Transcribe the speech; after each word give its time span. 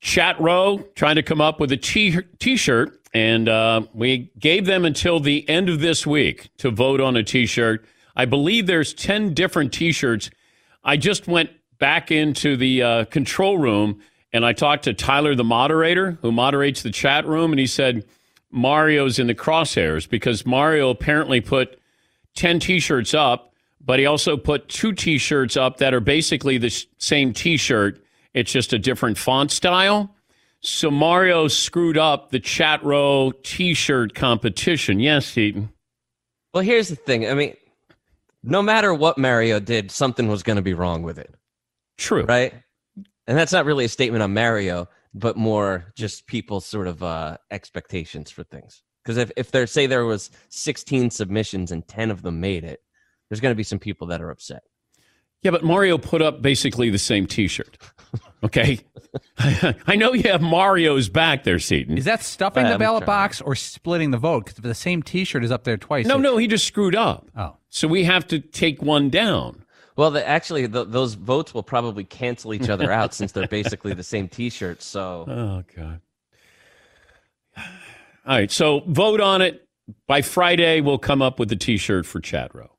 Chat 0.00 0.40
Row 0.40 0.78
trying 0.94 1.16
to 1.16 1.22
come 1.22 1.40
up 1.40 1.60
with 1.60 1.72
a 1.72 1.76
t- 1.76 2.18
t-shirt, 2.38 3.00
and 3.12 3.48
uh, 3.48 3.82
we 3.92 4.30
gave 4.38 4.66
them 4.66 4.84
until 4.84 5.20
the 5.20 5.48
end 5.48 5.68
of 5.68 5.80
this 5.80 6.06
week 6.06 6.50
to 6.58 6.70
vote 6.70 7.00
on 7.00 7.16
a 7.16 7.22
t-shirt. 7.22 7.84
I 8.16 8.24
believe 8.24 8.66
there's 8.66 8.94
10 8.94 9.34
different 9.34 9.72
t-shirts. 9.72 10.30
I 10.82 10.96
just 10.96 11.26
went 11.26 11.50
back 11.78 12.10
into 12.10 12.56
the 12.56 12.82
uh, 12.82 13.04
control 13.06 13.58
room 13.58 14.00
and 14.32 14.44
I 14.44 14.52
talked 14.52 14.84
to 14.84 14.94
Tyler, 14.94 15.34
the 15.34 15.44
moderator, 15.44 16.18
who 16.22 16.30
moderates 16.30 16.82
the 16.82 16.90
chat 16.90 17.26
room, 17.26 17.52
and 17.52 17.58
he 17.58 17.66
said 17.66 18.04
Mario's 18.50 19.18
in 19.18 19.26
the 19.26 19.34
crosshairs 19.34 20.08
because 20.08 20.46
Mario 20.46 20.90
apparently 20.90 21.40
put 21.40 21.78
10 22.36 22.60
t-shirts 22.60 23.12
up, 23.12 23.52
but 23.84 23.98
he 23.98 24.06
also 24.06 24.36
put 24.36 24.68
two 24.68 24.92
t-shirts 24.92 25.56
up 25.56 25.78
that 25.78 25.92
are 25.92 26.00
basically 26.00 26.58
the 26.58 26.70
same 26.98 27.32
t-shirt 27.32 28.00
it's 28.34 28.52
just 28.52 28.72
a 28.72 28.78
different 28.78 29.18
font 29.18 29.50
style. 29.50 30.14
So 30.62 30.90
Mario 30.90 31.48
screwed 31.48 31.96
up 31.96 32.30
the 32.30 32.40
chat 32.40 32.84
row 32.84 33.32
T-shirt 33.42 34.14
competition. 34.14 35.00
Yes, 35.00 35.26
Seaton. 35.26 35.70
Well, 36.52 36.62
here's 36.62 36.88
the 36.88 36.96
thing. 36.96 37.26
I 37.28 37.34
mean, 37.34 37.56
no 38.42 38.62
matter 38.62 38.92
what 38.92 39.18
Mario 39.18 39.60
did, 39.60 39.90
something 39.90 40.28
was 40.28 40.42
going 40.42 40.56
to 40.56 40.62
be 40.62 40.74
wrong 40.74 41.02
with 41.02 41.18
it. 41.18 41.34
True. 41.96 42.24
Right. 42.24 42.54
And 43.26 43.38
that's 43.38 43.52
not 43.52 43.64
really 43.64 43.84
a 43.84 43.88
statement 43.88 44.22
on 44.22 44.34
Mario, 44.34 44.88
but 45.14 45.36
more 45.36 45.92
just 45.96 46.26
people's 46.26 46.66
sort 46.66 46.86
of 46.88 47.02
uh, 47.02 47.36
expectations 47.50 48.30
for 48.30 48.42
things. 48.44 48.82
Because 49.04 49.16
if, 49.16 49.30
if 49.36 49.50
there 49.50 49.66
say 49.66 49.86
there 49.86 50.04
was 50.04 50.30
16 50.50 51.10
submissions 51.10 51.72
and 51.72 51.86
10 51.86 52.10
of 52.10 52.22
them 52.22 52.40
made 52.40 52.64
it, 52.64 52.80
there's 53.28 53.40
going 53.40 53.52
to 53.52 53.56
be 53.56 53.62
some 53.62 53.78
people 53.78 54.08
that 54.08 54.20
are 54.20 54.30
upset. 54.30 54.62
Yeah, 55.42 55.52
but 55.52 55.64
Mario 55.64 55.98
put 55.98 56.20
up 56.22 56.42
basically 56.42 56.90
the 56.90 56.98
same 56.98 57.26
T-shirt. 57.26 57.78
Okay, 58.42 58.80
I 59.38 59.96
know 59.96 60.12
you 60.12 60.30
have 60.30 60.40
Mario's 60.40 61.08
back 61.08 61.44
there, 61.44 61.58
Seaton. 61.58 61.98
Is 61.98 62.04
that 62.06 62.22
stuffing 62.22 62.66
the 62.66 62.78
ballot 62.78 63.06
box 63.06 63.40
or 63.40 63.54
splitting 63.54 64.10
the 64.10 64.18
vote? 64.18 64.46
Because 64.46 64.56
the 64.60 64.74
same 64.74 65.02
T-shirt 65.02 65.44
is 65.44 65.50
up 65.50 65.64
there 65.64 65.76
twice. 65.76 66.06
No, 66.06 66.16
no, 66.16 66.36
he 66.36 66.46
just 66.46 66.66
screwed 66.66 66.94
up. 66.94 67.28
Oh, 67.36 67.56
so 67.68 67.88
we 67.88 68.04
have 68.04 68.26
to 68.28 68.40
take 68.40 68.82
one 68.82 69.10
down. 69.10 69.64
Well, 69.96 70.10
the, 70.10 70.26
actually, 70.26 70.66
the, 70.66 70.84
those 70.84 71.14
votes 71.14 71.52
will 71.52 71.62
probably 71.62 72.04
cancel 72.04 72.54
each 72.54 72.70
other 72.70 72.90
out 72.90 73.12
since 73.12 73.32
they're 73.32 73.48
basically 73.48 73.92
the 73.92 74.02
same 74.02 74.28
T-shirt. 74.28 74.82
So, 74.82 75.26
oh 75.28 75.64
god. 75.76 76.00
All 78.26 78.36
right, 78.36 78.50
so 78.50 78.80
vote 78.86 79.20
on 79.20 79.42
it 79.42 79.66
by 80.06 80.22
Friday. 80.22 80.80
We'll 80.80 80.98
come 80.98 81.20
up 81.20 81.38
with 81.38 81.48
the 81.48 81.56
T-shirt 81.56 82.06
for 82.06 82.20
Chat 82.20 82.54
Row. 82.54 82.70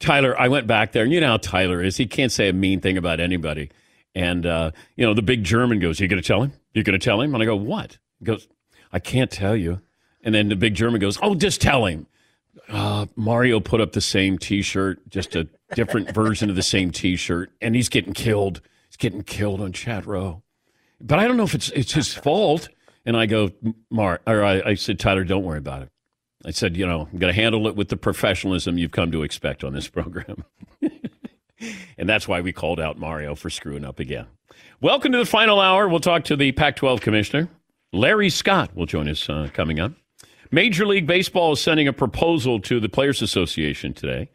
Tyler, 0.00 0.38
I 0.38 0.48
went 0.48 0.66
back 0.66 0.92
there, 0.92 1.04
and 1.04 1.12
you 1.12 1.20
know 1.20 1.28
how 1.28 1.36
Tyler 1.36 1.82
is. 1.82 1.96
He 1.96 2.06
can't 2.06 2.32
say 2.32 2.48
a 2.48 2.52
mean 2.52 2.80
thing 2.80 2.96
about 2.96 3.20
anybody. 3.20 3.70
And, 4.14 4.46
uh, 4.46 4.70
you 4.96 5.04
know, 5.04 5.14
the 5.14 5.22
big 5.22 5.44
German 5.44 5.80
goes, 5.80 6.00
You 6.00 6.08
going 6.08 6.22
to 6.22 6.26
tell 6.26 6.42
him? 6.42 6.52
You're 6.72 6.84
going 6.84 6.98
to 6.98 7.04
tell 7.04 7.20
him? 7.20 7.34
And 7.34 7.42
I 7.42 7.46
go, 7.46 7.56
What? 7.56 7.98
He 8.18 8.24
goes, 8.24 8.48
I 8.92 8.98
can't 8.98 9.30
tell 9.30 9.56
you. 9.56 9.80
And 10.22 10.34
then 10.34 10.48
the 10.48 10.56
big 10.56 10.74
German 10.74 11.00
goes, 11.00 11.18
Oh, 11.22 11.34
just 11.34 11.60
tell 11.60 11.86
him. 11.86 12.06
Uh, 12.68 13.06
Mario 13.16 13.60
put 13.60 13.80
up 13.80 13.92
the 13.92 14.00
same 14.00 14.38
t 14.38 14.62
shirt, 14.62 15.08
just 15.08 15.34
a 15.36 15.48
different 15.74 16.10
version 16.14 16.48
of 16.48 16.56
the 16.56 16.62
same 16.62 16.90
t 16.90 17.16
shirt, 17.16 17.50
and 17.60 17.74
he's 17.74 17.88
getting 17.88 18.12
killed. 18.14 18.60
He's 18.88 18.96
getting 18.96 19.22
killed 19.22 19.60
on 19.60 19.72
chat 19.72 20.06
row. 20.06 20.42
But 21.00 21.18
I 21.18 21.26
don't 21.26 21.36
know 21.36 21.44
if 21.44 21.54
it's 21.54 21.70
it's 21.70 21.92
his 21.92 22.14
fault. 22.14 22.68
And 23.06 23.18
I 23.18 23.26
go, 23.26 23.50
Mar, 23.90 24.20
or 24.26 24.42
I, 24.42 24.62
I 24.62 24.74
said, 24.76 24.98
Tyler, 24.98 25.24
don't 25.24 25.44
worry 25.44 25.58
about 25.58 25.82
it. 25.82 25.90
I 26.46 26.50
said, 26.50 26.76
you 26.76 26.86
know, 26.86 27.08
I'm 27.10 27.18
going 27.18 27.32
to 27.32 27.40
handle 27.40 27.66
it 27.66 27.74
with 27.74 27.88
the 27.88 27.96
professionalism 27.96 28.76
you've 28.76 28.90
come 28.90 29.10
to 29.12 29.22
expect 29.22 29.64
on 29.64 29.72
this 29.72 29.88
program. 29.88 30.44
and 31.96 32.08
that's 32.08 32.28
why 32.28 32.40
we 32.42 32.52
called 32.52 32.78
out 32.78 32.98
Mario 32.98 33.34
for 33.34 33.48
screwing 33.48 33.84
up 33.84 33.98
again. 33.98 34.26
Welcome 34.80 35.12
to 35.12 35.18
the 35.18 35.24
final 35.24 35.58
hour. 35.58 35.88
We'll 35.88 36.00
talk 36.00 36.24
to 36.24 36.36
the 36.36 36.52
Pac 36.52 36.76
12 36.76 37.00
commissioner. 37.00 37.48
Larry 37.92 38.28
Scott 38.28 38.76
will 38.76 38.86
join 38.86 39.08
us 39.08 39.28
uh, 39.30 39.48
coming 39.54 39.80
up. 39.80 39.92
Major 40.50 40.86
League 40.86 41.06
Baseball 41.06 41.52
is 41.52 41.60
sending 41.60 41.88
a 41.88 41.92
proposal 41.92 42.60
to 42.60 42.78
the 42.78 42.88
Players 42.88 43.22
Association 43.22 43.94
today 43.94 44.30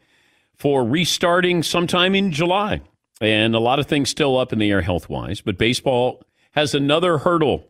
for 0.56 0.84
restarting 0.84 1.62
sometime 1.62 2.14
in 2.14 2.32
July. 2.32 2.80
And 3.20 3.54
a 3.54 3.60
lot 3.60 3.78
of 3.78 3.86
things 3.86 4.10
still 4.10 4.36
up 4.36 4.52
in 4.52 4.58
the 4.58 4.70
air 4.70 4.80
health 4.80 5.08
wise, 5.08 5.40
but 5.40 5.58
baseball 5.58 6.24
has 6.52 6.74
another 6.74 7.18
hurdle 7.18 7.69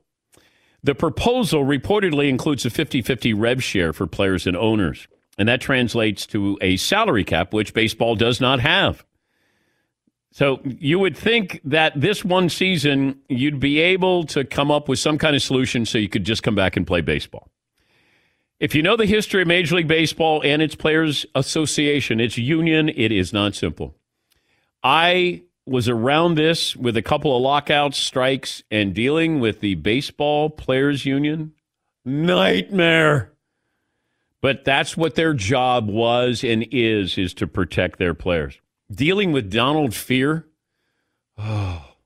the 0.82 0.94
proposal 0.94 1.64
reportedly 1.64 2.28
includes 2.28 2.64
a 2.64 2.70
50 2.70 3.02
50 3.02 3.34
rev 3.34 3.62
share 3.62 3.92
for 3.92 4.06
players 4.06 4.46
and 4.46 4.56
owners, 4.56 5.08
and 5.38 5.48
that 5.48 5.60
translates 5.60 6.26
to 6.28 6.58
a 6.60 6.76
salary 6.76 7.24
cap, 7.24 7.52
which 7.52 7.74
baseball 7.74 8.16
does 8.16 8.40
not 8.40 8.60
have. 8.60 9.04
So 10.32 10.60
you 10.64 10.98
would 10.98 11.16
think 11.16 11.60
that 11.64 12.00
this 12.00 12.24
one 12.24 12.48
season 12.48 13.18
you'd 13.28 13.58
be 13.58 13.80
able 13.80 14.24
to 14.26 14.44
come 14.44 14.70
up 14.70 14.88
with 14.88 14.98
some 14.98 15.18
kind 15.18 15.34
of 15.34 15.42
solution 15.42 15.84
so 15.84 15.98
you 15.98 16.08
could 16.08 16.24
just 16.24 16.42
come 16.42 16.54
back 16.54 16.76
and 16.76 16.86
play 16.86 17.00
baseball. 17.00 17.50
If 18.60 18.74
you 18.74 18.82
know 18.82 18.96
the 18.96 19.06
history 19.06 19.42
of 19.42 19.48
Major 19.48 19.76
League 19.76 19.88
Baseball 19.88 20.42
and 20.44 20.60
its 20.60 20.74
Players 20.74 21.24
Association, 21.34 22.20
its 22.20 22.36
union, 22.36 22.90
it 22.90 23.10
is 23.10 23.32
not 23.32 23.54
simple. 23.54 23.96
I 24.84 25.42
was 25.70 25.88
around 25.88 26.34
this 26.34 26.74
with 26.74 26.96
a 26.96 27.02
couple 27.02 27.34
of 27.34 27.40
lockouts, 27.40 27.96
strikes, 27.96 28.64
and 28.72 28.92
dealing 28.92 29.38
with 29.38 29.60
the 29.60 29.76
Baseball 29.76 30.50
Players 30.50 31.06
Union. 31.06 31.52
Nightmare. 32.04 33.32
But 34.40 34.64
that's 34.64 34.96
what 34.96 35.14
their 35.14 35.32
job 35.32 35.88
was 35.88 36.42
and 36.42 36.66
is, 36.72 37.16
is 37.16 37.32
to 37.34 37.46
protect 37.46 38.00
their 38.00 38.14
players. 38.14 38.58
Dealing 38.90 39.30
with 39.30 39.48
Donald 39.50 39.92
Fehr. 39.92 40.44
Oh. 41.38 41.86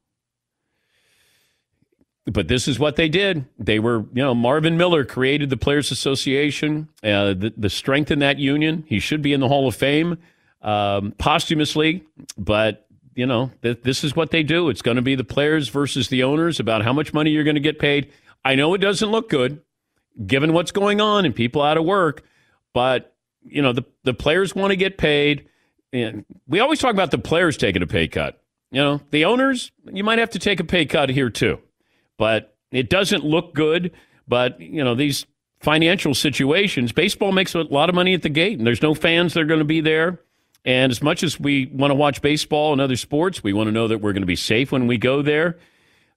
But 2.26 2.49
this 2.49 2.67
is 2.67 2.78
what 2.78 2.96
they 2.96 3.10
did. 3.10 3.44
They 3.58 3.78
were, 3.78 3.99
you 4.14 4.22
know, 4.22 4.34
Marvin 4.34 4.78
Miller 4.78 5.05
created 5.05 5.50
the 5.50 5.58
Players 5.58 5.90
Association, 5.90 6.88
uh, 7.02 7.34
the, 7.34 7.52
the 7.55 7.69
strength 7.69 8.10
in 8.10 8.20
that 8.20 8.38
union. 8.38 8.82
He 8.87 8.99
should 8.99 9.20
be 9.20 9.34
in 9.34 9.40
the 9.40 9.49
Hall 9.49 9.69
of 9.69 9.75
Fame 9.75 10.17
um, 10.62 11.12
posthumously, 11.19 12.02
but, 12.38 12.83
you 13.14 13.26
know, 13.26 13.50
th- 13.62 13.82
this 13.82 14.05
is 14.05 14.16
what 14.16 14.31
they 14.31 14.43
do. 14.43 14.69
It's 14.69 14.82
going 14.82 14.96
to 14.96 15.02
be 15.02 15.14
the 15.14 15.25
players 15.25 15.69
versus 15.69 16.08
the 16.08 16.22
owners 16.22 16.61
about 16.61 16.82
how 16.82 16.93
much 16.93 17.12
money 17.12 17.31
you're 17.31 17.44
going 17.44 17.55
to 17.55 17.61
get 17.61 17.78
paid. 17.78 18.12
I 18.44 18.55
know 18.55 18.75
it 18.75 18.78
doesn't 18.78 19.11
look 19.11 19.28
good 19.31 19.62
given 20.26 20.52
what's 20.52 20.70
going 20.70 21.00
on 21.00 21.25
and 21.25 21.34
people 21.34 21.62
out 21.62 21.76
of 21.76 21.84
work. 21.84 22.22
But 22.72 23.14
you 23.43 23.62
know, 23.62 23.72
the 23.72 23.84
the 24.02 24.14
players 24.14 24.55
want 24.55 24.70
to 24.70 24.76
get 24.76 24.99
paid, 24.99 25.46
and 25.93 26.25
we 26.46 26.61
always 26.61 26.78
talk 26.78 26.93
about 26.93 27.11
the 27.11 27.19
players 27.19 27.56
taking 27.56 27.82
a 27.82 27.87
pay 27.87 28.08
cut. 28.08 28.43
You 28.70 28.82
know, 28.82 29.00
the 29.11 29.25
owners, 29.26 29.70
you 29.84 30.02
might 30.02 30.19
have 30.19 30.31
to 30.31 30.38
take 30.38 30.60
a 30.60 30.64
pay 30.64 30.87
cut 30.87 31.08
here 31.10 31.31
too, 31.31 31.60
but 32.19 32.56
it 32.72 32.90
doesn't 32.90 33.25
look 33.25 33.55
good. 33.55 33.93
But 34.26 34.60
you 34.60 34.82
know, 34.82 34.94
these 34.94 35.26
financial 35.60 36.14
situations, 36.14 36.93
baseball 36.93 37.32
makes 37.32 37.55
a 37.55 37.62
lot 37.62 37.88
of 37.88 37.94
money 37.94 38.14
at 38.14 38.22
the 38.22 38.28
gate, 38.28 38.58
and 38.58 38.67
there's 38.67 38.82
no 38.82 38.94
fans 38.94 39.34
that 39.34 39.40
are 39.40 39.46
going 39.46 39.60
to 39.60 39.64
be 39.64 39.81
there. 39.81 40.20
And 40.64 40.90
as 40.90 41.02
much 41.02 41.22
as 41.22 41.38
we 41.38 41.66
want 41.66 41.90
to 41.90 41.94
watch 41.94 42.22
baseball 42.22 42.72
and 42.72 42.81
other 42.81 42.96
sports, 42.96 43.43
we 43.43 43.52
want 43.52 43.69
to 43.69 43.72
know 43.72 43.88
that 43.88 43.99
we're 43.99 44.12
going 44.12 44.22
to 44.22 44.26
be 44.26 44.37
safe 44.37 44.72
when 44.72 44.87
we 44.87 44.96
go 44.96 45.20
there. 45.20 45.58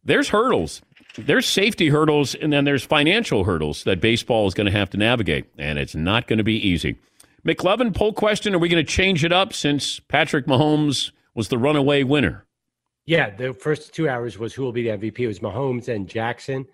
There's 0.05 0.29
hurdles 0.29 0.81
there's 1.17 1.47
safety 1.47 1.89
hurdles 1.89 2.35
and 2.35 2.53
then 2.53 2.65
there's 2.65 2.83
financial 2.83 3.44
hurdles 3.44 3.83
that 3.85 3.99
baseball 3.99 4.47
is 4.47 4.53
going 4.53 4.65
to 4.65 4.71
have 4.71 4.89
to 4.91 4.97
navigate, 4.97 5.45
and 5.57 5.79
it's 5.79 5.95
not 5.95 6.27
going 6.27 6.38
to 6.38 6.44
be 6.44 6.55
easy. 6.55 6.97
McLovin, 7.45 7.95
poll 7.95 8.13
question 8.13 8.53
Are 8.53 8.59
we 8.59 8.69
going 8.69 8.83
to 8.83 8.91
change 8.91 9.23
it 9.23 9.31
up 9.31 9.53
since 9.53 9.99
Patrick 9.99 10.45
Mahomes 10.45 11.11
was 11.33 11.47
the 11.47 11.57
runaway 11.57 12.03
winner? 12.03 12.45
Yeah, 13.05 13.29
the 13.29 13.53
first 13.53 13.93
two 13.93 14.09
hours 14.09 14.38
was 14.38 14.53
who 14.53 14.63
will 14.63 14.73
be 14.73 14.83
the 14.83 14.89
MVP. 14.89 15.19
It 15.19 15.27
was 15.27 15.39
Mahomes 15.39 15.88
and 15.88 16.07
Jackson. 16.07 16.65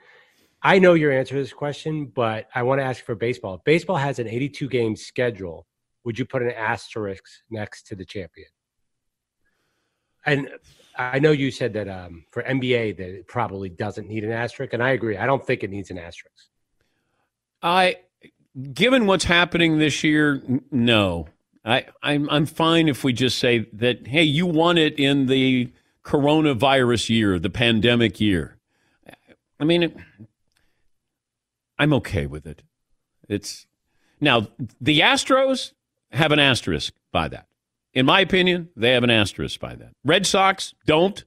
I 0.62 0.80
know 0.80 0.94
your 0.94 1.12
answer 1.12 1.36
to 1.36 1.42
this 1.42 1.54
question, 1.54 2.06
but 2.08 2.48
I 2.56 2.64
want 2.64 2.80
to 2.80 2.86
ask 2.86 3.04
for 3.04 3.16
baseball. 3.16 3.62
Baseball 3.66 3.98
has 3.98 4.20
an 4.20 4.28
82 4.28 4.68
game 4.70 4.96
schedule. 4.96 5.68
Would 6.06 6.20
you 6.20 6.26
put 6.26 6.42
an 6.42 6.52
asterisk 6.52 7.24
next 7.50 7.88
to 7.88 7.96
the 7.96 8.06
champion? 8.06 8.48
And 10.26 10.50
I 10.98 11.20
know 11.20 11.32
you 11.32 11.52
said 11.52 11.74
that 11.74 11.88
um, 11.88 12.26
for 12.32 12.44
NBA 12.44 12.98
that 12.98 13.10
it 13.10 13.28
probably 13.28 13.70
doesn't 13.70 14.08
need 14.08 14.24
an 14.24 14.32
asterisk, 14.32 14.74
and 14.74 14.84
I 14.84 14.92
agree. 14.92 15.18
I 15.18 15.26
don't 15.26 15.46
think 15.46 15.64
it 15.64 15.70
needs 15.70 15.92
an 15.92 15.98
asterisk. 15.98 16.48
I, 17.62 17.98
given 18.74 19.06
what's 19.06 19.26
happening 19.26 19.80
this 19.80 20.04
year, 20.04 20.42
no. 20.72 21.28
I, 21.66 21.86
I'm 22.02 22.30
I'm 22.30 22.46
fine 22.46 22.90
if 22.90 23.06
we 23.06 23.14
just 23.14 23.40
say 23.40 23.70
that. 23.74 24.08
Hey, 24.08 24.24
you 24.24 24.46
won 24.46 24.78
it 24.78 25.00
in 25.00 25.28
the 25.28 25.72
coronavirus 26.04 27.10
year, 27.10 27.40
the 27.40 27.50
pandemic 27.50 28.20
year. 28.20 28.58
I 29.60 29.64
mean, 29.64 30.04
I'm 31.80 31.94
okay 31.94 32.26
with 32.26 32.46
it. 32.46 32.64
It's 33.30 33.66
now 34.20 34.48
the 34.82 35.00
Astros 35.00 35.72
have 36.14 36.32
an 36.32 36.40
asterisk 36.40 36.94
by 37.12 37.28
that. 37.28 37.48
In 37.94 38.06
my 38.06 38.22
opinion, 38.22 38.70
they 38.76 38.92
have 38.92 39.04
an 39.04 39.10
asterisk 39.10 39.60
by 39.60 39.76
that. 39.76 39.92
Red 40.04 40.26
Sox 40.26 40.74
don't, 40.86 41.24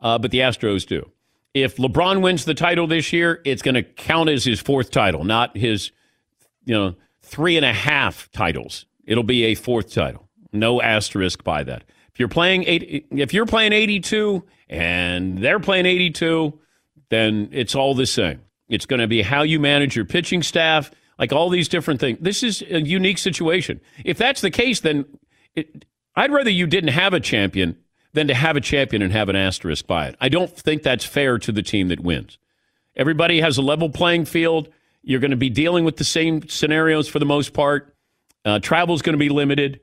uh, 0.00 0.18
but 0.18 0.30
the 0.30 0.38
Astros 0.38 0.86
do. 0.86 1.10
If 1.54 1.76
LeBron 1.76 2.22
wins 2.22 2.44
the 2.44 2.54
title 2.54 2.86
this 2.86 3.12
year, 3.12 3.40
it's 3.44 3.62
going 3.62 3.74
to 3.74 3.82
count 3.82 4.30
as 4.30 4.44
his 4.44 4.60
fourth 4.60 4.90
title, 4.90 5.24
not 5.24 5.56
his, 5.56 5.90
you 6.64 6.74
know, 6.74 6.94
three 7.22 7.56
and 7.56 7.66
a 7.66 7.72
half 7.72 8.30
titles. 8.32 8.86
It'll 9.04 9.24
be 9.24 9.44
a 9.44 9.54
fourth 9.54 9.92
title. 9.92 10.28
No 10.52 10.80
asterisk 10.80 11.44
by 11.44 11.64
that. 11.64 11.84
If 12.12 12.20
you're 12.20 12.28
playing 12.28 12.64
eight, 12.64 13.06
if 13.10 13.34
you're 13.34 13.46
playing 13.46 13.72
82 13.72 14.44
and 14.68 15.38
they're 15.38 15.60
playing 15.60 15.86
82, 15.86 16.58
then 17.10 17.48
it's 17.52 17.74
all 17.74 17.94
the 17.94 18.06
same. 18.06 18.42
It's 18.68 18.86
going 18.86 19.00
to 19.00 19.06
be 19.06 19.22
how 19.22 19.42
you 19.42 19.60
manage 19.60 19.96
your 19.96 20.04
pitching 20.04 20.42
staff, 20.42 20.90
like 21.18 21.32
all 21.32 21.50
these 21.50 21.68
different 21.68 22.00
things. 22.00 22.18
This 22.20 22.42
is 22.42 22.62
a 22.62 22.80
unique 22.80 23.18
situation. 23.18 23.80
If 24.04 24.18
that's 24.18 24.40
the 24.40 24.50
case, 24.50 24.80
then 24.80 25.04
it, 25.54 25.84
I'd 26.14 26.32
rather 26.32 26.50
you 26.50 26.66
didn't 26.66 26.90
have 26.90 27.12
a 27.12 27.20
champion 27.20 27.76
than 28.12 28.28
to 28.28 28.34
have 28.34 28.56
a 28.56 28.60
champion 28.60 29.02
and 29.02 29.12
have 29.12 29.28
an 29.28 29.36
asterisk 29.36 29.86
by 29.86 30.06
it. 30.06 30.16
I 30.20 30.28
don't 30.28 30.54
think 30.56 30.82
that's 30.82 31.04
fair 31.04 31.38
to 31.38 31.52
the 31.52 31.62
team 31.62 31.88
that 31.88 32.00
wins. 32.00 32.38
Everybody 32.96 33.40
has 33.40 33.58
a 33.58 33.62
level 33.62 33.90
playing 33.90 34.24
field. 34.24 34.68
You're 35.02 35.20
going 35.20 35.30
to 35.30 35.36
be 35.36 35.50
dealing 35.50 35.84
with 35.84 35.96
the 35.96 36.04
same 36.04 36.48
scenarios 36.48 37.08
for 37.08 37.18
the 37.18 37.26
most 37.26 37.52
part. 37.52 37.94
Uh, 38.44 38.58
Travel 38.58 38.94
is 38.94 39.02
going 39.02 39.14
to 39.14 39.18
be 39.18 39.28
limited. 39.28 39.80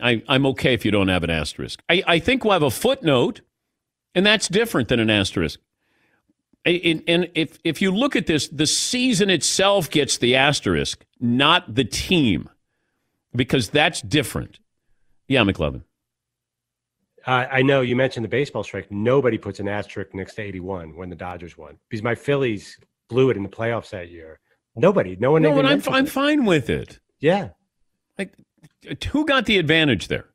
I, 0.00 0.22
am 0.28 0.46
okay 0.46 0.74
if 0.74 0.84
you 0.84 0.90
don't 0.90 1.08
have 1.08 1.24
an 1.24 1.30
asterisk. 1.30 1.82
I, 1.88 2.02
I, 2.06 2.18
think 2.18 2.44
we'll 2.44 2.52
have 2.52 2.62
a 2.62 2.70
footnote, 2.70 3.40
and 4.14 4.24
that's 4.26 4.48
different 4.48 4.88
than 4.88 5.00
an 5.00 5.10
asterisk. 5.10 5.60
And, 6.64 7.02
and 7.06 7.30
if, 7.34 7.58
if 7.62 7.82
you 7.82 7.90
look 7.90 8.16
at 8.16 8.26
this, 8.26 8.48
the 8.48 8.66
season 8.66 9.28
itself 9.28 9.90
gets 9.90 10.18
the 10.18 10.34
asterisk, 10.34 11.04
not 11.20 11.74
the 11.74 11.84
team 11.84 12.48
because 13.36 13.68
that's 13.68 14.00
different. 14.00 14.60
Yeah, 15.28 15.42
McLovin. 15.42 15.82
Uh, 17.26 17.46
I 17.50 17.62
know 17.62 17.80
you 17.80 17.96
mentioned 17.96 18.24
the 18.24 18.28
baseball 18.28 18.62
strike. 18.62 18.90
Nobody 18.90 19.38
puts 19.38 19.58
an 19.58 19.68
asterisk 19.68 20.14
next 20.14 20.34
to 20.34 20.42
81 20.42 20.96
when 20.96 21.08
the 21.08 21.16
Dodgers 21.16 21.56
won 21.56 21.78
because 21.88 22.02
my 22.02 22.14
Phillies 22.14 22.78
blew 23.08 23.30
it 23.30 23.36
in 23.36 23.42
the 23.42 23.48
playoffs 23.48 23.90
that 23.90 24.10
year. 24.10 24.40
Nobody, 24.76 25.16
no 25.18 25.32
one. 25.32 25.42
No, 25.42 25.58
and 25.58 25.66
I'm, 25.66 25.82
I'm 25.88 26.06
fine 26.06 26.44
with 26.44 26.68
it. 26.68 26.98
Yeah. 27.20 27.50
Like, 28.18 28.34
who 29.10 29.24
got 29.24 29.46
the 29.46 29.58
advantage 29.58 30.08
there? 30.08 30.26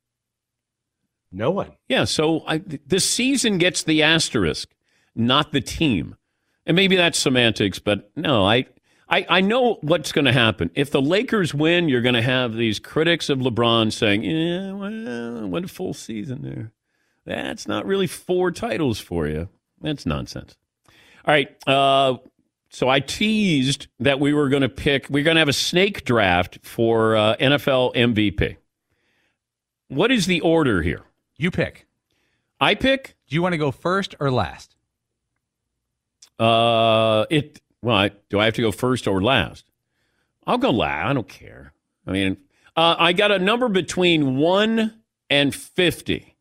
No 1.31 1.51
one. 1.51 1.73
Yeah. 1.87 2.05
So 2.05 2.43
I, 2.47 2.59
the 2.59 2.99
season 2.99 3.57
gets 3.57 3.83
the 3.83 4.01
asterisk, 4.01 4.69
not 5.15 5.51
the 5.51 5.61
team. 5.61 6.15
And 6.65 6.75
maybe 6.75 6.95
that's 6.95 7.17
semantics, 7.17 7.79
but 7.79 8.11
no, 8.15 8.45
I, 8.45 8.65
I, 9.09 9.25
I 9.27 9.41
know 9.41 9.79
what's 9.81 10.11
going 10.11 10.25
to 10.25 10.31
happen. 10.31 10.69
If 10.75 10.91
the 10.91 11.01
Lakers 11.01 11.53
win, 11.53 11.89
you're 11.89 12.01
going 12.01 12.15
to 12.15 12.21
have 12.21 12.53
these 12.53 12.79
critics 12.79 13.29
of 13.29 13.39
LeBron 13.39 13.91
saying, 13.91 14.23
yeah, 14.23 14.73
well, 14.73 15.47
what 15.47 15.63
a 15.63 15.67
full 15.67 15.93
season 15.93 16.41
there. 16.43 16.71
That's 17.25 17.67
not 17.67 17.85
really 17.85 18.07
four 18.07 18.51
titles 18.51 18.99
for 18.99 19.27
you. 19.27 19.49
That's 19.81 20.05
nonsense. 20.05 20.57
All 21.25 21.33
right. 21.33 21.55
Uh, 21.67 22.17
so 22.69 22.87
I 22.87 22.99
teased 22.99 23.87
that 23.99 24.19
we 24.19 24.33
were 24.33 24.49
going 24.49 24.61
to 24.61 24.69
pick, 24.69 25.09
we're 25.09 25.23
going 25.23 25.35
to 25.35 25.39
have 25.39 25.49
a 25.49 25.53
snake 25.53 26.05
draft 26.05 26.59
for 26.61 27.15
uh, 27.15 27.35
NFL 27.37 27.95
MVP. 27.95 28.57
What 29.87 30.11
is 30.11 30.27
the 30.27 30.41
order 30.41 30.83
here? 30.83 31.01
You 31.35 31.49
pick. 31.49 31.87
I 32.61 32.75
pick? 32.75 33.15
Do 33.27 33.35
you 33.35 33.41
want 33.41 33.53
to 33.53 33.57
go 33.57 33.71
first 33.71 34.15
or 34.19 34.29
last? 34.29 34.75
Uh, 36.39 37.25
it 37.29 37.59
well, 37.81 37.95
I, 37.95 38.11
do 38.29 38.39
I 38.39 38.45
have 38.45 38.55
to 38.55 38.61
go 38.61 38.71
first 38.71 39.07
or 39.07 39.21
last? 39.21 39.65
I'll 40.47 40.57
go 40.57 40.71
last. 40.71 41.09
I 41.09 41.13
don't 41.13 41.27
care. 41.27 41.73
I 42.07 42.11
mean, 42.11 42.37
uh, 42.75 42.95
I 42.97 43.13
got 43.13 43.31
a 43.31 43.39
number 43.39 43.69
between 43.69 44.37
1 44.37 44.93
and 45.29 45.53
50. 45.53 46.35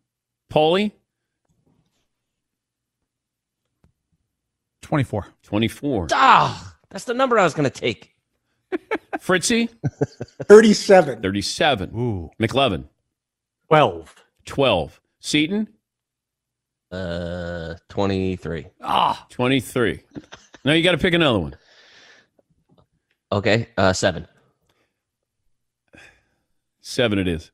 Paulie? 0.50 0.93
24. 4.83 5.26
24. 5.43 6.09
Ah, 6.12 6.76
that's 6.88 7.05
the 7.05 7.14
number 7.14 7.38
I 7.38 7.45
was 7.45 7.55
going 7.55 7.71
to 7.71 7.81
take. 7.81 8.14
Fritzy? 9.21 9.69
37. 10.45 11.21
37. 11.21 11.90
Ooh. 11.95 12.31
McLovin? 12.40 12.85
12. 13.69 14.14
12. 14.47 15.00
Seaton? 15.21 15.69
Uh, 16.90 17.75
23. 17.88 18.66
Ah, 18.83 19.26
23. 19.30 20.00
Now 20.64 20.73
you 20.73 20.83
got 20.83 20.92
to 20.92 20.99
pick 20.99 21.14
another 21.14 21.38
one. 21.38 21.57
Okay, 23.30 23.68
uh, 23.76 23.92
seven. 23.92 24.26
Seven 26.80 27.18
it 27.18 27.28
is. 27.28 27.50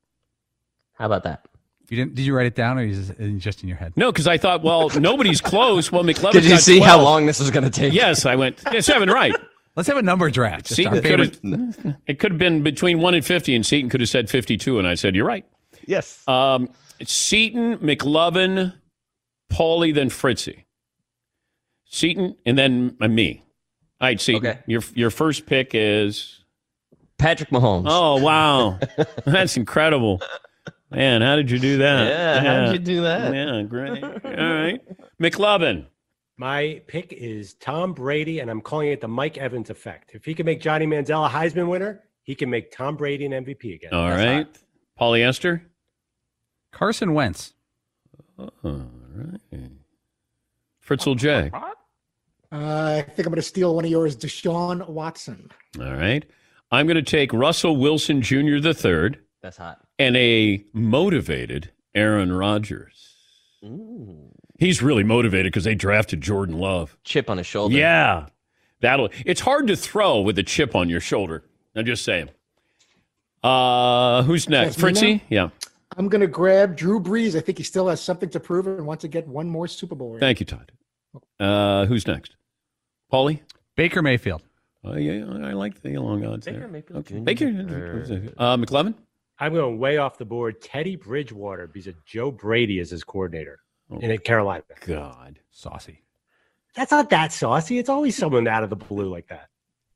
How 0.94 1.06
about 1.06 1.24
that? 1.24 1.44
You 1.90 1.96
didn't? 1.96 2.14
Did 2.14 2.24
you 2.24 2.34
write 2.34 2.46
it 2.46 2.54
down, 2.54 2.78
or 2.78 2.84
is 2.84 3.10
it 3.10 3.38
just 3.38 3.62
in 3.62 3.68
your 3.68 3.76
head? 3.76 3.92
No, 3.96 4.10
because 4.10 4.26
I 4.26 4.38
thought, 4.38 4.62
well, 4.62 4.88
nobody's 5.00 5.40
close. 5.40 5.90
Well, 5.90 6.04
McLovin. 6.04 6.32
Did 6.32 6.44
you 6.44 6.56
see 6.56 6.78
12. 6.78 6.88
how 6.88 7.02
long 7.02 7.26
this 7.26 7.40
was 7.40 7.50
going 7.50 7.64
to 7.64 7.70
take? 7.70 7.92
Yes, 7.92 8.24
I 8.24 8.36
went 8.36 8.62
yeah, 8.72 8.80
seven. 8.80 9.10
Right. 9.10 9.34
Let's 9.76 9.88
have 9.88 9.98
a 9.98 10.02
number 10.02 10.30
draft. 10.30 10.68
Seaton 10.68 11.02
could 11.02 11.18
have, 11.18 11.96
it 12.06 12.20
could 12.20 12.32
have 12.32 12.38
been 12.38 12.62
between 12.62 13.00
one 13.00 13.14
and 13.14 13.24
fifty, 13.24 13.56
and 13.56 13.66
Seaton 13.66 13.90
could 13.90 14.00
have 14.00 14.08
said 14.08 14.30
fifty-two, 14.30 14.78
and 14.78 14.86
I 14.86 14.94
said, 14.94 15.16
"You're 15.16 15.26
right." 15.26 15.44
Yes. 15.86 16.26
Um, 16.28 16.70
Seaton, 17.02 17.78
McLovin, 17.78 18.72
Paulie, 19.54 19.94
then 19.94 20.10
Fritzy. 20.10 20.64
Seaton, 21.86 22.36
and 22.44 22.58
then 22.58 22.96
me. 23.00 23.44
All 24.00 24.08
right, 24.08 24.20
Seaton. 24.20 24.46
Okay. 24.46 24.60
Your 24.66 24.82
your 24.94 25.10
first 25.10 25.46
pick 25.46 25.70
is 25.74 26.44
Patrick 27.18 27.50
Mahomes. 27.50 27.84
Oh 27.86 28.20
wow, 28.20 28.78
that's 29.24 29.56
incredible, 29.56 30.20
man! 30.90 31.22
How 31.22 31.36
did 31.36 31.50
you 31.50 31.58
do 31.58 31.78
that? 31.78 32.08
Yeah, 32.08 32.40
how 32.40 32.66
did 32.66 32.72
you 32.72 32.96
do 32.96 33.02
that? 33.02 33.32
Yeah, 33.32 33.62
great. 33.62 34.02
All 34.02 34.10
right, 34.12 34.80
McLovin. 35.22 35.86
My 36.36 36.82
pick 36.88 37.12
is 37.12 37.54
Tom 37.54 37.92
Brady, 37.92 38.40
and 38.40 38.50
I'm 38.50 38.60
calling 38.60 38.88
it 38.90 39.00
the 39.00 39.06
Mike 39.06 39.38
Evans 39.38 39.70
effect. 39.70 40.10
If 40.14 40.24
he 40.24 40.34
can 40.34 40.46
make 40.46 40.60
Johnny 40.60 40.86
Manziel 40.86 41.24
a 41.24 41.30
Heisman 41.30 41.68
winner, 41.68 42.02
he 42.24 42.34
can 42.34 42.50
make 42.50 42.72
Tom 42.72 42.96
Brady 42.96 43.24
an 43.24 43.32
MVP 43.44 43.76
again. 43.76 43.92
All 43.94 44.08
That's 44.08 44.18
right, 44.24 44.46
hot. 44.46 44.58
polyester. 45.00 45.60
Carson 46.72 47.14
Wentz. 47.14 47.54
All 48.36 48.52
right, 49.14 49.70
Fritzl 50.86 51.16
J. 51.16 51.50
Uh, 52.52 52.98
I 52.98 53.02
think 53.02 53.26
I'm 53.26 53.32
going 53.32 53.36
to 53.36 53.42
steal 53.42 53.74
one 53.74 53.84
of 53.84 53.90
yours, 53.90 54.16
Deshaun 54.16 54.88
Watson. 54.88 55.50
All 55.80 55.92
right, 55.92 56.24
I'm 56.70 56.86
going 56.86 56.96
to 56.96 57.02
take 57.02 57.32
Russell 57.32 57.76
Wilson 57.76 58.22
Jr. 58.22 58.58
the 58.60 58.74
third 58.74 59.18
That's 59.42 59.56
hot. 59.56 59.80
and 59.98 60.16
a 60.16 60.64
motivated 60.72 61.70
Aaron 61.94 62.32
Rodgers. 62.32 63.14
Ooh. 63.64 64.30
He's 64.58 64.82
really 64.82 65.02
motivated 65.02 65.52
because 65.52 65.64
they 65.64 65.74
drafted 65.74 66.20
Jordan 66.20 66.58
Love. 66.58 66.96
Chip 67.02 67.28
on 67.28 67.38
his 67.38 67.46
shoulder. 67.46 67.74
Yeah, 67.74 68.26
that'll. 68.80 69.08
It's 69.26 69.40
hard 69.40 69.66
to 69.66 69.74
throw 69.76 70.20
with 70.20 70.38
a 70.38 70.44
chip 70.44 70.76
on 70.76 70.88
your 70.88 71.00
shoulder. 71.00 71.44
I'm 71.74 71.84
just 71.86 72.04
saying. 72.04 72.30
Uh, 73.42 74.22
who's 74.22 74.48
next? 74.48 74.76
That's 74.76 75.00
Fritzy? 75.00 75.22
Yeah. 75.28 75.48
I'm 75.96 76.08
going 76.08 76.20
to 76.20 76.26
grab 76.26 76.76
Drew 76.76 77.00
Brees. 77.00 77.36
I 77.36 77.40
think 77.40 77.58
he 77.58 77.64
still 77.64 77.88
has 77.88 78.00
something 78.00 78.28
to 78.30 78.40
prove 78.40 78.66
and 78.66 78.86
wants 78.86 79.02
to 79.02 79.08
get 79.08 79.26
one 79.28 79.48
more 79.48 79.68
Super 79.68 79.94
Bowl. 79.94 80.10
ring. 80.12 80.20
Thank 80.20 80.40
you, 80.40 80.46
Todd. 80.46 80.72
Uh, 81.38 81.86
who's 81.86 82.06
next? 82.06 82.36
Paulie? 83.12 83.40
Baker 83.76 84.02
Mayfield. 84.02 84.42
Oh 84.86 84.96
yeah, 84.96 85.24
I 85.46 85.52
like 85.52 85.80
the 85.80 85.96
long 85.96 86.24
odds 86.26 86.44
Baker 86.46 86.58
there. 86.60 86.68
Mayfield 86.68 86.98
Okay. 87.00 87.14
Jr. 87.16 87.22
Baker. 87.22 88.32
Uh, 88.36 88.56
McLovin. 88.56 88.94
I'm 89.38 89.54
going 89.54 89.78
way 89.78 89.96
off 89.98 90.18
the 90.18 90.24
board. 90.24 90.60
Teddy 90.60 90.96
Bridgewater 90.96 91.66
because 91.66 91.86
of 91.88 92.04
Joe 92.04 92.30
Brady 92.30 92.78
is 92.78 92.90
his 92.90 93.02
coordinator 93.02 93.60
Oh. 93.90 93.98
in 93.98 94.16
Carolina. 94.18 94.62
God. 94.86 95.38
Saucy. 95.50 96.02
That's 96.74 96.90
not 96.90 97.10
that 97.10 97.32
saucy. 97.32 97.78
It's 97.78 97.88
always 97.88 98.16
someone 98.16 98.46
out 98.48 98.62
of 98.64 98.70
the 98.70 98.76
blue 98.76 99.08
like 99.08 99.28
that. 99.28 99.48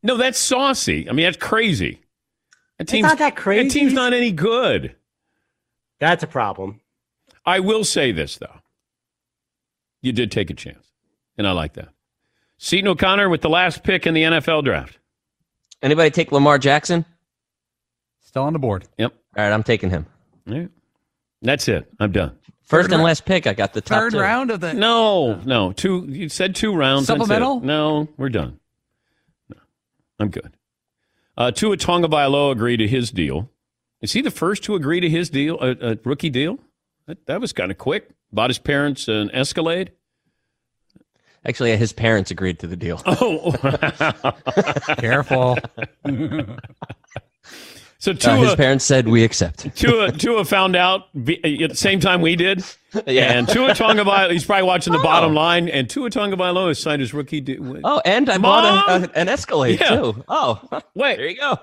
No, 0.03 0.17
that's 0.17 0.39
saucy. 0.39 1.09
I 1.09 1.13
mean, 1.13 1.25
that's 1.25 1.37
crazy. 1.37 2.01
That 2.79 2.85
It's 2.85 2.93
team's 2.93 3.09
not 3.09 3.19
that 3.19 3.35
crazy. 3.37 3.69
That 3.69 3.73
team's 3.75 3.93
not 3.93 4.13
any 4.13 4.31
good. 4.33 4.95
That's 6.01 6.23
a 6.23 6.27
problem. 6.27 6.81
I 7.45 7.61
will 7.61 7.85
say 7.85 8.13
this 8.13 8.37
though. 8.37 8.61
You 10.01 10.13
did 10.13 10.31
take 10.31 10.51
a 10.51 10.55
chance, 10.55 10.93
and 11.37 11.47
I 11.47 11.53
like 11.53 11.75
that. 11.75 11.89
Seaton 12.59 12.89
O'Connor 12.89 13.29
with 13.29 13.41
the 13.41 13.49
last 13.49 13.83
pick 13.83 14.07
in 14.07 14.15
the 14.15 14.23
NFL 14.23 14.65
draft. 14.65 14.99
Anybody 15.83 16.11
take 16.11 16.33
Lamar 16.33 16.59
Jackson? 16.59 17.05
Still 18.21 18.43
on 18.43 18.53
the 18.53 18.59
board. 18.59 18.87
Yep. 18.99 19.13
All 19.37 19.45
right, 19.45 19.53
I'm 19.53 19.63
taking 19.63 19.91
him. 19.91 20.07
All 20.49 20.55
right. 20.55 20.69
That's 21.43 21.69
it. 21.69 21.91
I'm 22.01 22.13
done. 22.13 22.37
First 22.65 22.89
Third 22.89 22.93
and 22.93 23.01
ra- 23.01 23.07
last 23.07 23.25
pick. 23.25 23.47
I 23.47 23.55
got 23.55 23.73
the 23.73 23.81
top 23.81 23.99
Third 23.99 24.13
two. 24.13 24.19
round 24.21 24.51
of 24.51 24.61
the. 24.61 24.75
No, 24.75 25.37
no. 25.37 25.73
Two. 25.73 26.05
You 26.09 26.29
said 26.29 26.55
two 26.55 26.75
rounds. 26.75 27.07
Supplemental? 27.07 27.61
No, 27.61 28.09
we're 28.17 28.29
done. 28.29 28.59
No, 29.49 29.57
I'm 30.19 30.29
good. 30.29 30.53
Uh, 31.37 31.53
Tua 31.53 31.77
Tonga 31.77 32.09
agreed 32.51 32.79
to 32.79 32.89
his 32.89 33.11
deal. 33.11 33.51
Is 34.01 34.13
he 34.13 34.21
the 34.21 34.31
first 34.31 34.63
to 34.65 34.75
agree 34.75 35.01
to 35.01 35.09
his 35.09 35.29
deal, 35.31 35.59
a, 35.61 35.93
a 35.93 35.99
rookie 36.05 36.31
deal? 36.31 36.59
That, 37.07 37.27
that 37.27 37.41
was 37.41 37.53
kind 37.53 37.71
of 37.71 37.79
quick. 37.79 38.11
Bought 38.33 38.51
his 38.51 38.59
parents 38.59 39.09
an 39.09 39.31
Escalade. 39.33 39.93
Actually, 41.47 41.77
his 41.77 41.93
parents 41.93 42.31
agreed 42.31 42.59
to 42.59 42.67
the 42.67 42.77
deal. 42.77 43.01
Oh, 43.07 43.53
Careful. 44.99 45.57
so 47.99 48.13
Uh, 48.13 48.37
his 48.37 48.55
parents 48.57 48.85
said 48.85 49.09
we 49.09 49.25
accept. 49.25 49.75
Tua, 49.77 50.13
Tua 50.13 50.45
found 50.45 50.77
out 50.77 51.03
at 51.17 51.25
the 51.25 51.71
same 51.75 52.01
time 52.01 52.21
we 52.21 52.37
did. 52.37 52.63
Yeah. 53.07 53.33
And 53.35 53.47
Tua 53.47 53.75
Tonga 53.75 54.31
he's 54.33 54.47
probably 54.47 54.63
watching 54.67 54.95
the 54.95 54.99
bottom 55.01 55.35
line. 55.35 55.69
And 55.69 55.91
Tua 55.91 56.09
Tonga 56.09 56.37
has 56.43 56.79
signed 56.81 57.01
his 57.03 57.13
rookie 57.13 57.43
deal. 57.43 57.81
Oh, 57.85 58.01
and 58.03 58.31
I 58.31 58.39
bought 58.39 58.65
a, 58.89 59.05
a, 59.05 59.11
an 59.15 59.29
Escalade 59.29 59.79
Yeah. 59.81 59.97
too. 59.97 60.25
Oh, 60.27 60.59
Wait. 60.95 61.17
there 61.17 61.29
you 61.29 61.37
go. 61.37 61.59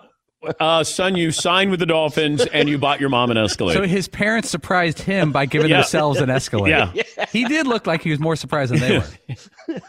Uh, 0.59 0.83
son, 0.83 1.15
you 1.15 1.31
signed 1.31 1.71
with 1.71 1.79
the 1.79 1.85
Dolphins 1.85 2.45
and 2.47 2.67
you 2.69 2.77
bought 2.77 2.99
your 2.99 3.09
mom 3.09 3.31
an 3.31 3.37
Escalade. 3.37 3.73
So 3.73 3.83
his 3.83 4.07
parents 4.07 4.49
surprised 4.49 4.99
him 4.99 5.31
by 5.31 5.45
giving 5.45 5.69
Yeah. 5.69 5.77
themselves 5.81 6.19
an 6.21 6.29
Escalade. 6.29 6.69
Yeah. 6.69 7.25
He 7.31 7.45
did 7.45 7.67
look 7.67 7.87
like 7.87 8.01
he 8.01 8.09
was 8.11 8.19
more 8.19 8.35
surprised 8.35 8.71
than 8.73 8.79
they 8.79 8.97
were. 8.99 9.81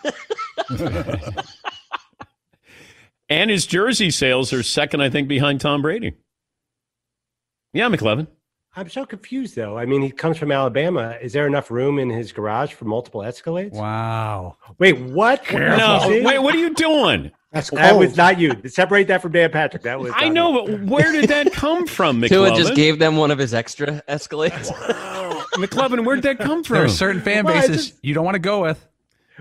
and 3.28 3.50
his 3.50 3.66
jersey 3.66 4.10
sales 4.10 4.52
are 4.52 4.62
second, 4.62 5.00
I 5.02 5.10
think, 5.10 5.28
behind 5.28 5.60
Tom 5.60 5.82
Brady. 5.82 6.14
Yeah, 7.72 7.88
McLovin. 7.88 8.26
I'm 8.78 8.90
so 8.90 9.06
confused 9.06 9.56
though. 9.56 9.78
I 9.78 9.86
mean, 9.86 10.02
he 10.02 10.10
comes 10.10 10.36
from 10.36 10.52
Alabama. 10.52 11.16
Is 11.22 11.32
there 11.32 11.46
enough 11.46 11.70
room 11.70 11.98
in 11.98 12.10
his 12.10 12.30
garage 12.30 12.75
for 12.75 12.84
multiple 12.84 13.22
Escalades? 13.22 13.72
Wow. 13.72 14.56
Wait, 14.78 14.98
what? 15.00 15.42
No, 15.50 16.00
wait, 16.22 16.38
what 16.38 16.54
are 16.54 16.58
you 16.58 16.75
doing? 16.75 17.30
That's 17.56 17.70
That 17.70 17.96
was 17.96 18.16
not 18.16 18.38
you. 18.38 18.52
Separate 18.68 19.08
that 19.08 19.22
from 19.22 19.32
Dan 19.32 19.50
Patrick. 19.50 19.82
That 19.82 19.98
was. 19.98 20.12
I 20.14 20.28
know, 20.28 20.64
me. 20.66 20.76
but 20.76 20.84
where 20.84 21.12
did 21.12 21.30
that 21.30 21.52
come 21.52 21.86
from, 21.86 22.20
Tua 22.28 22.50
McLovin? 22.50 22.56
just 22.56 22.75
gave 22.75 22.98
them 22.98 23.16
one 23.16 23.30
of 23.30 23.38
his 23.38 23.54
extra 23.54 24.02
Escalades. 24.08 24.70
McLovin, 25.54 26.04
where'd 26.04 26.22
that 26.22 26.38
come 26.38 26.62
from? 26.62 26.75
There 26.76 26.84
are 26.84 26.88
certain 26.88 27.22
fan 27.22 27.44
Well, 27.44 27.54
bases 27.54 27.90
just- 27.90 28.04
you 28.04 28.14
don't 28.14 28.25
want 28.25 28.34
to 28.34 28.40
go 28.40 28.62
with. 28.62 28.86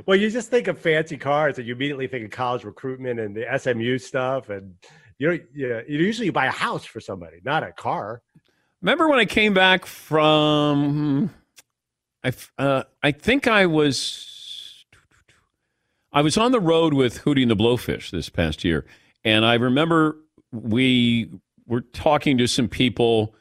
Well, 0.05 0.17
you 0.17 0.29
just 0.29 0.49
think 0.49 0.67
of 0.67 0.77
fancy 0.79 1.15
cars, 1.17 1.57
and 1.57 1.65
you 1.67 1.73
immediately 1.73 2.07
think 2.07 2.25
of 2.25 2.31
college 2.31 2.63
recruitment 2.65 3.17
and 3.19 3.33
the 3.35 3.45
SMU 3.57 3.97
stuff, 3.97 4.49
and 4.49 4.75
you 5.19 5.27
know, 5.29 5.39
yeah, 5.53 5.81
you 5.87 5.99
usually 5.99 6.29
buy 6.29 6.47
a 6.47 6.51
house 6.51 6.83
for 6.83 6.99
somebody, 6.99 7.37
not 7.45 7.63
a 7.63 7.71
car. 7.71 8.21
Remember 8.81 9.07
when 9.07 9.19
I 9.19 9.25
came 9.25 9.53
back 9.53 9.85
from? 9.85 11.29
I 12.25 12.33
uh, 12.57 12.83
I 13.01 13.11
think 13.11 13.47
I 13.47 13.67
was 13.67 14.34
I 16.15 16.21
was 16.21 16.37
on 16.37 16.53
the 16.53 16.61
road 16.61 16.93
with 16.93 17.23
Hootie 17.23 17.41
and 17.41 17.51
the 17.51 17.57
Blowfish 17.57 18.09
this 18.09 18.29
past 18.29 18.63
year, 18.63 18.85
and 19.25 19.45
I 19.45 19.55
remember 19.55 20.17
we 20.51 21.29
were 21.67 21.81
talking 21.81 22.37
to 22.37 22.47
some 22.47 22.69
people. 22.69 23.35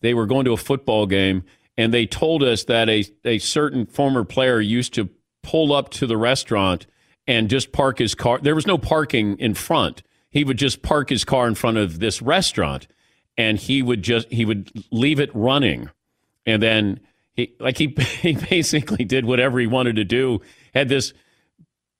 They 0.00 0.14
were 0.14 0.26
going 0.26 0.44
to 0.44 0.52
a 0.52 0.56
football 0.56 1.06
game, 1.06 1.42
and 1.76 1.92
they 1.92 2.06
told 2.06 2.44
us 2.44 2.64
that 2.64 2.88
a 2.88 3.04
a 3.24 3.38
certain 3.40 3.84
former 3.84 4.22
player 4.22 4.60
used 4.60 4.94
to 4.94 5.10
pull 5.42 5.72
up 5.72 5.90
to 5.90 6.06
the 6.06 6.16
restaurant 6.16 6.86
and 7.26 7.50
just 7.50 7.72
park 7.72 7.98
his 7.98 8.14
car. 8.14 8.38
There 8.40 8.54
was 8.54 8.66
no 8.66 8.78
parking 8.78 9.36
in 9.40 9.54
front. 9.54 10.04
He 10.30 10.44
would 10.44 10.56
just 10.56 10.82
park 10.82 11.10
his 11.10 11.24
car 11.24 11.48
in 11.48 11.56
front 11.56 11.78
of 11.78 11.98
this 11.98 12.22
restaurant 12.22 12.86
and 13.36 13.58
he 13.58 13.82
would 13.82 14.02
just 14.02 14.30
he 14.32 14.44
would 14.44 14.70
leave 14.90 15.20
it 15.20 15.30
running 15.34 15.90
and 16.46 16.62
then 16.62 17.00
he 17.32 17.54
like 17.58 17.78
he 17.78 17.88
he 18.20 18.34
basically 18.34 19.04
did 19.04 19.24
whatever 19.24 19.58
he 19.58 19.66
wanted 19.66 19.96
to 19.96 20.04
do 20.04 20.40
had 20.74 20.88
this 20.88 21.12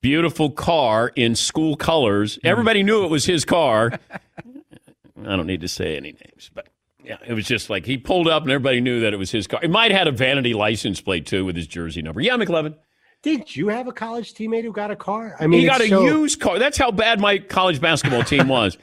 beautiful 0.05 0.51
car 0.51 1.11
in 1.17 1.35
school 1.35 1.77
colors 1.77 2.39
everybody 2.45 2.83
knew 2.83 3.05
it 3.05 3.09
was 3.09 3.25
his 3.25 3.43
car 3.43 3.91
i 4.11 5.35
don't 5.35 5.47
need 5.47 5.63
to 5.63 5.69
say 5.69 5.97
any 5.97 6.13
names 6.13 6.51
but 6.55 6.69
yeah 7.03 7.17
it 7.27 7.33
was 7.33 7.47
just 7.47 7.71
like 7.71 7.87
he 7.87 7.97
pulled 7.97 8.29
up 8.29 8.43
and 8.43 8.53
everybody 8.53 8.83
knew 8.83 9.01
that 9.01 9.15
it 9.15 9.17
was 9.17 9.31
his 9.31 9.47
car 9.47 9.59
it 9.63 9.71
might 9.71 9.91
have 9.91 10.01
had 10.01 10.07
a 10.07 10.13
vanity 10.13 10.53
license 10.53 11.01
plate 11.01 11.25
too 11.25 11.47
with 11.47 11.57
his 11.57 11.67
jersey 11.67 12.03
number 12.03 12.21
yeah 12.21 12.37
mclovin 12.37 12.75
Did 13.23 13.57
you 13.57 13.69
have 13.69 13.89
a 13.89 13.93
college 13.93 14.35
teammate 14.35 14.65
who 14.65 14.73
got 14.73 14.91
a 14.91 14.97
car? 14.97 15.37
I 15.41 15.47
mean, 15.47 15.61
he 15.61 15.67
got 15.67 15.81
a 15.81 15.89
so- 15.89 16.05
used 16.05 16.39
car. 16.39 16.59
That's 16.59 16.77
how 16.77 16.91
bad 16.91 17.19
my 17.19 17.39
college 17.39 17.81
basketball 17.81 18.25
team 18.25 18.49
was. 18.49 18.77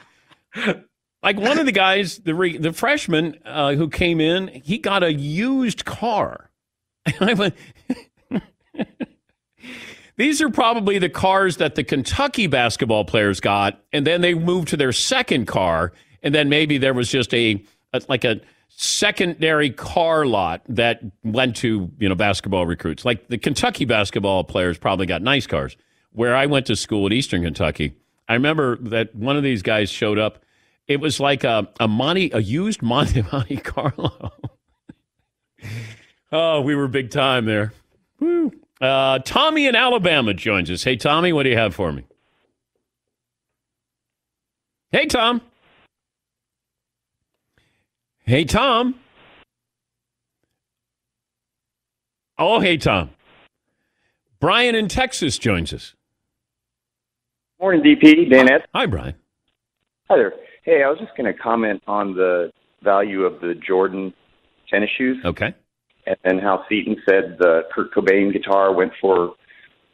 like 1.22 1.38
one 1.38 1.60
of 1.60 1.66
the 1.66 1.70
guys, 1.70 2.18
the 2.18 2.34
re, 2.34 2.58
the 2.58 2.72
freshman 2.72 3.38
uh, 3.44 3.74
who 3.74 3.88
came 3.88 4.20
in, 4.20 4.48
he 4.48 4.78
got 4.78 5.04
a 5.04 5.12
used 5.12 5.84
car. 5.84 6.50
And 7.06 7.14
I 7.30 7.34
went. 7.34 7.54
These 10.16 10.42
are 10.42 10.50
probably 10.50 10.98
the 10.98 11.08
cars 11.08 11.56
that 11.56 11.74
the 11.74 11.84
Kentucky 11.84 12.46
basketball 12.46 13.04
players 13.04 13.40
got, 13.40 13.80
and 13.92 14.06
then 14.06 14.20
they 14.20 14.34
moved 14.34 14.68
to 14.68 14.76
their 14.76 14.92
second 14.92 15.46
car, 15.46 15.92
and 16.22 16.34
then 16.34 16.48
maybe 16.48 16.78
there 16.78 16.94
was 16.94 17.08
just 17.08 17.32
a, 17.32 17.62
a 17.92 18.02
like 18.08 18.24
a 18.24 18.40
secondary 18.68 19.70
car 19.70 20.26
lot 20.26 20.62
that 20.68 21.00
went 21.24 21.56
to 21.56 21.90
you 21.98 22.08
know 22.08 22.14
basketball 22.14 22.66
recruits. 22.66 23.04
Like 23.04 23.28
the 23.28 23.38
Kentucky 23.38 23.84
basketball 23.84 24.44
players 24.44 24.78
probably 24.78 25.06
got 25.06 25.22
nice 25.22 25.46
cars. 25.46 25.76
Where 26.12 26.36
I 26.36 26.44
went 26.44 26.66
to 26.66 26.76
school 26.76 27.06
at 27.06 27.12
Eastern 27.14 27.42
Kentucky, 27.42 27.94
I 28.28 28.34
remember 28.34 28.76
that 28.76 29.14
one 29.14 29.38
of 29.38 29.42
these 29.42 29.62
guys 29.62 29.90
showed 29.90 30.18
up. 30.18 30.44
It 30.88 31.00
was 31.00 31.20
like 31.20 31.42
a 31.42 31.68
a 31.80 31.88
Monte 31.88 32.32
a 32.32 32.40
used 32.40 32.82
Monte 32.82 33.22
Monte 33.32 33.56
Carlo. 33.58 34.32
oh, 36.32 36.60
we 36.60 36.74
were 36.74 36.88
big 36.88 37.10
time 37.10 37.46
there. 37.46 37.72
Woo. 38.20 38.52
Uh, 38.82 39.20
Tommy 39.20 39.68
in 39.68 39.76
Alabama 39.76 40.34
joins 40.34 40.68
us. 40.68 40.82
Hey, 40.82 40.96
Tommy, 40.96 41.32
what 41.32 41.44
do 41.44 41.50
you 41.50 41.56
have 41.56 41.72
for 41.72 41.92
me? 41.92 42.02
Hey, 44.90 45.06
Tom. 45.06 45.40
Hey, 48.24 48.44
Tom. 48.44 48.96
Oh, 52.36 52.58
hey, 52.58 52.76
Tom. 52.76 53.10
Brian 54.40 54.74
in 54.74 54.88
Texas 54.88 55.38
joins 55.38 55.72
us. 55.72 55.94
Morning, 57.60 57.82
DP. 57.82 58.28
Dan 58.28 58.50
S. 58.50 58.62
Hi, 58.74 58.86
Brian. 58.86 59.14
Hi 60.10 60.16
there. 60.16 60.32
Hey, 60.64 60.82
I 60.82 60.88
was 60.90 60.98
just 60.98 61.16
going 61.16 61.32
to 61.32 61.38
comment 61.38 61.80
on 61.86 62.14
the 62.14 62.50
value 62.82 63.22
of 63.22 63.40
the 63.40 63.54
Jordan 63.54 64.12
tennis 64.68 64.90
shoes 64.98 65.18
Okay. 65.24 65.54
And, 66.06 66.16
and 66.24 66.40
how 66.40 66.64
Seaton 66.68 66.96
said 67.08 67.36
the 67.38 67.62
Kurt 67.72 67.92
Cobain 67.94 68.32
guitar 68.32 68.74
went 68.74 68.92
for 69.00 69.34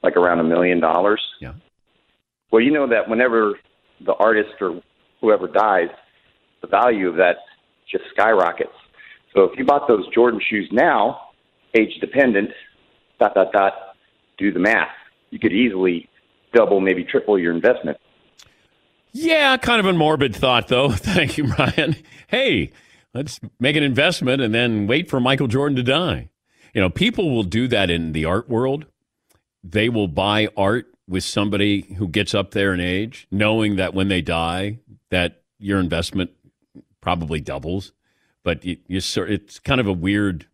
like 0.02 0.16
around 0.16 0.40
a 0.40 0.44
million 0.44 0.80
dollars. 0.80 1.20
Yeah. 1.40 1.54
Well, 2.50 2.62
you 2.62 2.70
know 2.70 2.88
that 2.88 3.08
whenever 3.08 3.58
the 4.04 4.14
artist 4.14 4.54
or 4.60 4.80
whoever 5.20 5.48
dies, 5.48 5.88
the 6.60 6.68
value 6.68 7.08
of 7.08 7.16
that 7.16 7.36
just 7.90 8.04
skyrockets. 8.12 8.72
So 9.34 9.42
if 9.44 9.58
you 9.58 9.64
bought 9.64 9.88
those 9.88 10.06
Jordan 10.14 10.40
shoes 10.48 10.68
now, 10.72 11.28
age 11.74 11.98
dependent, 12.00 12.50
dot 13.20 13.34
dot 13.34 13.52
dot, 13.52 13.72
do 14.38 14.52
the 14.52 14.58
math. 14.58 14.88
You 15.30 15.38
could 15.38 15.52
easily 15.52 16.08
double, 16.54 16.80
maybe 16.80 17.04
triple 17.04 17.38
your 17.38 17.52
investment. 17.52 17.98
Yeah, 19.12 19.56
kind 19.56 19.80
of 19.80 19.86
a 19.86 19.92
morbid 19.92 20.34
thought, 20.34 20.68
though. 20.68 20.90
Thank 20.92 21.38
you, 21.38 21.44
Ryan. 21.44 21.96
Hey, 22.28 22.72
let's 23.18 23.40
make 23.58 23.74
an 23.74 23.82
investment 23.82 24.40
and 24.40 24.54
then 24.54 24.86
wait 24.86 25.10
for 25.10 25.18
Michael 25.18 25.48
Jordan 25.48 25.74
to 25.74 25.82
die. 25.82 26.28
You 26.72 26.80
know, 26.80 26.88
people 26.88 27.34
will 27.34 27.42
do 27.42 27.66
that 27.66 27.90
in 27.90 28.12
the 28.12 28.24
art 28.24 28.48
world. 28.48 28.86
They 29.64 29.88
will 29.88 30.06
buy 30.06 30.48
art 30.56 30.86
with 31.08 31.24
somebody 31.24 31.80
who 31.98 32.06
gets 32.06 32.32
up 32.32 32.52
there 32.52 32.72
in 32.72 32.78
age, 32.80 33.26
knowing 33.30 33.74
that 33.76 33.92
when 33.92 34.06
they 34.06 34.22
die, 34.22 34.78
that 35.10 35.42
your 35.58 35.80
investment 35.80 36.30
probably 37.00 37.40
doubles. 37.40 37.92
But 38.44 38.64
you, 38.64 38.76
you 38.86 39.00
it's 39.24 39.58
kind 39.58 39.80
of 39.80 39.88
a 39.88 39.92
weird 39.92 40.46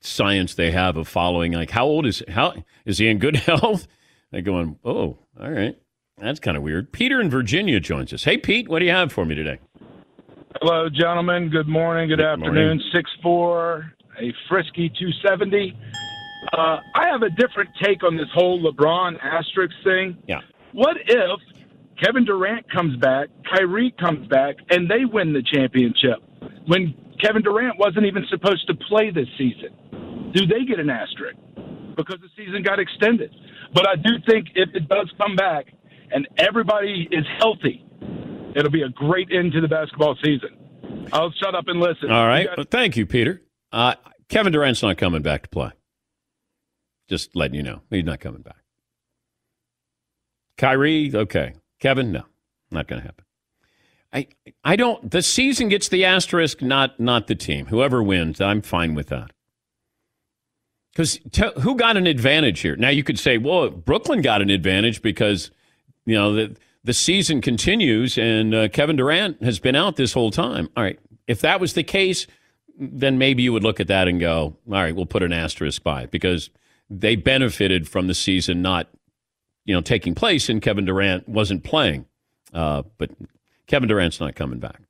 science 0.00 0.54
they 0.54 0.70
have 0.70 0.96
of 0.96 1.06
following. 1.08 1.52
Like, 1.52 1.72
how 1.72 1.84
old 1.84 2.06
is 2.06 2.22
how 2.28 2.54
is 2.86 2.96
he 2.98 3.08
in 3.08 3.18
good 3.18 3.36
health? 3.48 3.86
They're 4.30 4.40
going, 4.40 4.78
oh, 4.82 5.18
all 5.38 5.50
right. 5.50 5.76
That's 6.16 6.40
kind 6.40 6.56
of 6.56 6.62
weird. 6.62 6.92
Peter 6.92 7.20
in 7.20 7.28
Virginia 7.28 7.80
joins 7.80 8.14
us. 8.14 8.24
Hey, 8.24 8.38
Pete, 8.38 8.68
what 8.68 8.78
do 8.78 8.86
you 8.86 8.92
have 8.92 9.12
for 9.12 9.26
me 9.26 9.34
today? 9.34 9.58
Hello, 10.62 10.88
gentlemen. 10.88 11.50
Good 11.50 11.68
morning. 11.68 12.08
Good, 12.08 12.16
Good 12.16 12.24
afternoon. 12.24 12.80
Six 12.94 13.10
four, 13.22 13.92
a 14.18 14.32
frisky 14.48 14.90
two 14.98 15.10
seventy. 15.26 15.76
Uh, 16.52 16.78
I 16.94 17.08
have 17.08 17.22
a 17.22 17.30
different 17.30 17.70
take 17.82 18.02
on 18.02 18.16
this 18.16 18.28
whole 18.32 18.62
LeBron 18.62 19.18
asterisk 19.20 19.74
thing. 19.84 20.16
Yeah. 20.26 20.40
What 20.72 20.96
if 21.06 21.40
Kevin 22.02 22.24
Durant 22.24 22.70
comes 22.70 22.96
back, 22.98 23.28
Kyrie 23.50 23.94
comes 24.00 24.28
back, 24.28 24.56
and 24.70 24.90
they 24.90 25.04
win 25.04 25.32
the 25.32 25.42
championship 25.42 26.22
when 26.66 26.94
Kevin 27.20 27.42
Durant 27.42 27.78
wasn't 27.78 28.06
even 28.06 28.24
supposed 28.30 28.66
to 28.68 28.74
play 28.88 29.10
this 29.10 29.28
season? 29.36 30.32
Do 30.32 30.46
they 30.46 30.64
get 30.64 30.78
an 30.78 30.88
asterisk 30.90 31.36
because 31.96 32.18
the 32.20 32.30
season 32.36 32.62
got 32.62 32.78
extended? 32.78 33.34
But 33.74 33.88
I 33.88 33.96
do 33.96 34.10
think 34.26 34.48
if 34.54 34.70
it 34.74 34.88
does 34.88 35.12
come 35.18 35.36
back 35.36 35.66
and 36.10 36.26
everybody 36.38 37.08
is 37.10 37.26
healthy, 37.40 37.85
it'll 38.56 38.70
be 38.70 38.82
a 38.82 38.88
great 38.88 39.28
end 39.32 39.52
to 39.52 39.60
the 39.60 39.68
basketball 39.68 40.16
season. 40.24 41.08
I'll 41.12 41.30
shut 41.32 41.54
up 41.54 41.68
and 41.68 41.78
listen. 41.80 42.10
All 42.10 42.26
right. 42.26 42.46
Guys- 42.46 42.56
Well, 42.56 42.66
thank 42.70 42.96
you, 42.96 43.06
Peter. 43.06 43.42
Uh, 43.72 43.94
Kevin 44.28 44.52
Durant's 44.52 44.82
not 44.82 44.96
coming 44.98 45.22
back 45.22 45.42
to 45.44 45.48
play. 45.48 45.70
Just 47.08 47.36
letting 47.36 47.54
you 47.54 47.62
know. 47.62 47.82
He's 47.90 48.04
not 48.04 48.18
coming 48.20 48.42
back. 48.42 48.56
Kyrie, 50.58 51.12
okay. 51.14 51.54
Kevin, 51.80 52.12
no. 52.12 52.22
Not 52.70 52.88
going 52.88 53.00
to 53.00 53.06
happen. 53.06 53.24
I 54.12 54.28
I 54.64 54.76
don't 54.76 55.10
the 55.10 55.20
season 55.20 55.68
gets 55.68 55.88
the 55.88 56.04
asterisk 56.04 56.62
not 56.62 56.98
not 56.98 57.26
the 57.26 57.34
team. 57.34 57.66
Whoever 57.66 58.02
wins, 58.02 58.40
I'm 58.40 58.62
fine 58.62 58.94
with 58.94 59.08
that. 59.08 59.32
Cuz 60.94 61.20
who 61.60 61.74
got 61.76 61.96
an 61.96 62.06
advantage 62.06 62.60
here? 62.60 62.76
Now 62.76 62.88
you 62.88 63.02
could 63.02 63.18
say, 63.18 63.36
well, 63.36 63.68
Brooklyn 63.68 64.22
got 64.22 64.40
an 64.42 64.48
advantage 64.48 65.02
because 65.02 65.50
you 66.06 66.14
know 66.14 66.32
the 66.32 66.56
the 66.86 66.94
season 66.94 67.40
continues 67.40 68.16
and 68.16 68.54
uh, 68.54 68.68
Kevin 68.68 68.94
Durant 68.94 69.42
has 69.42 69.58
been 69.58 69.74
out 69.74 69.96
this 69.96 70.12
whole 70.12 70.30
time. 70.30 70.68
All 70.76 70.84
right. 70.84 71.00
If 71.26 71.40
that 71.40 71.58
was 71.58 71.72
the 71.72 71.82
case, 71.82 72.28
then 72.78 73.18
maybe 73.18 73.42
you 73.42 73.52
would 73.52 73.64
look 73.64 73.80
at 73.80 73.88
that 73.88 74.06
and 74.06 74.20
go, 74.20 74.56
all 74.68 74.72
right, 74.72 74.94
we'll 74.94 75.04
put 75.04 75.24
an 75.24 75.32
asterisk 75.32 75.82
by 75.82 76.02
it 76.02 76.12
because 76.12 76.48
they 76.88 77.16
benefited 77.16 77.88
from 77.88 78.06
the 78.06 78.14
season 78.14 78.62
not, 78.62 78.88
you 79.64 79.74
know, 79.74 79.80
taking 79.80 80.14
place 80.14 80.48
and 80.48 80.62
Kevin 80.62 80.84
Durant 80.84 81.28
wasn't 81.28 81.64
playing. 81.64 82.06
Uh, 82.54 82.84
but 82.98 83.10
Kevin 83.66 83.88
Durant's 83.88 84.20
not 84.20 84.36
coming 84.36 84.60
back. 84.60 84.80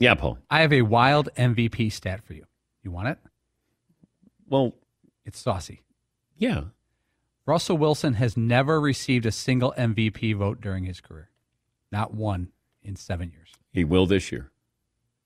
Yeah, 0.00 0.14
Paul. 0.14 0.38
I 0.48 0.62
have 0.62 0.72
a 0.72 0.82
wild 0.82 1.28
MVP 1.36 1.92
stat 1.92 2.24
for 2.24 2.32
you. 2.32 2.46
You 2.82 2.90
want 2.90 3.08
it? 3.08 3.18
Well, 4.48 4.74
it's 5.26 5.38
saucy. 5.38 5.82
Yeah. 6.38 6.62
Russell 7.46 7.76
Wilson 7.76 8.14
has 8.14 8.36
never 8.36 8.80
received 8.80 9.26
a 9.26 9.32
single 9.32 9.74
MVP 9.76 10.34
vote 10.36 10.60
during 10.60 10.84
his 10.84 11.00
career. 11.00 11.30
Not 11.92 12.14
one 12.14 12.48
in 12.82 12.96
seven 12.96 13.30
years. 13.30 13.50
He 13.72 13.84
will 13.84 14.06
this 14.06 14.32
year. 14.32 14.50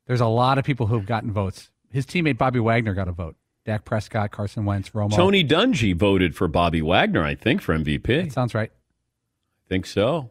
There's 0.07 0.21
a 0.21 0.27
lot 0.27 0.59
of 0.59 0.65
people 0.65 0.87
who 0.87 0.97
have 0.97 1.07
gotten 1.07 1.33
votes. 1.33 1.71
His 1.91 2.07
teammate 2.07 2.39
Bobby 2.39 2.59
Wagner 2.59 2.95
got 2.95 3.09
a 3.09 3.13
vote. 3.13 3.37
Dak 3.65 3.85
Prescott, 3.85 4.31
Carson 4.31 4.65
Wentz, 4.65 4.91
Romo. 4.91 5.15
Tony 5.15 5.45
Dungy 5.45 5.95
voted 5.95 6.35
for 6.35 6.49
Bobby 6.49 6.81
Wagner, 6.81 7.23
I 7.23 7.35
think, 7.35 7.61
for 7.61 7.77
MVP. 7.77 8.25
That 8.25 8.33
sounds 8.33 8.55
right. 8.55 8.71
I 8.71 9.69
think 9.69 9.87
so. 9.87 10.31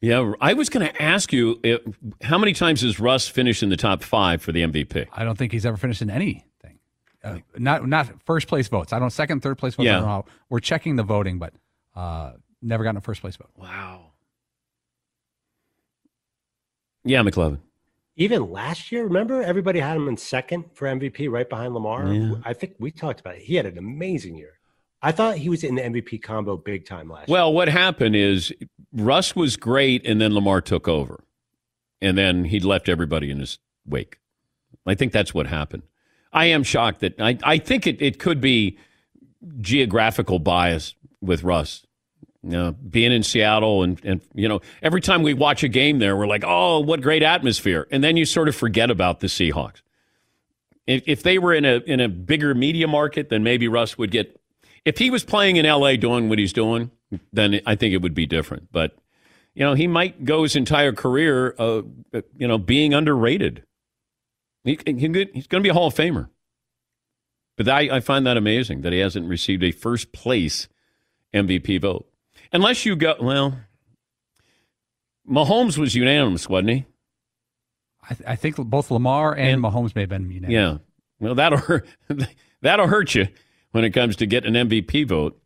Yeah, 0.00 0.32
I 0.40 0.52
was 0.52 0.68
going 0.68 0.86
to 0.86 1.02
ask 1.02 1.32
you 1.32 1.58
if, 1.62 1.80
how 2.22 2.36
many 2.36 2.52
times 2.52 2.82
has 2.82 3.00
Russ 3.00 3.28
finished 3.28 3.62
in 3.62 3.70
the 3.70 3.76
top 3.76 4.02
five 4.02 4.42
for 4.42 4.52
the 4.52 4.62
MVP? 4.62 5.06
I 5.12 5.24
don't 5.24 5.38
think 5.38 5.52
he's 5.52 5.64
ever 5.64 5.76
finished 5.76 6.02
in 6.02 6.10
anything. 6.10 6.42
Uh, 7.26 7.38
not 7.58 7.86
not 7.88 8.08
first 8.24 8.46
place 8.48 8.68
votes. 8.68 8.92
I 8.92 8.98
don't 8.98 9.10
second, 9.10 9.40
third 9.42 9.58
place 9.58 9.74
votes. 9.74 9.86
I 9.86 9.90
Yeah. 9.90 9.92
don't 9.96 10.02
know 10.02 10.08
how. 10.08 10.24
We're 10.48 10.60
checking 10.60 10.96
the 10.96 11.02
voting, 11.02 11.38
but 11.38 11.52
uh, 11.94 12.32
never 12.62 12.84
gotten 12.84 12.98
a 12.98 13.00
first 13.00 13.20
place 13.20 13.36
vote. 13.36 13.50
Wow. 13.56 14.12
Yeah, 17.04 17.22
McLovin. 17.22 17.60
Even 18.16 18.50
last 18.50 18.90
year, 18.90 19.04
remember 19.04 19.42
everybody 19.42 19.78
had 19.80 19.96
him 19.96 20.08
in 20.08 20.16
second 20.16 20.64
for 20.72 20.86
MVP, 20.88 21.30
right 21.30 21.48
behind 21.48 21.74
Lamar. 21.74 22.12
Yeah. 22.12 22.34
I 22.44 22.52
think 22.54 22.74
we 22.78 22.90
talked 22.90 23.20
about 23.20 23.36
it. 23.36 23.42
He 23.42 23.56
had 23.56 23.66
an 23.66 23.76
amazing 23.78 24.36
year. 24.36 24.54
I 25.02 25.12
thought 25.12 25.36
he 25.36 25.48
was 25.50 25.62
in 25.62 25.74
the 25.74 25.82
MVP 25.82 26.22
combo 26.22 26.56
big 26.56 26.86
time 26.86 27.10
last 27.10 27.28
Well, 27.28 27.52
what 27.52 27.68
happened 27.68 28.16
is 28.16 28.52
Russ 28.92 29.36
was 29.36 29.56
great, 29.56 30.04
and 30.06 30.20
then 30.20 30.32
Lamar 30.34 30.62
took 30.62 30.88
over, 30.88 31.22
and 32.00 32.16
then 32.16 32.44
he 32.44 32.58
left 32.58 32.88
everybody 32.88 33.30
in 33.30 33.38
his 33.38 33.58
wake. 33.84 34.18
I 34.86 34.94
think 34.94 35.12
that's 35.12 35.34
what 35.34 35.46
happened. 35.48 35.82
I 36.36 36.46
am 36.46 36.64
shocked 36.64 37.00
that 37.00 37.18
I, 37.18 37.38
I 37.42 37.58
think 37.58 37.86
it, 37.86 38.00
it 38.02 38.18
could 38.18 38.42
be 38.42 38.78
geographical 39.60 40.38
bias 40.38 40.94
with 41.22 41.42
Russ. 41.42 41.86
You 42.42 42.50
know, 42.50 42.72
being 42.72 43.10
in 43.10 43.22
Seattle 43.22 43.82
and, 43.82 43.98
and 44.04 44.20
you 44.34 44.46
know 44.46 44.60
every 44.82 45.00
time 45.00 45.22
we 45.22 45.32
watch 45.32 45.64
a 45.64 45.68
game 45.68 45.98
there, 45.98 46.14
we're 46.14 46.26
like, 46.26 46.44
oh, 46.46 46.80
what 46.80 47.00
great 47.00 47.22
atmosphere, 47.22 47.88
and 47.90 48.04
then 48.04 48.16
you 48.18 48.26
sort 48.26 48.48
of 48.48 48.54
forget 48.54 48.90
about 48.90 49.20
the 49.20 49.26
Seahawks. 49.26 49.80
If, 50.86 51.02
if 51.06 51.22
they 51.22 51.38
were 51.38 51.54
in 51.54 51.64
a 51.64 51.78
in 51.78 52.00
a 52.00 52.08
bigger 52.08 52.54
media 52.54 52.86
market, 52.86 53.30
then 53.30 53.42
maybe 53.42 53.66
Russ 53.66 53.96
would 53.96 54.10
get. 54.10 54.38
If 54.84 54.98
he 54.98 55.10
was 55.10 55.24
playing 55.24 55.56
in 55.56 55.66
L.A. 55.66 55.96
doing 55.96 56.28
what 56.28 56.38
he's 56.38 56.52
doing, 56.52 56.92
then 57.32 57.60
I 57.66 57.74
think 57.74 57.94
it 57.94 58.02
would 58.02 58.14
be 58.14 58.26
different. 58.26 58.70
But 58.70 58.96
you 59.54 59.64
know, 59.64 59.72
he 59.72 59.86
might 59.86 60.24
go 60.24 60.42
his 60.42 60.54
entire 60.54 60.92
career, 60.92 61.54
uh, 61.58 61.82
you 62.36 62.46
know, 62.46 62.58
being 62.58 62.92
underrated. 62.92 63.64
He, 64.66 64.78
he, 64.84 64.92
he's 65.32 65.46
going 65.46 65.62
to 65.62 65.66
be 65.66 65.68
a 65.68 65.74
Hall 65.74 65.86
of 65.86 65.94
Famer. 65.94 66.28
But 67.56 67.68
I, 67.68 67.96
I 67.96 68.00
find 68.00 68.26
that 68.26 68.36
amazing 68.36 68.82
that 68.82 68.92
he 68.92 68.98
hasn't 68.98 69.28
received 69.28 69.62
a 69.62 69.70
first 69.70 70.12
place 70.12 70.68
MVP 71.32 71.80
vote. 71.80 72.06
Unless 72.52 72.84
you 72.84 72.96
go, 72.96 73.14
well, 73.20 73.60
Mahomes 75.28 75.78
was 75.78 75.94
unanimous, 75.94 76.48
wasn't 76.48 76.70
he? 76.70 76.86
I, 78.10 78.14
th- 78.14 78.28
I 78.28 78.36
think 78.36 78.56
both 78.56 78.90
Lamar 78.90 79.34
and, 79.34 79.62
Mahomes 79.62 79.94
may 79.94 80.02
have 80.02 80.10
been 80.10 80.30
unanimous. 80.30 80.52
Yeah. 80.52 80.78
Well, 81.20 81.36
that'll 81.36 81.58
hurt, 81.58 81.86
that'll 82.60 82.88
hurt 82.88 83.14
you 83.14 83.28
when 83.70 83.84
it 83.84 83.90
comes 83.90 84.16
to 84.16 84.26
getting 84.26 84.54
an 84.54 84.68
MVP 84.68 85.08
vote. 85.08 85.40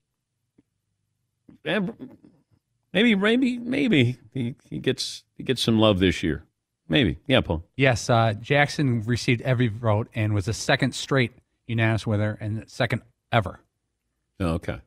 Maybe, 1.63 3.15
maybe, 3.15 3.59
maybe 3.59 4.19
he, 4.33 4.57
he 4.69 4.79
gets 4.79 5.25
he 5.37 5.45
gets 5.45 5.63
some 5.63 5.79
love 5.79 6.01
this 6.01 6.23
year. 6.23 6.45
Maybe, 6.91 7.19
yeah, 7.29 7.41
Paul. 7.41 7.65
Yes, 7.77 8.11
uh, 8.11 8.35
Jackson 8.41 9.03
received 9.03 9.41
every 9.43 9.69
vote 9.69 10.09
and 10.13 10.35
was 10.35 10.47
the 10.47 10.53
second 10.53 10.93
straight 10.93 11.31
unanimous 11.69 12.05
winner 12.05 12.37
and 12.41 12.69
second 12.69 13.03
ever. 13.31 13.61
Oh, 14.41 14.55
okay. 14.55 14.81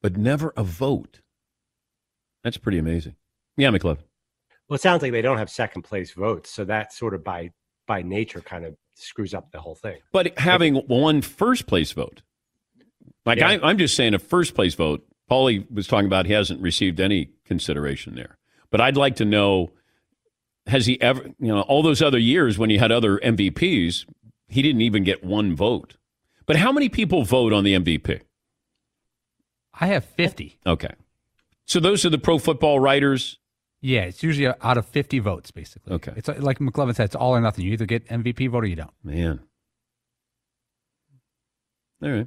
But 0.00 0.16
never 0.16 0.54
a 0.56 0.62
vote. 0.62 1.20
That's 2.44 2.56
pretty 2.56 2.78
amazing. 2.78 3.16
Yeah, 3.56 3.70
McLovin. 3.70 3.98
Well, 4.68 4.76
it 4.76 4.80
sounds 4.80 5.02
like 5.02 5.12
they 5.12 5.22
don't 5.22 5.38
have 5.38 5.50
second 5.50 5.82
place 5.82 6.12
votes, 6.12 6.50
so 6.50 6.64
that 6.64 6.92
sort 6.92 7.14
of 7.14 7.24
by 7.24 7.50
by 7.86 8.02
nature 8.02 8.40
kind 8.40 8.64
of 8.64 8.76
screws 8.94 9.34
up 9.34 9.50
the 9.50 9.60
whole 9.60 9.74
thing. 9.74 9.98
But 10.12 10.38
having 10.38 10.76
one 10.76 11.20
first 11.20 11.66
place 11.66 11.90
vote, 11.92 12.22
like 13.26 13.38
Yeah. 13.38 13.48
I, 13.48 13.68
I'm 13.68 13.76
just 13.76 13.96
saying, 13.96 14.14
a 14.14 14.18
first 14.18 14.54
place 14.54 14.74
vote. 14.74 15.04
Paulie 15.28 15.70
was 15.70 15.86
talking 15.88 16.06
about 16.06 16.26
he 16.26 16.32
hasn't 16.32 16.62
received 16.62 17.00
any 17.00 17.30
consideration 17.44 18.14
there. 18.14 18.38
But 18.70 18.80
I'd 18.80 18.96
like 18.96 19.16
to 19.16 19.24
know: 19.24 19.70
has 20.66 20.86
he 20.86 21.00
ever? 21.00 21.22
You 21.38 21.54
know, 21.54 21.62
all 21.62 21.82
those 21.82 22.02
other 22.02 22.18
years 22.18 22.58
when 22.58 22.70
you 22.70 22.78
had 22.78 22.92
other 22.92 23.18
MVPs, 23.18 24.04
he 24.48 24.62
didn't 24.62 24.82
even 24.82 25.04
get 25.04 25.24
one 25.24 25.54
vote. 25.54 25.96
But 26.46 26.56
how 26.56 26.72
many 26.72 26.88
people 26.88 27.24
vote 27.24 27.52
on 27.52 27.64
the 27.64 27.74
MVP? 27.74 28.22
I 29.80 29.86
have 29.88 30.04
50. 30.04 30.58
Okay. 30.66 30.94
So 31.66 31.78
those 31.78 32.04
are 32.04 32.10
the 32.10 32.18
pro 32.18 32.38
football 32.38 32.80
writers. 32.80 33.38
Yeah, 33.80 34.02
it's 34.02 34.22
usually 34.22 34.52
out 34.62 34.76
of 34.76 34.86
50 34.86 35.20
votes, 35.20 35.50
basically. 35.50 35.92
Okay. 35.92 36.12
It's 36.16 36.28
uh, 36.28 36.36
like 36.38 36.58
McLovin 36.58 36.96
said, 36.96 37.04
it's 37.04 37.14
all 37.14 37.36
or 37.36 37.40
nothing. 37.40 37.64
You 37.64 37.72
either 37.72 37.86
get 37.86 38.08
MVP 38.08 38.50
vote 38.50 38.64
or 38.64 38.66
you 38.66 38.76
don't. 38.76 38.90
Man. 39.04 39.40
All 42.02 42.10
right. 42.10 42.26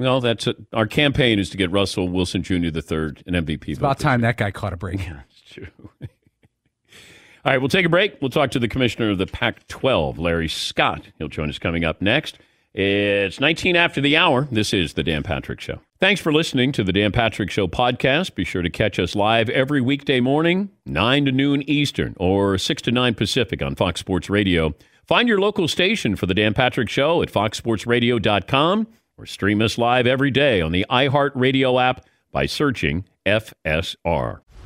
Well, 0.00 0.22
that's 0.22 0.46
it. 0.46 0.56
our 0.72 0.86
campaign 0.86 1.38
is 1.38 1.50
to 1.50 1.58
get 1.58 1.70
Russell 1.70 2.08
Wilson 2.08 2.42
Jr. 2.42 2.70
the 2.70 2.80
third 2.80 3.22
an 3.26 3.34
MVP. 3.34 3.68
It's 3.68 3.78
about 3.78 3.98
time 3.98 4.22
that 4.22 4.38
guy 4.38 4.50
caught 4.50 4.72
a 4.72 4.78
break. 4.78 4.98
Yeah, 5.06 5.20
it's 5.28 5.42
true. 5.52 5.66
All 6.00 7.52
right, 7.52 7.58
we'll 7.58 7.68
take 7.68 7.84
a 7.84 7.90
break. 7.90 8.16
We'll 8.22 8.30
talk 8.30 8.50
to 8.52 8.58
the 8.58 8.66
commissioner 8.66 9.10
of 9.10 9.18
the 9.18 9.26
Pac 9.26 9.68
12, 9.68 10.18
Larry 10.18 10.48
Scott. 10.48 11.08
He'll 11.18 11.28
join 11.28 11.50
us 11.50 11.58
coming 11.58 11.84
up 11.84 12.00
next. 12.00 12.38
It's 12.72 13.40
19 13.40 13.76
after 13.76 14.00
the 14.00 14.16
hour. 14.16 14.48
This 14.50 14.72
is 14.72 14.94
The 14.94 15.02
Dan 15.02 15.22
Patrick 15.22 15.60
Show. 15.60 15.80
Thanks 15.98 16.20
for 16.22 16.32
listening 16.32 16.72
to 16.72 16.82
The 16.82 16.94
Dan 16.94 17.12
Patrick 17.12 17.50
Show 17.50 17.68
podcast. 17.68 18.34
Be 18.34 18.44
sure 18.44 18.62
to 18.62 18.70
catch 18.70 18.98
us 18.98 19.14
live 19.14 19.50
every 19.50 19.82
weekday 19.82 20.20
morning, 20.20 20.70
9 20.86 21.26
to 21.26 21.32
noon 21.32 21.62
Eastern 21.68 22.16
or 22.18 22.56
6 22.56 22.82
to 22.82 22.90
9 22.90 23.14
Pacific 23.14 23.60
on 23.60 23.74
Fox 23.74 24.00
Sports 24.00 24.30
Radio. 24.30 24.74
Find 25.06 25.28
your 25.28 25.40
local 25.40 25.68
station 25.68 26.16
for 26.16 26.24
The 26.24 26.34
Dan 26.34 26.54
Patrick 26.54 26.88
Show 26.88 27.20
at 27.20 27.30
foxsportsradio.com 27.30 28.86
or 29.20 29.26
stream 29.26 29.60
us 29.60 29.76
live 29.76 30.06
every 30.06 30.30
day 30.30 30.62
on 30.62 30.72
the 30.72 30.86
iHeartRadio 30.88 31.82
app 31.82 32.06
by 32.32 32.46
searching 32.46 33.04
FSR. 33.26 34.40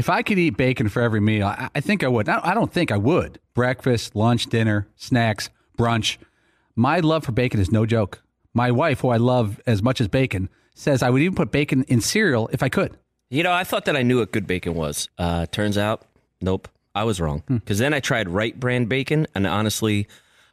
If 0.00 0.08
I 0.08 0.22
could 0.22 0.38
eat 0.38 0.56
bacon 0.56 0.88
for 0.88 1.02
every 1.02 1.20
meal, 1.20 1.46
I, 1.46 1.68
I 1.74 1.80
think 1.80 2.02
I 2.02 2.08
would. 2.08 2.26
I, 2.26 2.40
I 2.42 2.54
don't 2.54 2.72
think 2.72 2.90
I 2.90 2.96
would. 2.96 3.38
Breakfast, 3.52 4.16
lunch, 4.16 4.46
dinner, 4.46 4.88
snacks, 4.96 5.50
brunch. 5.76 6.16
My 6.74 7.00
love 7.00 7.24
for 7.24 7.32
bacon 7.32 7.60
is 7.60 7.70
no 7.70 7.84
joke. 7.84 8.22
My 8.54 8.70
wife, 8.70 9.00
who 9.00 9.10
I 9.10 9.18
love 9.18 9.60
as 9.66 9.82
much 9.82 10.00
as 10.00 10.08
bacon, 10.08 10.48
says 10.74 11.02
I 11.02 11.10
would 11.10 11.20
even 11.20 11.34
put 11.34 11.50
bacon 11.50 11.84
in 11.86 12.00
cereal 12.00 12.48
if 12.50 12.62
I 12.62 12.70
could. 12.70 12.96
You 13.28 13.42
know, 13.42 13.52
I 13.52 13.62
thought 13.62 13.84
that 13.84 13.94
I 13.94 14.00
knew 14.00 14.20
what 14.20 14.32
good 14.32 14.46
bacon 14.46 14.72
was. 14.72 15.06
Uh, 15.18 15.44
turns 15.44 15.76
out, 15.76 16.06
nope, 16.40 16.66
I 16.94 17.04
was 17.04 17.20
wrong. 17.20 17.42
Because 17.46 17.78
then 17.78 17.92
I 17.92 18.00
tried 18.00 18.30
Wright 18.30 18.58
brand 18.58 18.88
bacon, 18.88 19.26
and 19.34 19.46
honestly, 19.46 20.08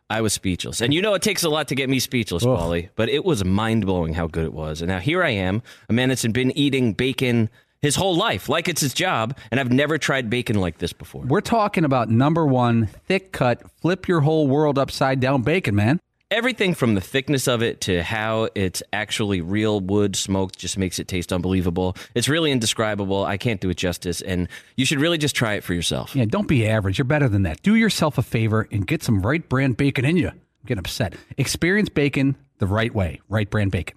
I 0.09 0.19
was 0.19 0.33
speechless. 0.33 0.81
And 0.81 0.93
you 0.93 1.01
know, 1.01 1.13
it 1.13 1.21
takes 1.21 1.43
a 1.43 1.49
lot 1.49 1.69
to 1.69 1.75
get 1.75 1.89
me 1.89 1.99
speechless, 1.99 2.43
Ugh. 2.43 2.49
Paulie, 2.49 2.89
but 2.97 3.07
it 3.07 3.23
was 3.23 3.45
mind 3.45 3.85
blowing 3.85 4.13
how 4.13 4.27
good 4.27 4.43
it 4.43 4.53
was. 4.53 4.81
And 4.81 4.89
now 4.89 4.99
here 4.99 5.23
I 5.23 5.29
am, 5.29 5.63
a 5.87 5.93
man 5.93 6.09
that's 6.09 6.27
been 6.27 6.51
eating 6.57 6.91
bacon 6.91 7.49
his 7.81 7.95
whole 7.95 8.15
life, 8.15 8.49
like 8.49 8.67
it's 8.67 8.81
his 8.81 8.93
job, 8.93 9.37
and 9.51 9.59
I've 9.59 9.71
never 9.71 9.97
tried 9.97 10.29
bacon 10.29 10.57
like 10.59 10.77
this 10.79 10.93
before. 10.93 11.23
We're 11.23 11.41
talking 11.41 11.83
about 11.83 12.09
number 12.09 12.45
one, 12.45 12.87
thick 13.07 13.31
cut, 13.31 13.61
flip 13.81 14.07
your 14.07 14.21
whole 14.21 14.47
world 14.47 14.77
upside 14.77 15.19
down 15.19 15.43
bacon, 15.43 15.75
man. 15.75 15.99
Everything 16.29 16.73
from 16.73 16.93
the 16.93 16.99
thickness 16.99 17.47
of 17.47 17.63
it 17.63 17.79
to 17.81 18.03
how 18.03 18.49
it's 18.53 18.83
actually 18.91 19.39
real 19.39 19.79
wood 19.79 20.17
smoked 20.17 20.59
just 20.59 20.77
makes 20.77 20.99
it 20.99 21.07
taste 21.07 21.31
unbelievable. 21.31 21.95
It's 22.15 22.27
really 22.27 22.51
indescribable. 22.51 23.23
I 23.23 23.37
can't 23.37 23.61
do 23.61 23.69
it 23.69 23.77
justice, 23.77 24.21
and 24.21 24.49
you 24.75 24.83
should 24.83 24.99
really 24.99 25.17
just 25.17 25.37
try 25.37 25.53
it 25.53 25.63
for 25.63 25.73
yourself. 25.73 26.13
Yeah, 26.13 26.25
don't 26.25 26.47
be 26.47 26.67
average. 26.67 26.97
You're 26.97 27.05
better 27.05 27.29
than 27.29 27.43
that. 27.43 27.61
Do 27.61 27.75
yourself 27.75 28.17
a 28.17 28.23
favor 28.23 28.67
and 28.73 28.85
get 28.85 29.03
some 29.03 29.21
Wright 29.21 29.47
brand 29.47 29.77
bacon 29.77 30.03
in 30.03 30.17
you. 30.17 30.27
I'm 30.27 30.41
getting 30.65 30.79
upset. 30.79 31.13
Experience 31.37 31.87
bacon 31.87 32.35
the 32.57 32.67
right 32.67 32.93
way. 32.93 33.21
Wright 33.29 33.49
brand 33.49 33.71
bacon. 33.71 33.96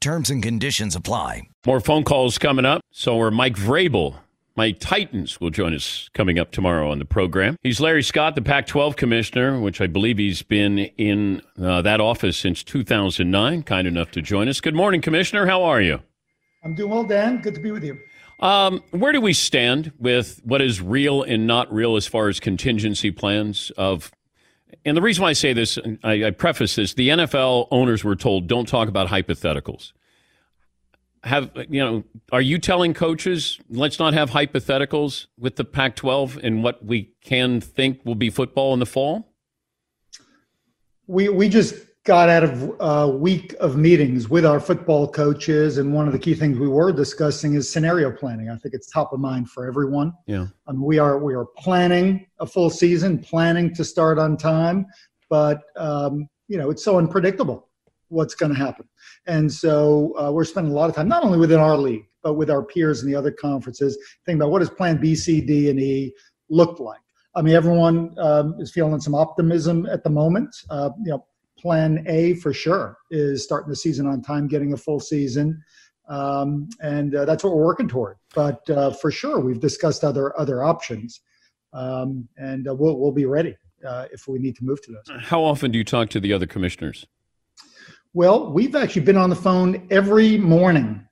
Terms 0.00 0.30
and 0.30 0.40
conditions 0.40 0.94
apply. 0.94 1.48
More 1.66 1.80
phone 1.80 2.04
calls 2.04 2.38
coming 2.38 2.64
up. 2.64 2.82
So 2.92 3.20
are 3.20 3.32
Mike 3.32 3.56
Vrabel. 3.56 4.18
My 4.54 4.70
Titans 4.70 5.40
will 5.40 5.50
join 5.50 5.74
us 5.74 6.08
coming 6.14 6.38
up 6.38 6.52
tomorrow 6.52 6.90
on 6.90 7.00
the 7.00 7.04
program. 7.04 7.56
He's 7.62 7.80
Larry 7.80 8.02
Scott, 8.02 8.36
the 8.36 8.42
Pac 8.42 8.66
12 8.66 8.94
commissioner, 8.96 9.60
which 9.60 9.80
I 9.80 9.88
believe 9.88 10.18
he's 10.18 10.42
been 10.42 10.78
in 10.78 11.42
uh, 11.60 11.82
that 11.82 12.00
office 12.00 12.36
since 12.36 12.62
2009. 12.62 13.64
Kind 13.64 13.88
enough 13.88 14.10
to 14.12 14.22
join 14.22 14.48
us. 14.48 14.60
Good 14.60 14.74
morning, 14.74 15.00
Commissioner. 15.00 15.46
How 15.46 15.62
are 15.64 15.80
you? 15.80 16.00
I'm 16.64 16.74
doing 16.74 16.90
well, 16.90 17.04
Dan. 17.04 17.40
Good 17.40 17.54
to 17.54 17.60
be 17.60 17.70
with 17.70 17.84
you. 17.84 17.98
Um, 18.40 18.82
where 18.90 19.12
do 19.12 19.20
we 19.20 19.32
stand 19.32 19.92
with 19.98 20.40
what 20.44 20.62
is 20.62 20.80
real 20.80 21.22
and 21.22 21.46
not 21.46 21.72
real 21.72 21.96
as 21.96 22.06
far 22.06 22.28
as 22.28 22.38
contingency 22.38 23.10
plans 23.10 23.70
of 23.76 24.12
and 24.84 24.96
the 24.96 25.02
reason 25.02 25.22
why 25.22 25.30
I 25.30 25.34
say 25.34 25.52
this, 25.52 25.78
I, 26.04 26.24
I 26.24 26.30
preface 26.30 26.76
this: 26.76 26.94
the 26.94 27.08
NFL 27.08 27.68
owners 27.70 28.04
were 28.04 28.16
told 28.16 28.46
don't 28.46 28.66
talk 28.66 28.88
about 28.88 29.08
hypotheticals. 29.08 29.92
Have 31.24 31.50
you 31.68 31.80
know? 31.80 32.04
Are 32.32 32.40
you 32.40 32.58
telling 32.58 32.94
coaches 32.94 33.58
let's 33.68 33.98
not 33.98 34.14
have 34.14 34.30
hypotheticals 34.30 35.26
with 35.38 35.56
the 35.56 35.64
Pac-12 35.64 36.42
and 36.42 36.62
what 36.62 36.84
we 36.84 37.12
can 37.22 37.60
think 37.60 38.00
will 38.04 38.14
be 38.14 38.30
football 38.30 38.72
in 38.72 38.80
the 38.80 38.86
fall? 38.86 39.32
We 41.06 41.28
we 41.28 41.48
just 41.48 41.74
got 42.08 42.30
out 42.30 42.42
of 42.42 42.74
a 42.80 43.06
week 43.06 43.54
of 43.60 43.76
meetings 43.76 44.30
with 44.30 44.46
our 44.46 44.58
football 44.58 45.06
coaches, 45.06 45.76
and 45.76 45.92
one 45.92 46.06
of 46.06 46.14
the 46.14 46.18
key 46.18 46.32
things 46.32 46.58
we 46.58 46.66
were 46.66 46.90
discussing 46.90 47.52
is 47.52 47.70
scenario 47.70 48.10
planning. 48.10 48.48
I 48.48 48.56
think 48.56 48.72
it's 48.72 48.90
top 48.90 49.12
of 49.12 49.20
mind 49.20 49.50
for 49.50 49.66
everyone. 49.66 50.14
Yeah. 50.26 50.46
Um, 50.68 50.82
we 50.82 50.98
are 50.98 51.18
we 51.22 51.34
are 51.34 51.44
planning 51.58 52.26
a 52.40 52.46
full 52.46 52.70
season, 52.70 53.18
planning 53.18 53.74
to 53.74 53.84
start 53.84 54.18
on 54.18 54.38
time, 54.38 54.86
but 55.28 55.60
um, 55.76 56.26
you 56.48 56.56
know 56.56 56.70
it's 56.70 56.82
so 56.82 56.96
unpredictable 56.96 57.68
what's 58.08 58.34
going 58.34 58.54
to 58.54 58.58
happen, 58.58 58.88
and 59.26 59.52
so 59.52 60.14
uh, 60.18 60.32
we're 60.32 60.46
spending 60.46 60.72
a 60.72 60.74
lot 60.74 60.88
of 60.88 60.96
time 60.96 61.08
not 61.08 61.22
only 61.24 61.36
within 61.36 61.60
our 61.60 61.76
league 61.76 62.06
but 62.22 62.34
with 62.34 62.50
our 62.50 62.64
peers 62.64 63.02
in 63.02 63.06
the 63.08 63.14
other 63.14 63.30
conferences, 63.30 63.98
thinking 64.24 64.40
about 64.40 64.50
what 64.50 64.60
does 64.60 64.70
Plan 64.70 64.98
B, 64.98 65.14
C, 65.14 65.42
D, 65.42 65.68
and 65.68 65.78
E 65.78 66.14
look 66.48 66.80
like. 66.80 67.00
I 67.34 67.42
mean, 67.42 67.54
everyone 67.54 68.18
um, 68.18 68.56
is 68.58 68.72
feeling 68.72 68.98
some 68.98 69.14
optimism 69.14 69.86
at 69.86 70.02
the 70.02 70.10
moment. 70.10 70.56
Uh, 70.70 70.90
you 71.04 71.10
know, 71.10 71.24
plan 71.58 72.04
A 72.06 72.34
for 72.34 72.52
sure 72.52 72.96
is 73.10 73.44
starting 73.44 73.68
the 73.70 73.76
season 73.76 74.06
on 74.06 74.22
time, 74.22 74.48
getting 74.48 74.72
a 74.72 74.76
full 74.76 75.00
season, 75.00 75.62
um, 76.08 76.68
and 76.80 77.14
uh, 77.14 77.24
that's 77.24 77.44
what 77.44 77.54
we're 77.54 77.64
working 77.64 77.88
toward. 77.88 78.16
But 78.34 78.68
uh, 78.70 78.92
for 78.92 79.10
sure, 79.10 79.40
we've 79.40 79.60
discussed 79.60 80.04
other 80.04 80.38
other 80.38 80.62
options, 80.62 81.20
um, 81.72 82.28
and 82.36 82.68
uh, 82.68 82.74
we'll 82.74 82.98
we'll 82.98 83.12
be 83.12 83.26
ready 83.26 83.56
uh, 83.86 84.06
if 84.12 84.28
we 84.28 84.38
need 84.38 84.56
to 84.56 84.64
move 84.64 84.80
to 84.82 84.92
those. 84.92 85.22
How 85.22 85.42
often 85.42 85.70
do 85.70 85.78
you 85.78 85.84
talk 85.84 86.08
to 86.10 86.20
the 86.20 86.32
other 86.32 86.46
commissioners? 86.46 87.06
Well, 88.14 88.52
we've 88.52 88.74
actually 88.74 89.02
been 89.02 89.18
on 89.18 89.30
the 89.30 89.36
phone 89.36 89.86
every 89.90 90.38
morning, 90.38 91.06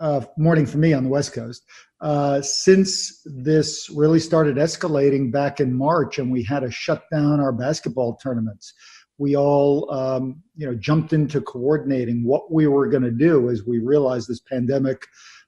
uh, 0.00 0.22
morning 0.38 0.66
for 0.66 0.78
me 0.78 0.92
on 0.94 1.04
the 1.04 1.10
West 1.10 1.34
Coast, 1.34 1.62
uh, 2.00 2.40
since 2.40 3.22
this 3.26 3.90
really 3.90 4.18
started 4.18 4.56
escalating 4.56 5.30
back 5.30 5.60
in 5.60 5.74
March, 5.74 6.18
and 6.18 6.32
we 6.32 6.42
had 6.42 6.60
to 6.60 6.70
shut 6.70 7.04
down 7.12 7.38
our 7.38 7.52
basketball 7.52 8.16
tournaments. 8.16 8.72
We 9.18 9.36
all, 9.36 9.90
um, 9.92 10.42
you 10.56 10.66
know, 10.66 10.74
jumped 10.74 11.12
into 11.12 11.40
coordinating 11.40 12.24
what 12.24 12.52
we 12.52 12.66
were 12.66 12.88
going 12.88 13.02
to 13.02 13.10
do 13.10 13.50
as 13.50 13.64
we 13.64 13.78
realized 13.78 14.28
this 14.28 14.40
pandemic 14.40 15.06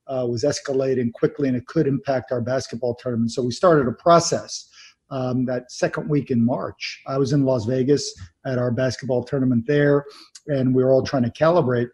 uh, 0.08 0.26
was 0.28 0.42
escalating 0.42 1.12
quickly 1.12 1.48
and 1.48 1.56
it 1.56 1.66
could 1.66 1.86
impact 1.86 2.32
our 2.32 2.40
basketball 2.40 2.96
tournament. 2.96 3.30
So 3.30 3.42
we 3.42 3.52
started 3.52 3.86
a 3.86 3.92
process. 3.92 4.66
Um, 5.12 5.44
that 5.46 5.72
second 5.72 6.08
week 6.08 6.30
in 6.30 6.44
March, 6.44 7.02
I 7.06 7.18
was 7.18 7.32
in 7.32 7.44
Las 7.44 7.64
Vegas 7.64 8.14
at 8.46 8.58
our 8.58 8.70
basketball 8.70 9.24
tournament 9.24 9.66
there, 9.66 10.04
and 10.46 10.72
we 10.72 10.84
were 10.84 10.92
all 10.92 11.02
trying 11.02 11.24
to 11.24 11.30
calibrate. 11.30 11.88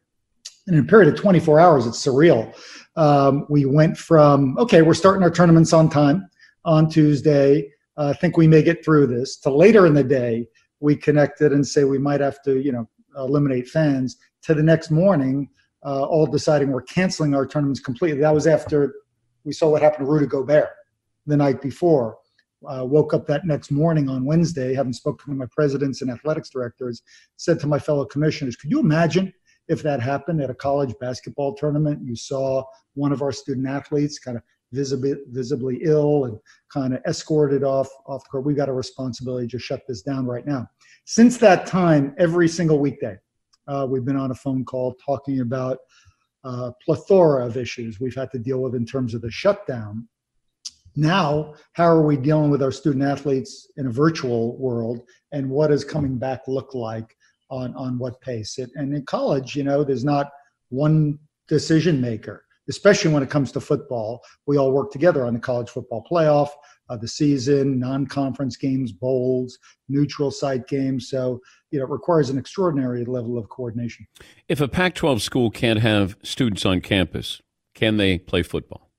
And 0.66 0.76
in 0.76 0.84
a 0.84 0.86
period 0.86 1.12
of 1.12 1.18
24 1.18 1.58
hours, 1.58 1.86
it's 1.86 2.04
surreal. 2.04 2.54
Um, 2.96 3.46
we 3.48 3.64
went 3.64 3.96
from, 3.96 4.58
okay, 4.58 4.82
we're 4.82 4.94
starting 4.94 5.22
our 5.22 5.30
tournaments 5.30 5.72
on 5.72 5.88
time 5.88 6.28
on 6.66 6.90
Tuesday. 6.90 7.70
I 7.96 8.02
uh, 8.02 8.14
think 8.14 8.36
we 8.36 8.48
may 8.48 8.62
get 8.62 8.84
through 8.84 9.06
this. 9.06 9.38
To 9.38 9.50
later 9.50 9.86
in 9.86 9.94
the 9.94 10.04
day, 10.04 10.46
we 10.86 10.94
connected 10.94 11.52
and 11.52 11.66
say 11.66 11.82
we 11.82 11.98
might 11.98 12.20
have 12.20 12.40
to, 12.44 12.60
you 12.66 12.70
know, 12.70 12.88
eliminate 13.16 13.66
fans. 13.66 14.18
To 14.42 14.54
the 14.54 14.62
next 14.62 14.92
morning, 14.92 15.48
uh, 15.84 16.04
all 16.04 16.26
deciding 16.26 16.70
we're 16.70 16.82
canceling 16.82 17.34
our 17.34 17.44
tournaments 17.44 17.80
completely. 17.80 18.20
That 18.20 18.32
was 18.32 18.46
after 18.46 18.94
we 19.42 19.52
saw 19.52 19.68
what 19.68 19.82
happened 19.82 20.06
to 20.06 20.12
Rudy 20.12 20.26
Gobert 20.26 20.70
the 21.26 21.36
night 21.36 21.60
before. 21.60 22.18
Uh, 22.70 22.84
woke 22.84 23.12
up 23.14 23.26
that 23.26 23.44
next 23.44 23.72
morning 23.72 24.08
on 24.08 24.24
Wednesday, 24.24 24.74
having 24.74 24.92
spoken 24.92 25.32
to 25.32 25.38
my 25.38 25.46
presidents 25.50 26.02
and 26.02 26.10
athletics 26.10 26.50
directors, 26.50 27.02
said 27.36 27.58
to 27.58 27.66
my 27.66 27.80
fellow 27.80 28.04
commissioners, 28.04 28.54
could 28.54 28.70
you 28.70 28.78
imagine 28.78 29.32
if 29.66 29.82
that 29.82 30.00
happened 30.00 30.40
at 30.40 30.50
a 30.50 30.54
college 30.54 30.94
basketball 31.00 31.52
tournament? 31.54 31.98
You 32.04 32.14
saw 32.14 32.62
one 32.94 33.10
of 33.10 33.22
our 33.22 33.32
student 33.32 33.66
athletes 33.66 34.20
kind 34.20 34.36
of 34.36 34.42
visibly 34.76 35.14
visibly 35.30 35.80
ill 35.82 36.26
and 36.26 36.38
kind 36.72 36.94
of 36.94 37.00
escorted 37.06 37.64
off 37.64 37.88
off 38.06 38.22
the 38.24 38.28
court. 38.30 38.44
We've 38.44 38.56
got 38.56 38.68
a 38.68 38.72
responsibility 38.72 39.48
to 39.48 39.58
shut 39.58 39.82
this 39.88 40.02
down 40.02 40.26
right 40.26 40.46
now. 40.46 40.68
Since 41.06 41.38
that 41.38 41.66
time, 41.66 42.14
every 42.18 42.48
single 42.48 42.78
weekday, 42.78 43.16
uh, 43.68 43.86
we've 43.88 44.04
been 44.04 44.16
on 44.16 44.30
a 44.30 44.34
phone 44.34 44.64
call 44.64 44.94
talking 45.04 45.40
about 45.40 45.78
uh, 46.44 46.70
plethora 46.84 47.46
of 47.46 47.56
issues 47.56 47.98
we've 47.98 48.14
had 48.14 48.30
to 48.32 48.38
deal 48.38 48.60
with 48.62 48.74
in 48.74 48.86
terms 48.86 49.14
of 49.14 49.22
the 49.22 49.30
shutdown 49.30 50.06
now, 50.96 51.54
how 51.74 51.84
are 51.84 52.02
we 52.02 52.16
dealing 52.16 52.50
with 52.50 52.62
our 52.62 52.72
student 52.72 53.04
athletes 53.04 53.70
in 53.76 53.86
a 53.86 53.90
virtual 53.90 54.56
world, 54.58 55.02
and 55.30 55.48
what 55.48 55.68
does 55.68 55.84
coming 55.84 56.16
back 56.16 56.48
look 56.48 56.74
like 56.74 57.14
on 57.50 57.74
on 57.76 57.98
what 57.98 58.20
pace? 58.22 58.58
And 58.58 58.94
in 58.94 59.04
college, 59.04 59.54
you 59.54 59.62
know, 59.62 59.84
there's 59.84 60.04
not 60.04 60.30
one 60.70 61.18
decision 61.48 62.00
maker, 62.00 62.45
especially 62.68 63.12
when 63.12 63.22
it 63.22 63.30
comes 63.30 63.52
to 63.52 63.60
football. 63.60 64.22
We 64.46 64.58
all 64.58 64.72
work 64.72 64.90
together 64.90 65.24
on 65.24 65.34
the 65.34 65.40
college 65.40 65.70
football 65.70 66.04
playoff, 66.10 66.50
uh, 66.88 66.96
the 66.96 67.08
season, 67.08 67.78
non-conference 67.78 68.56
games, 68.56 68.92
bowls, 68.92 69.58
neutral 69.88 70.30
site 70.30 70.66
games. 70.68 71.08
So 71.10 71.40
you 71.70 71.78
know, 71.78 71.84
it 71.84 71.90
requires 71.90 72.30
an 72.30 72.38
extraordinary 72.38 73.04
level 73.04 73.38
of 73.38 73.48
coordination. 73.48 74.06
If 74.48 74.60
a 74.60 74.68
Pac-12 74.68 75.20
school 75.20 75.50
can't 75.50 75.80
have 75.80 76.16
students 76.22 76.64
on 76.64 76.80
campus, 76.80 77.42
can 77.74 77.96
they 77.96 78.18
play 78.18 78.42
football? 78.42 78.90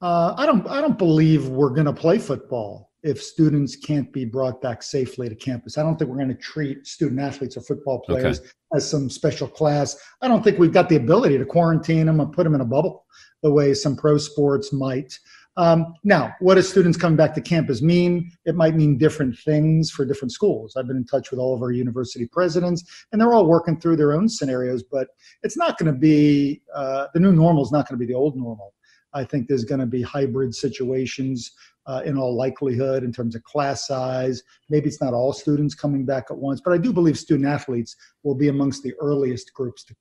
Uh, 0.00 0.34
I 0.36 0.44
don't. 0.44 0.66
I 0.68 0.82
don't 0.82 0.98
believe 0.98 1.48
we're 1.48 1.70
going 1.70 1.86
to 1.86 1.92
play 1.92 2.18
football 2.18 2.90
if 3.04 3.22
students 3.22 3.76
can't 3.76 4.10
be 4.12 4.24
brought 4.24 4.62
back 4.62 4.82
safely 4.82 5.28
to 5.28 5.34
campus. 5.34 5.76
I 5.76 5.82
don't 5.82 5.96
think 5.96 6.10
we're 6.10 6.16
going 6.16 6.28
to 6.28 6.34
treat 6.34 6.86
student 6.86 7.20
athletes 7.20 7.56
or 7.56 7.60
football 7.60 8.00
players 8.00 8.40
okay. 8.40 8.48
as 8.74 8.90
some 8.90 9.10
special 9.10 9.46
class. 9.46 9.96
I 10.22 10.28
don't 10.28 10.42
think 10.42 10.58
we've 10.58 10.72
got 10.72 10.88
the 10.88 10.96
ability 10.96 11.36
to 11.36 11.44
quarantine 11.44 12.06
them 12.06 12.20
and 12.20 12.32
put 12.32 12.44
them 12.44 12.54
in 12.54 12.62
a 12.62 12.64
bubble 12.64 13.04
the 13.42 13.52
way 13.52 13.74
some 13.74 13.94
pro 13.94 14.16
sports 14.16 14.72
might. 14.72 15.18
Um, 15.56 15.94
now, 16.02 16.34
what 16.40 16.54
does 16.54 16.68
students 16.68 16.98
coming 16.98 17.16
back 17.16 17.34
to 17.34 17.40
campus 17.40 17.82
mean? 17.82 18.32
It 18.46 18.56
might 18.56 18.74
mean 18.74 18.96
different 18.96 19.38
things 19.38 19.90
for 19.90 20.04
different 20.04 20.32
schools. 20.32 20.74
I've 20.74 20.88
been 20.88 20.96
in 20.96 21.04
touch 21.04 21.30
with 21.30 21.38
all 21.38 21.54
of 21.54 21.62
our 21.62 21.70
university 21.70 22.26
presidents, 22.26 23.06
and 23.12 23.20
they're 23.20 23.34
all 23.34 23.46
working 23.46 23.78
through 23.78 23.96
their 23.96 24.14
own 24.14 24.28
scenarios. 24.28 24.82
But 24.82 25.08
it's 25.42 25.56
not 25.56 25.78
going 25.78 25.92
to 25.92 25.98
be 25.98 26.62
uh, 26.74 27.06
the 27.14 27.20
new 27.20 27.32
normal. 27.32 27.62
Is 27.62 27.70
not 27.70 27.86
going 27.88 28.00
to 28.00 28.04
be 28.04 28.10
the 28.10 28.18
old 28.18 28.36
normal. 28.36 28.74
I 29.14 29.24
think 29.24 29.48
there's 29.48 29.64
going 29.64 29.80
to 29.80 29.86
be 29.86 30.02
hybrid 30.02 30.54
situations 30.54 31.52
uh, 31.86 32.02
in 32.04 32.18
all 32.18 32.34
likelihood 32.34 33.04
in 33.04 33.12
terms 33.12 33.34
of 33.34 33.42
class 33.44 33.86
size. 33.86 34.42
Maybe 34.68 34.88
it's 34.88 35.00
not 35.00 35.14
all 35.14 35.32
students 35.32 35.74
coming 35.74 36.04
back 36.04 36.26
at 36.30 36.36
once, 36.36 36.60
but 36.60 36.72
I 36.72 36.78
do 36.78 36.92
believe 36.92 37.18
student 37.18 37.48
athletes 37.48 37.96
will 38.22 38.34
be 38.34 38.48
amongst 38.48 38.82
the 38.82 38.94
earliest 39.00 39.52
groups 39.54 39.84
to 39.84 39.94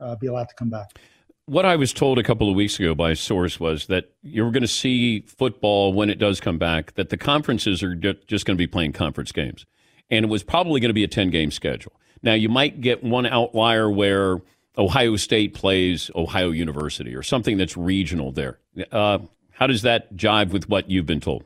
uh, 0.00 0.16
be 0.16 0.26
allowed 0.26 0.48
to 0.48 0.54
come 0.54 0.70
back. 0.70 0.98
What 1.46 1.64
I 1.64 1.76
was 1.76 1.92
told 1.92 2.18
a 2.18 2.24
couple 2.24 2.48
of 2.50 2.56
weeks 2.56 2.78
ago 2.80 2.94
by 2.94 3.12
a 3.12 3.16
source 3.16 3.60
was 3.60 3.86
that 3.86 4.10
you're 4.22 4.50
going 4.50 4.62
to 4.62 4.68
see 4.68 5.20
football 5.20 5.92
when 5.92 6.10
it 6.10 6.18
does 6.18 6.40
come 6.40 6.58
back, 6.58 6.94
that 6.94 7.10
the 7.10 7.16
conferences 7.16 7.84
are 7.84 7.94
just 7.94 8.46
going 8.46 8.56
to 8.56 8.60
be 8.60 8.66
playing 8.66 8.94
conference 8.94 9.30
games. 9.30 9.64
And 10.10 10.24
it 10.24 10.28
was 10.28 10.42
probably 10.42 10.80
going 10.80 10.90
to 10.90 10.94
be 10.94 11.04
a 11.04 11.08
10 11.08 11.30
game 11.30 11.52
schedule. 11.52 11.92
Now, 12.22 12.32
you 12.32 12.48
might 12.48 12.80
get 12.80 13.04
one 13.04 13.26
outlier 13.26 13.88
where 13.88 14.40
Ohio 14.78 15.16
State 15.16 15.54
plays 15.54 16.10
Ohio 16.14 16.50
University 16.50 17.14
or 17.14 17.22
something 17.22 17.56
that's 17.56 17.76
regional 17.76 18.32
there. 18.32 18.58
Uh, 18.92 19.18
how 19.52 19.66
does 19.66 19.82
that 19.82 20.14
jive 20.14 20.50
with 20.50 20.68
what 20.68 20.90
you've 20.90 21.06
been 21.06 21.20
told? 21.20 21.44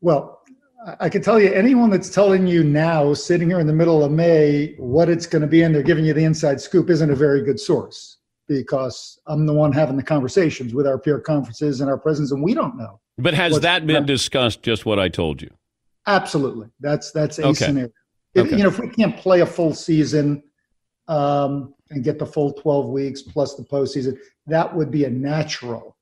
Well, 0.00 0.42
I 1.00 1.08
can 1.08 1.22
tell 1.22 1.40
you 1.40 1.50
anyone 1.52 1.88
that's 1.88 2.10
telling 2.10 2.46
you 2.46 2.62
now, 2.62 3.14
sitting 3.14 3.48
here 3.48 3.60
in 3.60 3.66
the 3.66 3.72
middle 3.72 4.04
of 4.04 4.12
May, 4.12 4.74
what 4.76 5.08
it's 5.08 5.26
going 5.26 5.40
to 5.40 5.48
be, 5.48 5.62
and 5.62 5.74
they're 5.74 5.82
giving 5.82 6.04
you 6.04 6.12
the 6.12 6.24
inside 6.24 6.60
scoop, 6.60 6.90
isn't 6.90 7.10
a 7.10 7.16
very 7.16 7.42
good 7.42 7.58
source 7.58 8.18
because 8.46 9.18
I'm 9.26 9.46
the 9.46 9.54
one 9.54 9.72
having 9.72 9.96
the 9.96 10.02
conversations 10.02 10.74
with 10.74 10.86
our 10.86 10.98
peer 10.98 11.20
conferences 11.20 11.80
and 11.80 11.88
our 11.88 11.96
presidents, 11.96 12.32
and 12.32 12.42
we 12.42 12.52
don't 12.52 12.76
know. 12.76 13.00
But 13.16 13.32
has 13.32 13.60
that 13.60 13.86
been 13.86 14.04
discussed? 14.04 14.62
Just 14.62 14.84
what 14.84 14.98
I 14.98 15.08
told 15.08 15.40
you. 15.40 15.50
Absolutely, 16.06 16.68
that's 16.80 17.12
that's 17.12 17.38
a 17.38 17.46
okay. 17.46 17.64
scenario. 17.66 17.90
If, 18.34 18.46
Okay. 18.46 18.56
You 18.56 18.64
know, 18.64 18.68
if 18.68 18.80
we 18.80 18.88
can't 18.88 19.16
play 19.16 19.40
a 19.40 19.46
full 19.46 19.74
season, 19.74 20.42
um, 21.08 21.74
and 21.90 22.02
get 22.02 22.18
the 22.18 22.26
full 22.26 22.52
12 22.52 22.88
weeks 22.88 23.22
plus 23.22 23.54
the 23.54 23.62
postseason, 23.64 24.16
that 24.46 24.74
would 24.74 24.90
be 24.90 25.04
a 25.04 25.10
natural 25.10 25.96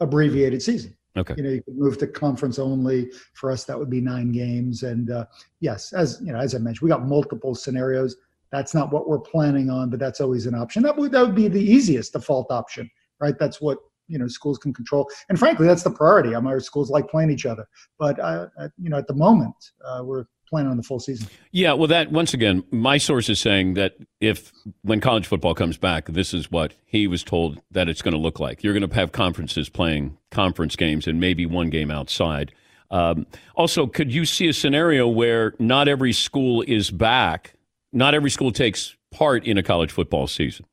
abbreviated 0.00 0.62
season. 0.62 0.96
Okay. 1.16 1.34
You 1.36 1.42
know, 1.42 1.50
you 1.50 1.62
could 1.62 1.76
move 1.76 1.98
to 1.98 2.06
conference 2.06 2.58
only. 2.58 3.10
For 3.34 3.50
us, 3.50 3.64
that 3.64 3.78
would 3.78 3.90
be 3.90 4.00
nine 4.00 4.30
games. 4.32 4.84
And 4.84 5.10
uh, 5.10 5.26
yes, 5.60 5.92
as 5.92 6.20
you 6.24 6.32
know, 6.32 6.38
as 6.38 6.54
I 6.54 6.58
mentioned, 6.58 6.82
we 6.82 6.88
got 6.88 7.06
multiple 7.06 7.54
scenarios. 7.54 8.16
That's 8.52 8.74
not 8.74 8.92
what 8.92 9.08
we're 9.08 9.20
planning 9.20 9.70
on, 9.70 9.90
but 9.90 9.98
that's 9.98 10.20
always 10.20 10.46
an 10.46 10.54
option. 10.54 10.82
That 10.82 10.96
would 10.96 11.12
that 11.12 11.26
would 11.26 11.34
be 11.34 11.48
the 11.48 11.60
easiest 11.60 12.12
default 12.12 12.50
option, 12.50 12.88
right? 13.20 13.34
That's 13.38 13.60
what 13.60 13.78
you 14.06 14.18
know 14.18 14.28
schools 14.28 14.58
can 14.58 14.72
control. 14.72 15.08
And 15.28 15.38
frankly, 15.38 15.66
that's 15.66 15.82
the 15.82 15.90
priority. 15.90 16.34
I 16.34 16.40
mean, 16.40 16.48
our 16.48 16.60
schools 16.60 16.90
like 16.90 17.08
playing 17.08 17.30
each 17.30 17.46
other, 17.46 17.66
but 17.98 18.18
uh, 18.20 18.46
you 18.80 18.88
know, 18.88 18.98
at 18.98 19.08
the 19.08 19.14
moment, 19.14 19.56
uh, 19.84 20.02
we're 20.04 20.26
planning 20.50 20.70
on 20.70 20.76
the 20.76 20.82
full 20.82 21.00
season. 21.00 21.28
Yeah, 21.52 21.72
well, 21.72 21.86
that 21.86 22.10
once 22.10 22.34
again, 22.34 22.64
my 22.70 22.98
source 22.98 23.28
is 23.28 23.40
saying 23.40 23.74
that 23.74 23.96
if 24.20 24.52
when 24.82 25.00
college 25.00 25.26
football 25.26 25.54
comes 25.54 25.78
back, 25.78 26.06
this 26.06 26.34
is 26.34 26.50
what 26.50 26.74
he 26.84 27.06
was 27.06 27.22
told 27.22 27.60
that 27.70 27.88
it's 27.88 28.02
going 28.02 28.12
to 28.12 28.20
look 28.20 28.40
like. 28.40 28.62
You're 28.62 28.74
going 28.74 28.88
to 28.88 28.94
have 28.94 29.12
conferences 29.12 29.68
playing 29.68 30.18
conference 30.30 30.76
games 30.76 31.06
and 31.06 31.20
maybe 31.20 31.46
one 31.46 31.70
game 31.70 31.90
outside. 31.90 32.52
Um, 32.90 33.26
also, 33.54 33.86
could 33.86 34.12
you 34.12 34.24
see 34.24 34.48
a 34.48 34.52
scenario 34.52 35.06
where 35.06 35.54
not 35.60 35.86
every 35.86 36.12
school 36.12 36.62
is 36.66 36.90
back, 36.90 37.54
not 37.92 38.14
every 38.14 38.30
school 38.30 38.50
takes 38.50 38.96
part 39.12 39.46
in 39.46 39.56
a 39.56 39.62
college 39.62 39.92
football 39.92 40.26
season? 40.26 40.66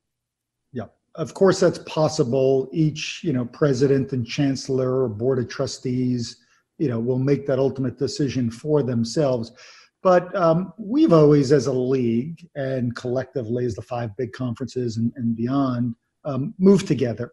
Yeah, 0.72 0.86
of 1.14 1.34
course 1.34 1.60
that's 1.60 1.78
possible. 1.86 2.68
Each 2.72 3.22
you 3.22 3.32
know 3.32 3.44
president 3.44 4.12
and 4.12 4.26
chancellor 4.26 5.04
or 5.04 5.08
board 5.08 5.38
of 5.38 5.48
trustees, 5.48 6.38
you 6.78 6.88
know, 6.88 6.98
will 6.98 7.18
make 7.18 7.46
that 7.46 7.58
ultimate 7.58 7.98
decision 7.98 8.50
for 8.50 8.82
themselves. 8.82 9.52
But 10.02 10.34
um, 10.36 10.72
we've 10.78 11.12
always, 11.12 11.50
as 11.50 11.66
a 11.66 11.72
league 11.72 12.48
and 12.54 12.94
collectively 12.94 13.64
as 13.64 13.74
the 13.74 13.82
five 13.82 14.16
big 14.16 14.32
conferences 14.32 14.96
and, 14.96 15.12
and 15.16 15.36
beyond, 15.36 15.96
um, 16.24 16.54
moved 16.58 16.86
together. 16.86 17.32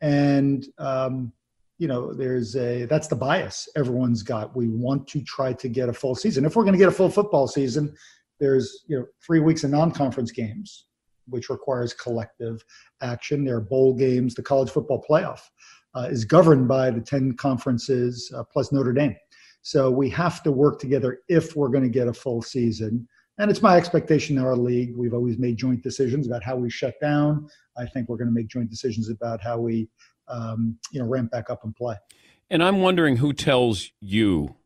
And 0.00 0.66
um, 0.78 1.32
you 1.78 1.88
know, 1.88 2.12
there's 2.12 2.56
a 2.56 2.84
that's 2.86 3.08
the 3.08 3.16
bias 3.16 3.68
everyone's 3.76 4.22
got. 4.22 4.54
We 4.54 4.68
want 4.68 5.06
to 5.08 5.22
try 5.22 5.52
to 5.54 5.68
get 5.68 5.88
a 5.88 5.92
full 5.92 6.14
season. 6.14 6.44
If 6.44 6.56
we're 6.56 6.64
going 6.64 6.74
to 6.74 6.78
get 6.78 6.88
a 6.88 6.92
full 6.92 7.08
football 7.08 7.46
season, 7.46 7.94
there's 8.38 8.84
you 8.86 8.98
know 8.98 9.06
three 9.24 9.40
weeks 9.40 9.64
of 9.64 9.70
non-conference 9.70 10.32
games, 10.32 10.86
which 11.28 11.48
requires 11.48 11.94
collective 11.94 12.62
action. 13.00 13.44
There 13.44 13.56
are 13.56 13.62
bowl 13.62 13.94
games. 13.94 14.34
The 14.34 14.42
college 14.42 14.70
football 14.70 15.04
playoff 15.08 15.40
is 16.10 16.24
governed 16.24 16.68
by 16.68 16.90
the 16.90 17.00
ten 17.00 17.36
conferences 17.36 18.32
uh, 18.36 18.44
plus 18.44 18.72
Notre 18.72 18.92
Dame. 18.92 19.16
So 19.62 19.90
we 19.90 20.08
have 20.10 20.42
to 20.44 20.52
work 20.52 20.78
together 20.80 21.20
if 21.28 21.54
we're 21.54 21.68
going 21.68 21.84
to 21.84 21.90
get 21.90 22.08
a 22.08 22.12
full 22.12 22.42
season. 22.42 23.06
And 23.38 23.50
it's 23.50 23.62
my 23.62 23.76
expectation 23.76 24.36
in 24.36 24.44
our 24.44 24.56
league. 24.56 24.94
We've 24.96 25.14
always 25.14 25.38
made 25.38 25.56
joint 25.56 25.82
decisions 25.82 26.26
about 26.26 26.42
how 26.42 26.56
we 26.56 26.70
shut 26.70 26.94
down. 27.00 27.48
I 27.76 27.86
think 27.86 28.08
we're 28.08 28.16
going 28.16 28.28
to 28.28 28.34
make 28.34 28.48
joint 28.48 28.70
decisions 28.70 29.08
about 29.08 29.42
how 29.42 29.58
we, 29.58 29.88
um, 30.28 30.78
you 30.92 31.00
know, 31.00 31.06
ramp 31.06 31.30
back 31.30 31.48
up 31.50 31.64
and 31.64 31.74
play. 31.74 31.96
And 32.50 32.62
I'm 32.62 32.80
wondering 32.80 33.16
who 33.16 33.32
tells 33.32 33.92
you. 34.00 34.56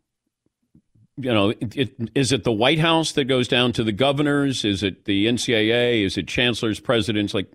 You 1.17 1.33
know, 1.33 1.51
it, 1.51 1.77
it, 1.77 2.11
is 2.17 2.33
it 2.33 2.43
the 2.43 2.51
White 2.51 2.81
House 2.81 3.13
that 3.13 3.27
goes 3.27 3.47
down 3.47 3.73
to 3.75 3.85
the 3.85 3.93
governors? 3.93 4.65
Is 4.65 4.83
it 4.83 5.05
the 5.05 5.27
NCAA? 5.27 6.05
Is 6.05 6.19
it 6.19 6.27
chancellors, 6.27 6.81
presidents? 6.81 7.35
Like, 7.35 7.53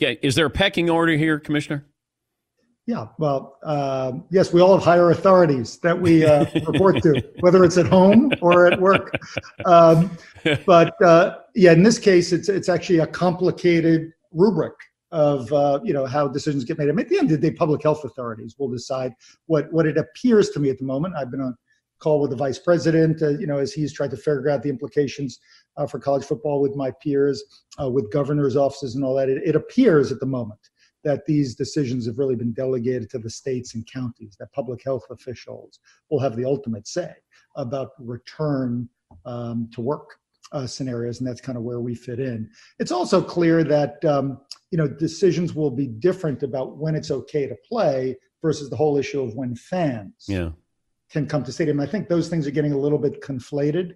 yeah, 0.00 0.14
is 0.20 0.34
there 0.34 0.46
a 0.46 0.50
pecking 0.50 0.90
order 0.90 1.16
here, 1.16 1.38
Commissioner? 1.38 1.86
Yeah, 2.88 3.08
well, 3.18 3.58
uh, 3.64 4.12
yes, 4.30 4.50
we 4.50 4.62
all 4.62 4.72
have 4.72 4.82
higher 4.82 5.10
authorities 5.10 5.76
that 5.80 6.00
we 6.00 6.24
uh, 6.24 6.46
report 6.66 7.02
to, 7.02 7.22
whether 7.40 7.62
it's 7.62 7.76
at 7.76 7.86
home 7.86 8.32
or 8.40 8.66
at 8.66 8.80
work. 8.80 9.12
Um, 9.66 10.10
but 10.64 11.00
uh, 11.02 11.40
yeah, 11.54 11.72
in 11.72 11.82
this 11.82 11.98
case, 11.98 12.32
it's 12.32 12.48
it's 12.48 12.70
actually 12.70 13.00
a 13.00 13.06
complicated 13.06 14.14
rubric 14.32 14.72
of 15.12 15.52
uh, 15.52 15.80
you 15.84 15.92
know 15.92 16.06
how 16.06 16.28
decisions 16.28 16.64
get 16.64 16.78
made. 16.78 16.88
I 16.88 16.92
mean, 16.92 17.00
at 17.00 17.10
the 17.10 17.18
end 17.18 17.30
of 17.30 17.38
the 17.38 17.50
day, 17.50 17.54
public 17.54 17.82
health 17.82 18.04
authorities 18.04 18.54
will 18.58 18.70
decide 18.70 19.12
what 19.44 19.70
what 19.70 19.84
it 19.84 19.98
appears 19.98 20.48
to 20.50 20.58
me 20.58 20.70
at 20.70 20.78
the 20.78 20.86
moment. 20.86 21.14
I've 21.14 21.30
been 21.30 21.42
on 21.42 21.58
call 21.98 22.22
with 22.22 22.30
the 22.30 22.36
vice 22.36 22.58
president, 22.58 23.20
uh, 23.20 23.36
you 23.36 23.46
know, 23.46 23.58
as 23.58 23.70
he's 23.70 23.92
tried 23.92 24.12
to 24.12 24.16
figure 24.16 24.48
out 24.48 24.62
the 24.62 24.70
implications 24.70 25.40
uh, 25.76 25.86
for 25.86 25.98
college 25.98 26.24
football 26.24 26.62
with 26.62 26.74
my 26.74 26.90
peers, 27.02 27.44
with 27.78 28.10
governors' 28.10 28.56
offices, 28.56 28.94
and 28.94 29.04
all 29.04 29.14
that. 29.16 29.28
It, 29.28 29.42
it 29.44 29.56
appears 29.56 30.10
at 30.10 30.20
the 30.20 30.26
moment 30.26 30.70
that 31.04 31.24
these 31.26 31.54
decisions 31.54 32.06
have 32.06 32.18
really 32.18 32.36
been 32.36 32.52
delegated 32.52 33.08
to 33.10 33.18
the 33.18 33.30
states 33.30 33.74
and 33.74 33.86
counties, 33.86 34.36
that 34.38 34.52
public 34.52 34.82
health 34.82 35.04
officials 35.10 35.78
will 36.10 36.20
have 36.20 36.36
the 36.36 36.44
ultimate 36.44 36.86
say 36.86 37.12
about 37.56 37.90
return 37.98 38.88
um, 39.24 39.68
to 39.72 39.80
work 39.80 40.18
uh, 40.52 40.66
scenarios, 40.66 41.18
and 41.20 41.28
that's 41.28 41.40
kind 41.40 41.58
of 41.58 41.64
where 41.64 41.80
we 41.80 41.94
fit 41.94 42.20
in. 42.20 42.50
It's 42.78 42.92
also 42.92 43.22
clear 43.22 43.64
that 43.64 44.04
um, 44.04 44.40
you 44.70 44.78
know 44.78 44.88
decisions 44.88 45.54
will 45.54 45.70
be 45.70 45.86
different 45.86 46.42
about 46.42 46.76
when 46.76 46.94
it's 46.94 47.10
okay 47.10 47.46
to 47.46 47.56
play 47.68 48.16
versus 48.42 48.70
the 48.70 48.76
whole 48.76 48.96
issue 48.96 49.22
of 49.22 49.34
when 49.34 49.54
fans 49.54 50.24
yeah. 50.26 50.50
can 51.10 51.26
come 51.26 51.42
to 51.44 51.52
stadium. 51.52 51.80
I 51.80 51.86
think 51.86 52.08
those 52.08 52.28
things 52.28 52.46
are 52.46 52.52
getting 52.52 52.72
a 52.72 52.78
little 52.78 52.98
bit 52.98 53.20
conflated. 53.20 53.94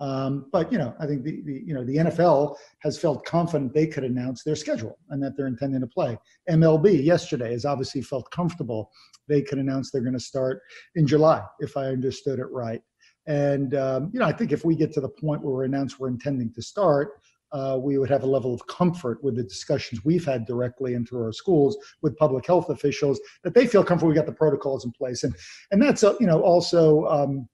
Um, 0.00 0.46
but 0.50 0.72
you 0.72 0.78
know, 0.78 0.94
I 0.98 1.06
think 1.06 1.24
the, 1.24 1.42
the 1.42 1.62
you 1.64 1.74
know 1.74 1.84
the 1.84 1.96
NFL 1.96 2.56
has 2.80 2.98
felt 2.98 3.24
confident 3.24 3.74
they 3.74 3.86
could 3.86 4.04
announce 4.04 4.42
their 4.42 4.56
schedule 4.56 4.98
and 5.10 5.22
that 5.22 5.36
they're 5.36 5.46
intending 5.46 5.80
to 5.80 5.86
play. 5.86 6.18
MLB 6.48 7.04
yesterday 7.04 7.52
has 7.52 7.64
obviously 7.64 8.00
felt 8.00 8.30
comfortable 8.30 8.90
they 9.28 9.42
could 9.42 9.58
announce 9.58 9.90
they're 9.90 10.00
going 10.00 10.14
to 10.14 10.20
start 10.20 10.62
in 10.94 11.06
July, 11.06 11.42
if 11.60 11.76
I 11.76 11.86
understood 11.86 12.38
it 12.38 12.50
right. 12.50 12.82
And 13.26 13.74
um, 13.74 14.10
you 14.12 14.20
know, 14.20 14.26
I 14.26 14.32
think 14.32 14.52
if 14.52 14.64
we 14.64 14.74
get 14.74 14.92
to 14.94 15.00
the 15.00 15.08
point 15.08 15.42
where 15.42 15.54
we 15.54 15.64
announce 15.66 15.98
we're 15.98 16.08
intending 16.08 16.52
to 16.54 16.62
start, 16.62 17.20
uh, 17.52 17.78
we 17.80 17.98
would 17.98 18.08
have 18.08 18.22
a 18.22 18.26
level 18.26 18.54
of 18.54 18.66
comfort 18.66 19.22
with 19.22 19.36
the 19.36 19.42
discussions 19.42 20.04
we've 20.04 20.24
had 20.24 20.46
directly 20.46 20.94
and 20.94 21.08
through 21.08 21.24
our 21.24 21.32
schools 21.32 21.76
with 22.00 22.16
public 22.16 22.46
health 22.46 22.70
officials 22.70 23.20
that 23.42 23.54
they 23.54 23.66
feel 23.66 23.84
comfortable 23.84 24.08
we 24.08 24.14
got 24.14 24.26
the 24.26 24.32
protocols 24.32 24.84
in 24.84 24.92
place, 24.92 25.24
and 25.24 25.34
and 25.70 25.82
that's 25.82 26.02
uh, 26.02 26.14
you 26.20 26.26
know 26.26 26.40
also. 26.40 27.04
Um, 27.06 27.48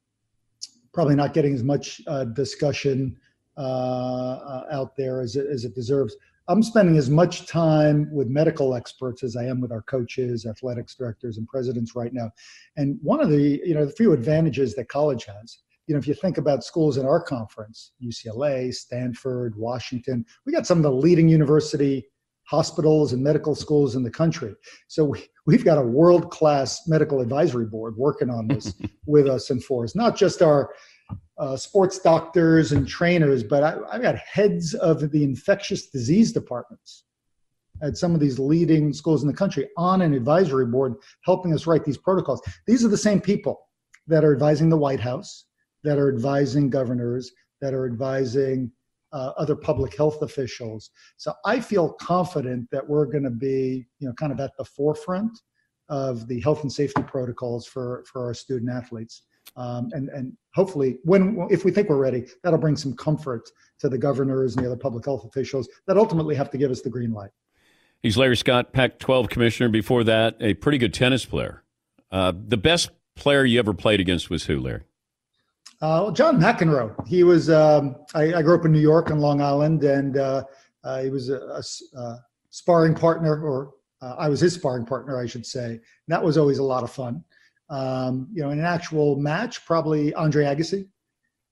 probably 0.97 1.15
not 1.15 1.35
getting 1.35 1.53
as 1.53 1.63
much 1.63 2.01
uh, 2.07 2.25
discussion 2.25 3.15
uh, 3.59 3.61
uh, 3.61 4.65
out 4.73 4.97
there 4.97 5.21
as 5.21 5.37
it, 5.37 5.47
as 5.47 5.67
it 5.67 5.75
deserves. 5.75 6.17
I'm 6.49 6.63
spending 6.63 6.97
as 6.97 7.11
much 7.11 7.47
time 7.47 8.09
with 8.11 8.29
medical 8.29 8.75
experts 8.75 9.23
as 9.23 9.37
I 9.37 9.45
am 9.45 9.61
with 9.61 9.73
our 9.73 9.83
coaches, 9.83 10.47
athletics 10.47 10.95
directors, 10.95 11.37
and 11.37 11.47
presidents 11.47 11.95
right 11.95 12.15
now. 12.15 12.31
And 12.79 12.99
one 13.03 13.21
of 13.21 13.29
the 13.29 13.61
you 13.63 13.75
know 13.75 13.85
the 13.85 13.93
few 13.93 14.15
advantages 14.15 14.75
that 14.77 14.89
college 14.89 15.27
has, 15.27 15.59
you 15.87 15.95
know, 15.95 15.99
if 15.99 16.09
you 16.09 16.15
think 16.15 16.39
about 16.39 16.65
schools 16.65 16.97
in 16.97 17.05
our 17.05 17.23
conference, 17.23 17.93
UCLA, 18.03 18.73
Stanford, 18.73 19.55
Washington, 19.55 20.25
we 20.47 20.53
got 20.53 20.67
some 20.67 20.79
of 20.79 20.83
the 20.83 20.93
leading 20.93 21.29
university 21.29 22.07
hospitals 22.47 23.13
and 23.13 23.23
medical 23.23 23.55
schools 23.55 23.97
in 23.97 24.03
the 24.03 24.11
country. 24.11 24.55
So 24.89 25.05
we, 25.05 25.27
we've 25.47 25.65
got 25.65 25.79
a 25.79 25.83
world 25.83 26.31
class 26.31 26.87
medical 26.87 27.21
advisory 27.21 27.67
board 27.67 27.97
working 27.97 28.31
on 28.31 28.49
this 28.49 28.73
with 29.07 29.29
us 29.29 29.51
and 29.51 29.63
for 29.63 29.85
us, 29.85 29.95
not 29.95 30.17
just 30.17 30.43
our 30.43 30.73
uh, 31.39 31.57
sports 31.57 31.99
doctors 31.99 32.73
and 32.73 32.89
trainers, 32.89 33.43
but 33.43 33.63
I, 33.63 33.77
I've 33.91 34.03
got 34.03 34.17
heads 34.17 34.75
of 34.75 35.11
the 35.11 35.23
infectious 35.23 35.91
disease 35.91 36.33
departments 36.33 37.05
at 37.83 37.97
some 37.97 38.15
of 38.15 38.21
these 38.21 38.39
leading 38.39 38.93
schools 38.93 39.23
in 39.23 39.29
the 39.29 39.35
country 39.35 39.69
on 39.77 40.01
an 40.01 40.15
advisory 40.15 40.67
board 40.67 40.95
helping 41.25 41.53
us 41.53 41.67
write 41.67 41.85
these 41.85 41.99
protocols. 41.99 42.41
These 42.67 42.85
are 42.85 42.89
the 42.89 42.97
same 42.97 43.21
people 43.21 43.69
that 44.07 44.25
are 44.25 44.33
advising 44.33 44.71
the 44.71 44.79
White 44.79 45.01
House, 45.01 45.45
that 45.85 45.99
are 45.99 46.09
advising 46.09 46.71
governors, 46.71 47.33
that 47.61 47.75
are 47.75 47.87
advising 47.87 48.71
uh, 49.13 49.33
other 49.37 49.57
public 49.57 49.97
health 49.97 50.23
officials. 50.23 50.91
So 51.17 51.33
I 51.45 51.61
feel 51.61 51.93
confident 51.95 52.71
that 52.71 52.87
we're 52.87 53.07
going 53.07 53.25
to 53.25 53.31
be, 53.31 53.87
you 53.99 54.09
know, 54.09 54.15
kind 54.15 54.33
of 54.33 54.41
at 54.41 54.53
the 54.59 54.65
forefront 54.65 55.39
of 55.89 56.27
the 56.27 56.41
health 56.41 56.63
and 56.63 56.73
safety 56.73 57.03
protocols 57.03 57.67
for 57.67 58.05
for 58.11 58.25
our 58.25 58.35
student 58.35 58.71
athletes. 58.71 59.23
Um, 59.57 59.89
and 59.93 60.09
and 60.11 60.37
hopefully, 60.55 60.99
when 61.05 61.47
if 61.51 61.65
we 61.65 61.71
think 61.71 61.89
we're 61.89 61.97
ready, 61.97 62.27
that'll 62.43 62.59
bring 62.59 62.77
some 62.77 62.95
comfort 62.95 63.49
to 63.79 63.89
the 63.89 63.99
governors 63.99 64.57
and 64.57 64.65
the 64.65 64.71
other 64.71 64.79
public 64.79 65.05
health 65.05 65.25
officials 65.25 65.69
that 65.87 65.97
ultimately 65.97 66.35
have 66.35 66.51
to 66.51 66.59
give 66.59 66.71
us 66.71 66.81
the 66.83 66.91
green 66.91 67.13
light. 67.13 67.31
He's 68.03 68.17
Larry 68.17 68.37
Scott, 68.37 68.73
Pac-12 68.73 69.31
commissioner. 69.31 69.69
Before 69.69 70.05
that, 70.05 70.37
a 70.41 70.55
pretty 70.55 70.79
good 70.79 70.93
tennis 70.93 71.25
player. 71.25 71.65
Uh, 72.11 72.33
the 72.37 72.57
best 72.57 72.91
player 73.15 73.45
you 73.45 73.59
ever 73.59 73.73
played 73.73 74.01
against 74.01 74.31
was 74.31 74.45
who, 74.45 74.61
Larry? 74.61 74.83
Uh, 75.83 76.11
John 76.11 76.41
McEnroe. 76.41 77.07
He 77.07 77.23
was. 77.23 77.51
Um, 77.51 77.97
I, 78.15 78.35
I, 78.35 78.43
grew 78.43 78.55
up 78.55 78.65
in 78.65 78.73
New 78.73 78.81
York 78.81 79.11
on 79.11 79.19
Long 79.19 79.43
Island, 79.43 79.85
and 79.85 80.17
uh, 80.17 80.45
uh, 80.85 81.03
he 81.03 81.11
was 81.11 81.29
a, 81.29 81.39
a, 81.39 81.99
a, 81.99 82.25
sparring 82.51 82.95
partner, 82.95 83.43
or 83.43 83.75
uh, 84.01 84.15
I 84.19 84.29
was 84.29 84.41
his 84.41 84.55
sparring 84.55 84.87
partner, 84.87 85.19
I 85.19 85.27
should 85.27 85.45
say. 85.45 85.73
And 85.73 85.81
that 86.09 86.23
was 86.23 86.39
always 86.39 86.59
a 86.59 86.63
lot 86.63 86.83
of 86.83 86.91
fun. 86.91 87.23
Um, 87.69 88.29
you 88.33 88.43
know, 88.43 88.51
in 88.51 88.59
an 88.59 88.65
actual 88.65 89.17
match, 89.17 89.67
probably 89.67 90.15
Andre 90.15 90.45
Agassi. 90.45 90.89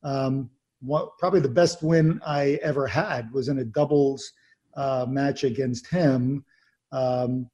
Um, 0.03 0.51
what, 0.81 1.19
probably 1.19 1.41
the 1.41 1.49
best 1.49 1.83
win 1.83 2.21
I 2.27 2.59
ever 2.63 2.87
had 2.87 3.31
was 3.33 3.49
in 3.49 3.59
a 3.59 3.65
doubles 3.65 4.33
uh, 4.77 5.07
match 5.09 5.45
against 5.45 5.87
him. 5.89 6.45
Um, 6.93 7.51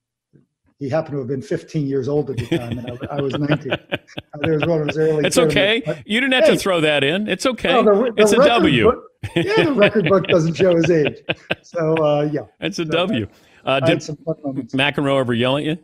he 0.81 0.89
happened 0.89 1.13
to 1.13 1.19
have 1.19 1.29
been 1.29 1.43
15 1.43 1.87
years 1.87 2.09
old 2.09 2.31
at 2.31 2.39
the 2.39 2.59
time, 2.59 2.79
and 2.79 2.99
I, 3.11 3.19
I 3.19 3.21
was 3.21 3.39
19. 3.39 3.73
Uh, 4.35 4.39
there 4.43 4.55
was 4.55 4.67
one 4.67 4.81
of 4.81 4.89
his 4.89 4.99
early. 4.99 5.25
It's 5.25 5.39
okay. 5.39 5.83
But, 5.87 6.05
you 6.05 6.21
didn't 6.21 6.33
have 6.33 6.45
hey, 6.45 6.55
to 6.55 6.57
throw 6.57 6.81
that 6.81 7.05
in. 7.05 7.29
It's 7.29 7.47
okay. 7.47 7.69
No, 7.69 7.85
the, 7.85 8.13
the 8.13 8.23
it's 8.23 8.33
a 8.33 8.37
W. 8.37 8.91
Book, 8.91 9.05
yeah, 9.37 9.65
the 9.65 9.73
record 9.73 10.09
book 10.09 10.27
doesn't 10.27 10.55
show 10.55 10.75
his 10.75 10.91
age. 10.91 11.19
So 11.63 11.95
uh, 12.05 12.29
yeah, 12.33 12.43
it's 12.61 12.81
a 12.81 12.87
so, 12.87 12.91
W. 12.91 13.29
Uh, 13.65 13.79
did 13.81 13.99
McEnroe 14.01 15.21
ever 15.21 15.33
yell 15.33 15.59
at 15.59 15.65
you? 15.65 15.79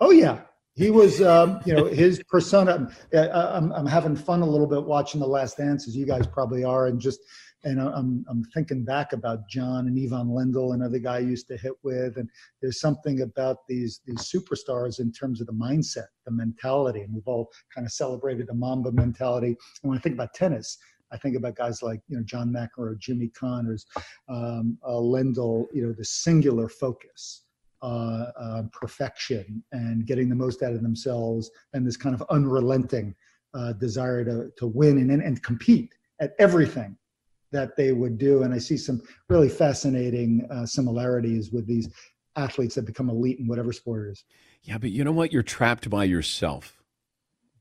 Oh 0.00 0.10
yeah, 0.10 0.40
he 0.74 0.90
was. 0.90 1.20
Um, 1.20 1.60
you 1.66 1.74
know, 1.74 1.84
his 1.84 2.22
persona. 2.28 2.90
I'm, 3.12 3.72
I'm 3.72 3.86
having 3.86 4.16
fun 4.16 4.40
a 4.40 4.46
little 4.46 4.66
bit 4.66 4.82
watching 4.82 5.20
The 5.20 5.26
Last 5.26 5.58
Dance, 5.58 5.86
as 5.88 5.94
you 5.94 6.06
guys 6.06 6.26
probably 6.26 6.64
are, 6.64 6.86
and 6.86 6.98
just 6.98 7.20
and 7.64 7.80
I'm 7.80 8.24
I'm 8.28 8.44
thinking 8.54 8.84
back 8.84 9.12
about 9.12 9.48
John 9.48 9.86
and 9.86 9.98
Ivan 9.98 10.28
Lendl, 10.28 10.74
another 10.74 10.98
guy 10.98 11.16
I 11.16 11.20
used 11.20 11.46
to 11.48 11.56
hit 11.56 11.72
with, 11.82 12.16
and 12.16 12.28
there's 12.60 12.80
something 12.80 13.20
about 13.20 13.66
these 13.68 14.00
these 14.06 14.30
superstars 14.32 15.00
in 15.00 15.12
terms 15.12 15.40
of 15.40 15.46
the 15.46 15.52
mindset, 15.52 16.06
the 16.24 16.32
mentality, 16.32 17.02
and 17.02 17.14
we've 17.14 17.26
all 17.26 17.50
kind 17.74 17.86
of 17.86 17.92
celebrated 17.92 18.46
the 18.46 18.54
Mamba 18.54 18.92
mentality. 18.92 19.56
And 19.82 19.90
when 19.90 19.98
I 19.98 20.00
think 20.00 20.14
about 20.14 20.34
tennis, 20.34 20.78
I 21.12 21.18
think 21.18 21.36
about 21.36 21.56
guys 21.56 21.82
like 21.82 22.00
you 22.08 22.16
know 22.16 22.22
John 22.22 22.50
McEnroe, 22.50 22.98
Jimmy 22.98 23.28
Connors, 23.28 23.86
um, 24.28 24.78
uh, 24.86 24.92
Lendl, 24.92 25.66
you 25.74 25.86
know 25.86 25.92
the 25.92 26.04
singular 26.04 26.68
focus. 26.68 27.42
Uh, 27.82 28.30
uh, 28.38 28.62
perfection 28.74 29.64
and 29.72 30.04
getting 30.04 30.28
the 30.28 30.34
most 30.34 30.62
out 30.62 30.74
of 30.74 30.82
themselves, 30.82 31.50
and 31.72 31.86
this 31.86 31.96
kind 31.96 32.14
of 32.14 32.22
unrelenting 32.28 33.14
uh, 33.54 33.72
desire 33.72 34.22
to, 34.22 34.50
to 34.58 34.66
win 34.66 34.98
and, 34.98 35.22
and 35.22 35.42
compete 35.42 35.94
at 36.20 36.32
everything 36.38 36.94
that 37.52 37.76
they 37.76 37.92
would 37.92 38.18
do. 38.18 38.42
And 38.42 38.54
I 38.54 38.58
see 38.58 38.76
some 38.76 39.02
really 39.28 39.48
fascinating 39.48 40.46
uh, 40.50 40.66
similarities 40.66 41.50
with 41.50 41.66
these 41.66 41.88
athletes 42.36 42.74
that 42.76 42.86
become 42.86 43.10
elite 43.10 43.38
in 43.38 43.46
whatever 43.46 43.72
sport 43.72 44.08
it 44.08 44.12
is. 44.12 44.24
Yeah, 44.62 44.78
but 44.78 44.90
you 44.90 45.04
know 45.04 45.12
what? 45.12 45.32
You're 45.32 45.42
trapped 45.42 45.88
by 45.88 46.04
yourself. 46.04 46.76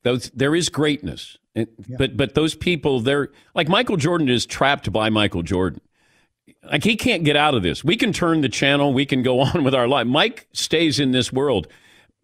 Those 0.03 0.29
there 0.29 0.55
is 0.55 0.69
greatness, 0.69 1.37
yeah. 1.55 1.65
but 1.97 2.15
but 2.15 2.33
those 2.33 2.55
people 2.55 3.01
they're 3.01 3.29
like 3.53 3.67
Michael 3.67 3.97
Jordan 3.97 4.29
is 4.29 4.45
trapped 4.45 4.91
by 4.91 5.09
Michael 5.09 5.43
Jordan. 5.43 5.81
Like 6.63 6.83
he 6.83 6.95
can't 6.95 7.23
get 7.23 7.35
out 7.35 7.53
of 7.53 7.63
this. 7.63 7.83
We 7.83 7.97
can 7.97 8.13
turn 8.13 8.41
the 8.41 8.49
channel. 8.49 8.93
We 8.93 9.05
can 9.05 9.23
go 9.23 9.39
on 9.41 9.63
with 9.63 9.75
our 9.75 9.87
life. 9.87 10.07
Mike 10.07 10.47
stays 10.53 10.99
in 10.99 11.11
this 11.11 11.33
world. 11.33 11.67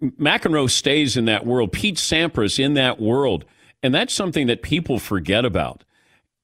McEnroe 0.02 0.70
stays 0.70 1.16
in 1.16 1.26
that 1.26 1.46
world. 1.46 1.72
Pete 1.72 1.96
Sampras 1.96 2.60
in 2.60 2.74
that 2.76 3.00
world, 3.00 3.46
and 3.84 3.94
that's 3.94 4.14
something 4.14 4.48
that 4.48 4.62
people 4.62 5.00
forget 5.00 5.46
about. 5.46 5.84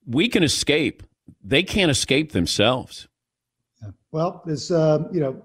We 0.05 0.28
can 0.28 0.43
escape 0.43 1.03
they 1.43 1.63
can't 1.63 1.91
escape 1.91 2.31
themselves. 2.31 3.07
Well, 4.11 4.43
there's 4.45 4.71
uh, 4.71 5.03
you 5.11 5.19
know 5.19 5.41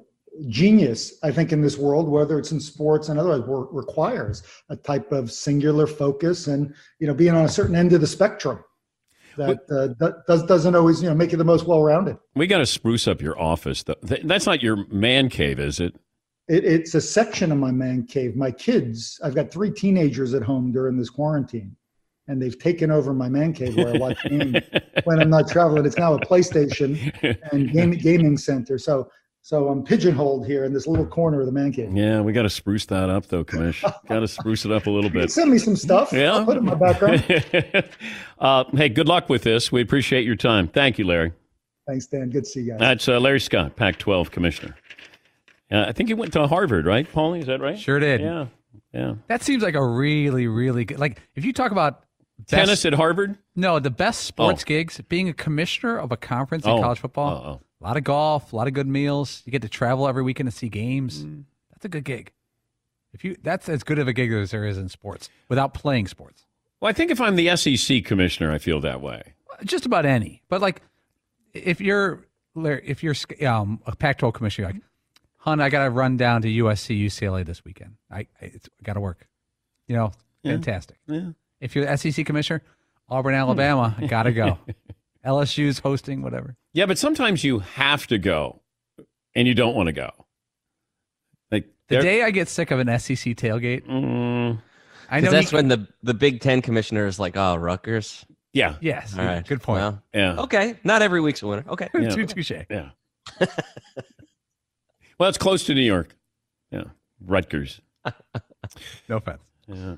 genius 0.49 1.15
I 1.23 1.33
think 1.33 1.53
in 1.53 1.63
this 1.63 1.79
world, 1.79 2.09
whether 2.09 2.39
it's 2.39 2.53
in 2.53 2.61
sports 2.61 3.09
and 3.09 3.19
otherwise, 3.19 3.43
requires 3.47 4.43
a 4.69 4.77
type 4.77 5.13
of 5.13 5.33
singular 5.33 5.87
focus 5.87 6.47
and 6.47 6.75
you 6.99 7.07
know 7.07 7.15
being 7.15 7.35
on 7.35 7.45
a 7.45 7.49
certain 7.49 7.75
end 7.77 7.93
of 7.93 8.01
the 8.01 8.07
spectrum. 8.07 8.63
that 9.37 9.61
uh, 9.71 10.11
does, 10.27 10.43
doesn't 10.45 10.75
always 10.75 11.03
you 11.03 11.09
know 11.09 11.15
make 11.15 11.33
you 11.33 11.39
the 11.39 11.45
most 11.45 11.67
well-rounded. 11.67 12.17
We 12.35 12.47
got 12.47 12.59
to 12.59 12.67
spruce 12.67 13.07
up 13.07 13.21
your 13.21 13.39
office. 13.41 13.83
though. 13.83 13.97
That's 14.03 14.47
not 14.47 14.63
your 14.63 14.87
man 14.89 15.29
cave, 15.29 15.59
is 15.59 15.81
it? 15.81 15.95
It, 16.49 16.65
it's 16.65 16.95
a 16.95 17.01
section 17.01 17.51
of 17.53 17.59
my 17.59 17.73
man 17.73 18.07
cave. 18.07 18.37
My 18.37 18.51
kids, 18.51 19.21
I've 19.23 19.35
got 19.35 19.51
three 19.51 19.71
teenagers 19.71 20.33
at 20.35 20.43
home 20.43 20.73
during 20.73 20.97
this 20.97 21.11
quarantine, 21.11 21.77
and 22.29 22.41
they've 22.41 22.59
taken 22.59 22.91
over 22.91 23.13
my 23.13 23.29
man 23.29 23.53
cave 23.53 23.77
where 23.77 23.95
I 23.95 23.99
watch 23.99 24.23
games 24.29 24.59
when 25.05 25.21
I'm 25.21 25.31
not 25.31 25.49
traveling. 25.49 25.85
It's 25.87 25.97
now 25.97 26.15
a 26.15 26.21
PlayStation 26.21 27.13
and 27.53 27.73
game, 27.73 27.93
gaming 27.93 28.37
center. 28.37 28.79
So, 28.79 29.11
so 29.43 29.69
I'm 29.69 29.85
pigeonholed 29.85 30.47
here 30.47 30.65
in 30.65 30.73
this 30.73 30.87
little 30.87 31.07
corner 31.07 31.41
of 31.41 31.47
the 31.47 31.53
man 31.53 31.73
cave. 31.73 31.93
Yeah, 31.93 32.21
we 32.21 32.33
got 32.33 32.43
to 32.43 32.51
spruce 32.51 32.85
that 32.87 33.09
up, 33.09 33.27
though, 33.27 33.45
Commish. 33.45 33.83
got 34.09 34.21
to 34.21 34.29
spruce 34.29 34.65
it 34.65 34.73
up 34.73 34.87
a 34.87 34.91
little 34.91 35.11
bit. 35.11 35.31
Send 35.31 35.53
me 35.53 35.59
some 35.59 35.77
stuff. 35.77 36.13
Yeah. 36.13 36.33
I'll 36.35 36.45
put 36.45 36.57
it 36.57 36.61
in 36.61 36.65
my 36.65 36.75
background. 36.75 37.25
uh, 38.41 38.65
hey, 38.73 38.89
good 38.89 39.07
luck 39.07 39.29
with 39.29 39.43
this. 39.43 39.71
We 39.71 39.83
appreciate 39.83 40.25
your 40.25 40.37
time. 40.37 40.67
Thank 40.67 40.99
you, 40.99 41.07
Larry. 41.07 41.33
Thanks, 41.87 42.07
Dan. 42.07 42.31
Good 42.31 42.43
to 42.43 42.51
see 42.51 42.61
you 42.63 42.71
guys. 42.73 42.81
That's 42.81 43.09
uh, 43.09 43.21
Larry 43.21 43.39
Scott, 43.39 43.77
Pac 43.77 43.99
12 43.99 44.33
commissioner. 44.33 44.75
Uh, 45.71 45.85
I 45.87 45.93
think 45.93 46.09
he 46.09 46.15
went 46.15 46.33
to 46.33 46.47
Harvard, 46.49 46.85
right, 46.85 47.11
Paulie? 47.11 47.41
Is 47.41 47.47
that 47.47 47.61
right? 47.61 47.79
Sure 47.79 48.01
did. 48.01 48.21
Yeah. 48.21 48.47
Yeah. 48.93 49.15
That 49.29 49.43
seems 49.43 49.63
like 49.63 49.75
a 49.75 49.87
really, 49.87 50.47
really 50.47 50.85
good. 50.85 50.99
Like 50.99 51.21
if 51.35 51.45
you 51.45 51.53
talk 51.53 51.71
about 51.71 52.06
best- 52.43 52.51
Tennis 52.51 52.85
at 52.85 52.95
Harvard? 52.95 53.39
No, 53.55 53.79
the 53.79 53.91
best 53.91 54.25
sports 54.25 54.65
gigs. 54.65 55.01
Being 55.09 55.29
a 55.29 55.33
commissioner 55.35 55.99
of 55.99 56.13
a 56.13 56.17
conference 56.17 56.65
in 56.65 56.71
Oh. 56.71 56.81
college 56.81 56.99
football. 57.01 57.63
A 57.81 57.85
lot 57.85 57.97
of 57.97 58.05
golf, 58.05 58.53
a 58.53 58.57
lot 58.57 58.67
of 58.69 58.73
good 58.75 58.87
meals. 58.87 59.43
You 59.45 59.53
get 59.53 59.63
to 59.63 59.69
travel 59.69 60.09
every 60.09 60.23
weekend 60.23 60.51
to 60.51 60.57
see 60.57 60.69
games. 60.69 61.25
Mm. 61.25 61.45
That's 61.71 61.85
a 61.85 61.89
good 61.89 62.05
gig. 62.05 62.33
If 63.13 63.25
you, 63.25 63.37
that's 63.43 63.69
as 63.69 63.83
good 63.83 63.99
of 63.99 64.09
a 64.09 64.13
gig 64.13 64.33
as 64.33 64.51
there 64.51 64.65
is 64.67 64.77
in 64.79 64.89
sports 64.89 65.29
without 65.49 65.73
playing 65.75 66.07
sports. 66.09 66.45
Well, 66.81 66.89
I 66.89 66.93
think 66.93 67.11
if 67.11 67.21
I'm 67.21 67.37
the 67.37 67.55
SEC 67.57 68.05
commissioner, 68.05 68.53
I 68.53 68.59
feel 68.59 68.81
that 68.81 69.01
way. 69.01 69.35
Just 69.65 69.87
about 69.87 70.05
any. 70.05 70.43
But 70.49 70.61
like, 70.61 70.83
if 71.55 71.81
you're 71.81 72.27
Larry, 72.55 72.83
if 72.85 73.03
you're 73.03 73.15
um, 73.47 73.81
a 73.87 73.95
Pac-12 73.97 74.35
commissioner, 74.35 74.69
you're 74.69 74.73
like, 74.75 74.83
hun, 75.39 75.61
I 75.61 75.69
got 75.71 75.85
to 75.85 75.91
run 75.91 76.17
down 76.19 76.43
to 76.43 76.49
USC, 76.49 76.99
UCLA 77.07 77.45
this 77.47 77.65
weekend. 77.65 77.97
I, 78.11 78.21
I 78.21 78.27
it's 78.41 78.69
got 78.83 78.95
to 78.95 79.01
work. 79.01 79.27
You 79.87 79.97
know, 79.97 80.13
Yeah. 80.43 80.53
fantastic. 80.53 80.99
Yeah. 81.07 81.31
If 81.61 81.75
you're 81.75 81.87
the 81.87 81.97
SEC 81.97 82.25
commissioner, 82.27 82.63
Auburn, 83.09 83.35
Alabama, 83.35 83.97
got 84.09 84.25
to 84.25 84.33
go. 84.33 84.59
LSU's 85.25 85.79
hosting, 85.81 86.23
whatever. 86.23 86.57
Yeah, 86.73 86.87
but 86.87 86.99
sometimes 86.99 87.43
you 87.43 87.61
have 87.61 88.07
to 88.09 88.19
go 88.19 88.61
and 89.35 89.49
you 89.49 89.55
don't 89.55 89.75
want 89.75 89.87
to 89.89 89.93
go. 89.93 90.11
Like 91.51 91.67
The 91.89 92.01
day 92.01 92.23
I 92.23 92.31
get 92.31 92.49
sick 92.49 92.71
of 92.71 92.79
an 92.79 92.89
SEC 92.99 93.35
tailgate, 93.37 93.87
Mm. 93.87 94.61
I 95.09 95.21
'Cause 95.21 95.25
know 95.25 95.31
that's 95.31 95.51
he- 95.51 95.57
when 95.57 95.69
the 95.69 95.87
the 96.03 96.15
Big 96.15 96.41
Ten 96.41 96.61
commissioner 96.63 97.07
is 97.07 97.19
like, 97.21 97.37
"Oh, 97.37 97.55
Rutgers." 97.57 98.25
Yeah. 98.53 98.77
Yes. 98.81 99.17
All 99.19 99.25
right. 99.25 99.47
Good 99.47 99.63
point. 99.63 99.81
Well, 99.81 100.03
Yeah. 100.15 100.37
Okay. 100.43 100.77
Not 100.83 101.03
every 101.03 101.21
week's 101.21 101.43
a 101.43 101.47
winner. 101.47 101.65
Okay. 101.69 101.89
Yeah. 101.95 102.09
Touche. 102.09 102.51
Yeah. 102.71 102.91
well, 105.19 105.29
it's 105.29 105.39
close 105.39 105.65
to 105.65 105.75
New 105.75 105.83
York. 105.83 106.17
Yeah. 106.71 106.85
Rutgers. 107.25 107.81
No 109.09 109.17
offense. 109.19 109.43
Yeah. 109.69 109.97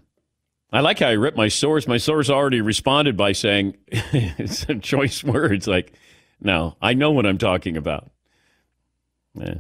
I 0.73 0.81
like 0.81 0.99
how 0.99 1.09
I 1.09 1.13
ripped 1.13 1.37
my 1.37 1.49
source. 1.49 1.87
My 1.87 1.97
source 1.97 2.29
already 2.29 2.61
responded 2.61 3.17
by 3.17 3.33
saying 3.33 3.77
a 4.13 4.75
choice 4.81 5.25
words 5.25 5.67
like, 5.67 5.93
no, 6.41 6.77
I 6.81 6.95
know 6.95 7.11
what 7.11 7.27
I'm 7.27 7.39
talking 7.39 7.77
about. 7.77 8.11
Yeah. 9.35 9.55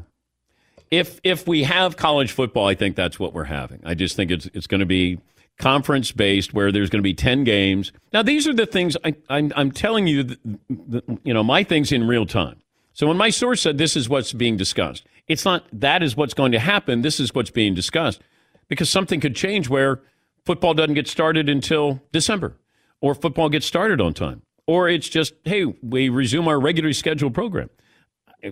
If 0.90 1.20
if 1.22 1.46
we 1.46 1.64
have 1.64 1.96
college 1.96 2.32
football, 2.32 2.66
I 2.66 2.74
think 2.74 2.96
that's 2.96 3.18
what 3.18 3.32
we're 3.32 3.44
having. 3.44 3.80
I 3.84 3.94
just 3.94 4.16
think 4.16 4.30
it's 4.30 4.46
it's 4.54 4.66
going 4.66 4.80
to 4.80 4.86
be 4.86 5.18
conference 5.58 6.12
based, 6.12 6.54
where 6.54 6.72
there's 6.72 6.88
going 6.88 7.00
to 7.00 7.08
be 7.08 7.14
ten 7.14 7.44
games. 7.44 7.92
Now, 8.12 8.22
these 8.22 8.46
are 8.46 8.54
the 8.54 8.66
things 8.66 8.96
I, 9.04 9.14
I'm 9.28 9.52
I'm 9.54 9.70
telling 9.70 10.06
you. 10.06 10.22
The, 10.22 10.38
the, 10.70 11.18
you 11.24 11.34
know, 11.34 11.42
my 11.42 11.62
things 11.62 11.92
in 11.92 12.06
real 12.06 12.26
time. 12.26 12.62
So 12.94 13.06
when 13.06 13.16
my 13.16 13.30
source 13.30 13.60
said 13.60 13.78
this 13.78 13.96
is 13.96 14.08
what's 14.08 14.32
being 14.32 14.56
discussed, 14.56 15.04
it's 15.26 15.44
not 15.44 15.66
that 15.72 16.02
is 16.02 16.16
what's 16.16 16.34
going 16.34 16.52
to 16.52 16.58
happen. 16.58 17.02
This 17.02 17.20
is 17.20 17.34
what's 17.34 17.50
being 17.50 17.74
discussed 17.74 18.20
because 18.68 18.88
something 18.88 19.20
could 19.20 19.36
change 19.36 19.68
where 19.68 20.00
football 20.48 20.74
doesn't 20.74 20.94
get 20.94 21.06
started 21.06 21.48
until 21.48 22.02
December, 22.10 22.56
or 23.00 23.14
football 23.14 23.48
gets 23.48 23.66
started 23.66 24.00
on 24.00 24.14
time, 24.14 24.42
or 24.66 24.88
it's 24.88 25.08
just 25.08 25.34
hey, 25.44 25.66
we 25.82 26.08
resume 26.08 26.48
our 26.48 26.58
regularly 26.58 26.94
scheduled 26.94 27.34
program 27.34 27.70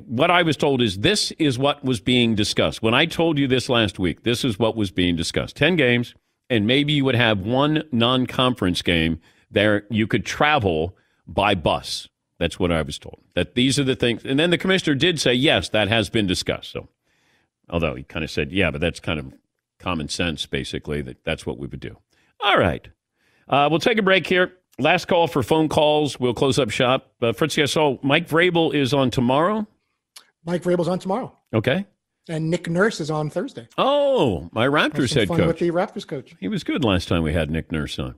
what 0.06 0.30
I 0.30 0.42
was 0.42 0.56
told 0.56 0.82
is 0.82 0.98
this 0.98 1.30
is 1.32 1.58
what 1.58 1.84
was 1.84 2.00
being 2.00 2.34
discussed. 2.34 2.82
When 2.82 2.94
I 2.94 3.06
told 3.06 3.38
you 3.38 3.46
this 3.46 3.68
last 3.68 3.98
week, 3.98 4.24
this 4.24 4.44
is 4.44 4.58
what 4.58 4.76
was 4.76 4.90
being 4.90 5.16
discussed 5.16 5.56
10 5.56 5.76
games, 5.76 6.14
and 6.50 6.66
maybe 6.66 6.92
you 6.92 7.04
would 7.04 7.14
have 7.14 7.40
one 7.40 7.84
non 7.92 8.26
conference 8.26 8.82
game 8.82 9.20
there 9.50 9.84
you 9.90 10.06
could 10.06 10.26
travel 10.26 10.96
by 11.26 11.54
bus. 11.54 12.08
That's 12.38 12.58
what 12.58 12.72
I 12.72 12.82
was 12.82 12.98
told. 12.98 13.20
That 13.34 13.54
these 13.54 13.78
are 13.78 13.84
the 13.84 13.96
things. 13.96 14.24
And 14.24 14.38
then 14.38 14.50
the 14.50 14.58
commissioner 14.58 14.94
did 14.94 15.20
say, 15.20 15.32
yes, 15.32 15.68
that 15.70 15.88
has 15.88 16.10
been 16.10 16.26
discussed. 16.26 16.72
So, 16.72 16.88
although 17.70 17.94
he 17.94 18.02
kind 18.02 18.24
of 18.24 18.30
said, 18.30 18.52
yeah, 18.52 18.70
but 18.70 18.80
that's 18.80 19.00
kind 19.00 19.18
of 19.18 19.32
common 19.78 20.08
sense, 20.08 20.46
basically, 20.46 21.02
that 21.02 21.24
that's 21.24 21.46
what 21.46 21.58
we 21.58 21.66
would 21.66 21.80
do. 21.80 21.96
All 22.40 22.58
right. 22.58 22.86
Uh, 23.48 23.68
we'll 23.70 23.78
take 23.80 23.98
a 23.98 24.02
break 24.02 24.26
here. 24.26 24.52
Last 24.78 25.06
call 25.06 25.26
for 25.26 25.42
phone 25.42 25.68
calls. 25.68 26.20
We'll 26.20 26.34
close 26.34 26.58
up 26.58 26.70
shop. 26.70 27.12
Uh, 27.22 27.32
Fritz, 27.32 27.56
I 27.58 27.64
saw 27.64 27.98
Mike 28.02 28.28
Vrabel 28.28 28.74
is 28.74 28.92
on 28.92 29.10
tomorrow. 29.10 29.66
Mike 30.44 30.62
Vrabel's 30.62 30.88
on 30.88 30.98
tomorrow, 30.98 31.36
Okay. 31.54 31.86
and 32.28 32.50
Nick 32.50 32.68
Nurse 32.68 33.00
is 33.00 33.10
on 33.10 33.30
Thursday. 33.30 33.66
Oh, 33.78 34.48
my 34.52 34.66
Raptors 34.66 35.14
head 35.14 35.28
fun 35.28 35.38
coach. 35.38 35.46
with 35.46 35.58
the 35.58 35.70
Raptors 35.70 36.06
coach. 36.06 36.34
He 36.40 36.48
was 36.48 36.62
good 36.62 36.84
last 36.84 37.08
time 37.08 37.22
we 37.22 37.32
had 37.32 37.50
Nick 37.50 37.72
Nurse 37.72 37.98
on. 37.98 38.16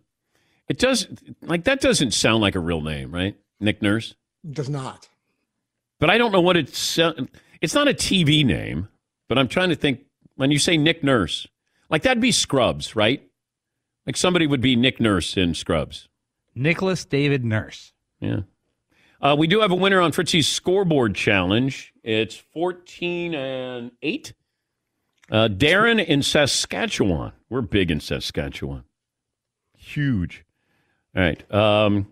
It 0.69 0.79
does 0.79 1.07
like 1.43 1.65
that 1.65 1.81
doesn't 1.81 2.13
sound 2.13 2.43
like 2.43 2.55
a 2.55 2.61
real 2.61 2.81
name, 2.83 3.13
right? 3.13 3.37
Nick 3.61 3.81
Nurse. 3.81 4.15
Does 4.51 4.69
not. 4.69 5.09
But 6.01 6.11
I 6.11 6.19
don't 6.19 6.33
know 6.33 6.41
what 6.41 6.57
it's. 6.57 6.99
It's 7.61 7.75
not 7.75 7.89
a 7.89 7.95
TV 7.95 8.45
name, 8.45 8.89
but 9.29 9.39
I'm 9.39 9.49
trying 9.49 9.71
to 9.71 9.75
think. 9.77 10.01
When 10.39 10.53
you 10.53 10.59
say 10.61 10.77
Nick 10.77 11.03
Nurse, 11.03 11.49
like 11.91 12.03
that'd 12.03 12.23
be 12.23 12.31
Scrubs, 12.31 12.95
right? 12.95 13.29
Like 14.07 14.17
somebody 14.17 14.47
would 14.47 14.61
be 14.61 14.77
Nick 14.77 15.01
Nurse 15.01 15.37
in 15.37 15.53
Scrubs. 15.53 16.09
Nicholas 16.55 17.05
David 17.05 17.45
Nurse. 17.45 17.93
Yeah. 18.21 18.43
Uh, 19.21 19.35
we 19.37 19.49
do 19.49 19.61
have 19.61 19.73
a 19.73 19.75
winner 19.75 20.01
on 20.01 20.13
Fritzy's 20.13 20.47
scoreboard 20.47 21.17
challenge. 21.17 21.93
It's 22.05 22.37
14 22.37 23.35
and 23.35 23.91
8. 24.01 24.33
Uh, 25.29 25.49
Darren 25.49 26.05
in 26.05 26.23
Saskatchewan. 26.23 27.33
We're 27.51 27.61
big 27.63 27.91
in 27.91 27.99
Saskatchewan. 27.99 28.85
Huge. 29.77 30.45
All 31.17 31.23
right. 31.23 31.53
Um, 31.53 32.07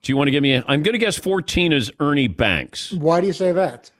do 0.00 0.10
you 0.10 0.16
want 0.16 0.28
to 0.28 0.32
give 0.32 0.42
me 0.42 0.54
a, 0.54 0.64
I'm 0.66 0.82
going 0.82 0.94
to 0.94 0.98
guess 0.98 1.18
14 1.18 1.74
is 1.74 1.92
Ernie 2.00 2.28
Banks. 2.28 2.92
Why 2.92 3.20
do 3.20 3.26
you 3.26 3.34
say 3.34 3.52
that? 3.52 3.90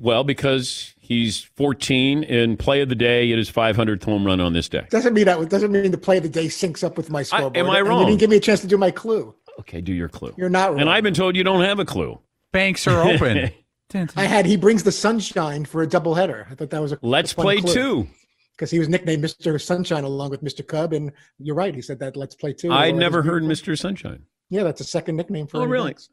Well, 0.00 0.24
because 0.24 0.94
he's 0.98 1.42
14 1.56 2.22
in 2.22 2.56
play 2.56 2.80
of 2.80 2.88
the 2.88 2.94
day. 2.94 3.30
It 3.30 3.38
is 3.38 3.50
500th 3.50 4.02
home 4.04 4.24
run 4.24 4.40
on 4.40 4.54
this 4.54 4.68
day. 4.68 4.86
Doesn't 4.90 5.12
mean 5.12 5.26
that. 5.26 5.48
Doesn't 5.50 5.70
mean 5.70 5.90
the 5.90 5.98
play 5.98 6.16
of 6.16 6.22
the 6.22 6.28
day 6.28 6.46
syncs 6.46 6.82
up 6.82 6.96
with 6.96 7.10
my 7.10 7.22
scoreboard. 7.22 7.56
am 7.56 7.68
I 7.68 7.80
And 7.80 7.88
wrong? 7.88 8.00
You 8.00 8.06
didn't 8.06 8.20
give 8.20 8.30
me 8.30 8.36
a 8.36 8.40
chance 8.40 8.60
to 8.62 8.66
do 8.66 8.78
my 8.78 8.90
clue. 8.90 9.34
Okay, 9.58 9.82
do 9.82 9.92
your 9.92 10.08
clue. 10.08 10.32
You're 10.38 10.48
not 10.48 10.70
wrong. 10.70 10.80
And 10.80 10.88
I've 10.88 11.02
been 11.02 11.12
told 11.14 11.36
you 11.36 11.44
don't 11.44 11.62
have 11.62 11.78
a 11.78 11.84
clue. 11.84 12.18
Banks 12.52 12.86
are 12.86 13.02
open. 13.02 13.50
I 14.16 14.24
had 14.24 14.46
he 14.46 14.56
brings 14.56 14.84
the 14.84 14.92
sunshine 14.92 15.64
for 15.64 15.82
a 15.82 15.86
doubleheader. 15.86 16.50
I 16.50 16.54
thought 16.54 16.70
that 16.70 16.80
was 16.80 16.92
a 16.92 16.98
Let's 17.02 17.32
a 17.32 17.34
fun 17.34 17.42
play 17.44 17.60
clue. 17.60 17.74
two. 17.74 18.08
because 18.56 18.70
he 18.70 18.78
was 18.78 18.88
nicknamed 18.88 19.22
Mr. 19.24 19.60
Sunshine 19.60 20.04
along 20.04 20.30
with 20.30 20.42
Mr. 20.42 20.66
Cub, 20.66 20.92
and 20.92 21.10
you're 21.38 21.56
right. 21.56 21.74
He 21.74 21.82
said 21.82 21.98
that 21.98 22.16
Let's 22.16 22.36
Play 22.36 22.52
Two. 22.52 22.70
I 22.70 22.92
never 22.92 23.20
heard 23.20 23.42
Mr. 23.42 23.76
Sunshine. 23.76 24.22
Yeah, 24.48 24.62
that's 24.62 24.80
a 24.80 24.84
second 24.84 25.16
nickname 25.16 25.46
for. 25.48 25.58
Oh, 25.58 25.64
really? 25.64 25.90
Banks. 25.90 26.08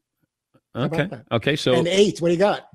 Okay. 0.76 1.10
Okay. 1.32 1.56
So, 1.56 1.74
and 1.74 1.88
eight. 1.88 2.20
What 2.20 2.30
do 2.30 2.34
you 2.34 2.40
got? 2.40 2.68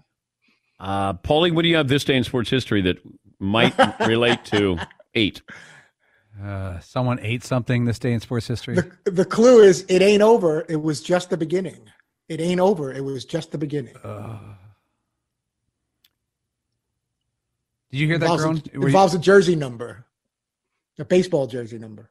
Uh, 0.82 1.14
Paulie, 1.14 1.54
what 1.54 1.62
do 1.62 1.68
you 1.68 1.76
have 1.76 1.88
this 1.88 2.04
day 2.04 2.16
in 2.16 2.24
sports 2.24 2.50
history 2.50 2.82
that 2.82 2.98
might 3.38 3.72
relate 4.06 4.44
to 4.46 4.76
eight? 5.14 5.40
Uh, 6.42 6.80
someone 6.80 7.18
ate 7.20 7.44
something 7.44 7.84
this 7.84 7.98
day 7.98 8.12
in 8.12 8.20
sports 8.20 8.46
history. 8.48 8.74
The 8.74 8.90
the 9.10 9.24
clue 9.24 9.62
is 9.62 9.84
it 9.88 10.02
ain't 10.02 10.22
over. 10.22 10.64
It 10.68 10.82
was 10.82 11.00
just 11.00 11.30
the 11.30 11.36
beginning. 11.36 11.88
It 12.28 12.40
ain't 12.40 12.60
over. 12.60 12.92
It 12.92 13.02
was 13.04 13.24
just 13.24 13.52
the 13.52 13.58
beginning. 13.58 13.94
Did 17.90 17.98
you 18.00 18.06
hear 18.06 18.18
that, 18.18 18.24
involves, 18.24 18.42
groan? 18.42 18.56
a, 18.56 18.78
Were 18.78 18.82
you- 18.82 18.86
involves 18.86 19.14
a 19.14 19.18
jersey 19.18 19.54
number, 19.54 20.06
a 20.98 21.04
baseball 21.04 21.46
jersey 21.46 21.78
number. 21.78 22.10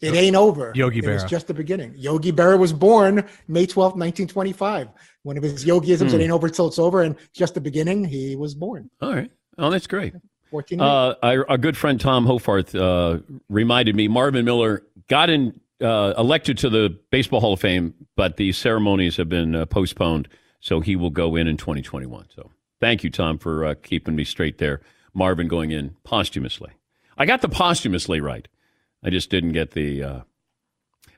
It 0.00 0.14
ain't 0.14 0.36
over. 0.36 0.72
Yogi 0.74 0.98
It 0.98 1.06
was 1.06 1.24
Berra. 1.24 1.28
just 1.28 1.46
the 1.46 1.54
beginning. 1.54 1.94
Yogi 1.96 2.32
Berra 2.32 2.58
was 2.58 2.72
born 2.72 3.24
May 3.48 3.64
twelfth, 3.66 3.96
1925. 3.96 4.88
One 5.22 5.36
of 5.38 5.42
his 5.42 5.64
yogiisms, 5.64 6.10
Hmm. 6.10 6.16
it 6.20 6.22
ain't 6.24 6.32
over 6.32 6.48
till 6.48 6.66
it's 6.66 6.78
over, 6.78 7.02
and 7.02 7.16
just 7.32 7.54
the 7.54 7.60
beginning, 7.60 8.04
he 8.04 8.36
was 8.36 8.54
born. 8.54 8.90
All 9.00 9.14
right. 9.14 9.30
Oh, 9.56 9.70
that's 9.70 9.86
great. 9.86 10.12
14 10.50 10.80
Uh, 10.80 11.14
our, 11.22 11.48
our 11.50 11.58
good 11.58 11.76
friend 11.76 12.00
Tom 12.00 12.26
Hoffarth 12.26 12.74
uh, 12.78 13.20
reminded 13.48 13.96
me 13.96 14.08
Marvin 14.08 14.44
Miller 14.44 14.82
got 15.08 15.30
in 15.30 15.58
uh, 15.82 16.14
elected 16.18 16.58
to 16.58 16.68
the 16.70 16.96
Baseball 17.10 17.40
Hall 17.40 17.54
of 17.54 17.60
Fame, 17.60 17.94
but 18.16 18.36
the 18.36 18.52
ceremonies 18.52 19.16
have 19.16 19.28
been 19.28 19.54
uh, 19.54 19.66
postponed, 19.66 20.28
so 20.60 20.80
he 20.80 20.96
will 20.96 21.10
go 21.10 21.34
in 21.36 21.46
in 21.48 21.56
2021. 21.56 22.26
So 22.34 22.50
thank 22.80 23.02
you, 23.04 23.10
Tom, 23.10 23.38
for 23.38 23.64
uh, 23.64 23.74
keeping 23.82 24.14
me 24.14 24.24
straight 24.24 24.58
there. 24.58 24.80
Marvin 25.14 25.48
going 25.48 25.70
in 25.72 25.96
posthumously. 26.04 26.70
I 27.18 27.26
got 27.26 27.40
the 27.42 27.48
posthumously 27.48 28.20
right. 28.20 28.46
I 29.04 29.10
just 29.10 29.30
didn't 29.30 29.52
get 29.52 29.72
the. 29.72 30.02
Uh... 30.02 30.20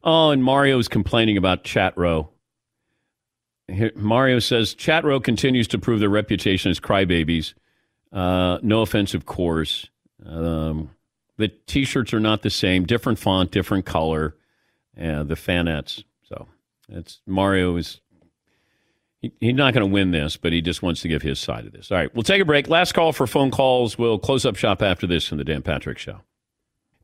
Oh, 0.03 0.31
and 0.31 0.43
Mario's 0.43 0.89
complaining 0.89 1.37
about 1.37 1.65
chat 1.65 1.97
row. 1.97 2.31
Mario 3.95 4.39
says 4.39 4.75
chat 4.75 5.05
row 5.05 5.21
continues 5.21 5.67
to 5.69 5.79
prove 5.79 6.01
their 6.01 6.09
reputation 6.09 6.71
as 6.71 6.79
crybabies. 6.79 7.55
Uh, 8.13 8.59
no 8.63 8.83
offense, 8.83 9.15
of 9.15 9.27
course. 9.27 9.89
Um, 10.25 10.91
the 11.37 11.49
t-shirts 11.49 12.15
are 12.15 12.21
not 12.21 12.43
the 12.43 12.51
same, 12.51 12.85
different 12.87 13.19
font, 13.19 13.51
different 13.51 13.85
color. 13.85 14.37
Yeah, 14.97 15.25
the 15.25 15.35
fanettes. 15.35 16.05
So 16.29 16.49
it's 16.89 17.21
Mario 17.27 17.77
is 17.77 18.01
he, 19.21 19.33
he's 19.41 19.55
not 19.55 19.75
going 19.75 19.87
to 19.87 19.93
win 19.93 20.11
this, 20.13 20.37
but 20.37 20.53
he 20.53 20.61
just 20.61 20.83
wants 20.83 21.03
to 21.03 21.09
give 21.09 21.23
his 21.23 21.39
side 21.39 21.67
of 21.67 21.73
this. 21.73 21.91
All 21.91 21.99
right, 21.99 22.15
we'll 22.15 22.23
take 22.23 22.41
a 22.41 22.45
break. 22.45 22.69
Last 22.69 22.93
call 22.93 23.13
for 23.13 23.27
phone 23.27 23.51
calls. 23.51 23.99
We'll 23.99 24.19
close 24.19 24.47
up 24.47 24.57
shop 24.57 24.83
after 24.83 25.07
this 25.07 25.31
in 25.33 25.39
the 25.39 25.45
Dan 25.45 25.63
Patrick 25.63 25.99
Show. 25.99 26.21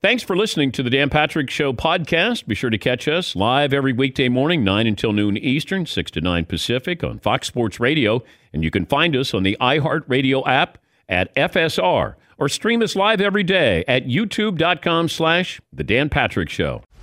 Thanks 0.03 0.25
for 0.25 0.37
listening 0.37 0.73
to 0.73 0.83
the 0.83 0.91
Dan 0.91 1.11
Patrick 1.11 1.49
Show 1.49 1.73
podcast. 1.73 2.49
Be 2.49 2.57
sure 2.57 2.71
to 2.71 2.79
catch 2.79 3.07
us 3.07 3.37
live 3.37 3.73
every 3.73 3.93
weekday 3.93 4.29
morning, 4.29 4.65
9 4.65 4.89
until 4.89 5.13
noon 5.13 5.37
Eastern, 5.37 5.87
6 5.87 6.11
to 6.11 6.21
9 6.21 6.45
Pacific 6.47 7.05
on 7.05 7.21
Fox 7.21 7.47
Sports 7.47 7.79
Radio. 7.79 8.21
And 8.53 8.65
you 8.65 8.71
can 8.73 8.85
find 8.85 9.15
us 9.15 9.33
on 9.33 9.45
the 9.45 9.57
iHeartRadio 9.61 10.45
app 10.45 10.79
at 11.09 11.33
FSR 11.37 12.17
or 12.37 12.49
stream 12.49 12.83
us 12.83 12.97
live 12.97 13.21
every 13.21 13.45
day 13.45 13.85
at 13.87 14.07
youtube.com 14.07 15.09
slash 15.09 15.61
The 15.73 15.85
Dan 15.85 16.09
Patrick 16.09 16.49
Show. 16.49 16.83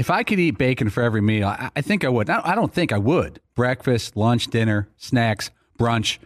If 0.00 0.08
I 0.08 0.22
could 0.22 0.40
eat 0.40 0.56
bacon 0.56 0.88
for 0.88 1.02
every 1.02 1.20
meal, 1.20 1.46
I, 1.46 1.68
I 1.76 1.82
think 1.82 2.06
I 2.06 2.08
would. 2.08 2.30
I, 2.30 2.40
I 2.42 2.54
don't 2.54 2.72
think 2.72 2.90
I 2.90 2.96
would. 2.96 3.38
Breakfast, 3.54 4.16
lunch, 4.16 4.46
dinner, 4.46 4.88
snacks, 4.96 5.50
brunch. 5.78 6.16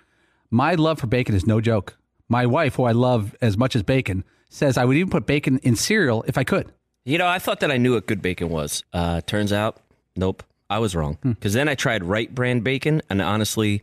My 0.48 0.76
love 0.76 1.00
for 1.00 1.08
bacon 1.08 1.34
is 1.34 1.44
no 1.44 1.60
joke. 1.60 1.98
My 2.28 2.46
wife, 2.46 2.76
who 2.76 2.84
I 2.84 2.92
love 2.92 3.34
as 3.40 3.58
much 3.58 3.74
as 3.74 3.82
bacon, 3.82 4.22
says 4.48 4.78
I 4.78 4.84
would 4.84 4.96
even 4.96 5.10
put 5.10 5.26
bacon 5.26 5.58
in 5.64 5.74
cereal 5.74 6.24
if 6.28 6.38
I 6.38 6.44
could. 6.44 6.70
You 7.04 7.18
know, 7.18 7.26
I 7.26 7.40
thought 7.40 7.58
that 7.58 7.72
I 7.72 7.76
knew 7.76 7.94
what 7.94 8.06
good 8.06 8.22
bacon 8.22 8.48
was. 8.48 8.84
Uh, 8.92 9.22
turns 9.22 9.52
out, 9.52 9.80
nope, 10.14 10.44
I 10.70 10.78
was 10.78 10.94
wrong. 10.94 11.18
Because 11.20 11.54
then 11.54 11.68
I 11.68 11.74
tried 11.74 12.04
Wright 12.04 12.32
brand 12.32 12.62
bacon, 12.62 13.02
and 13.10 13.20
honestly, 13.20 13.82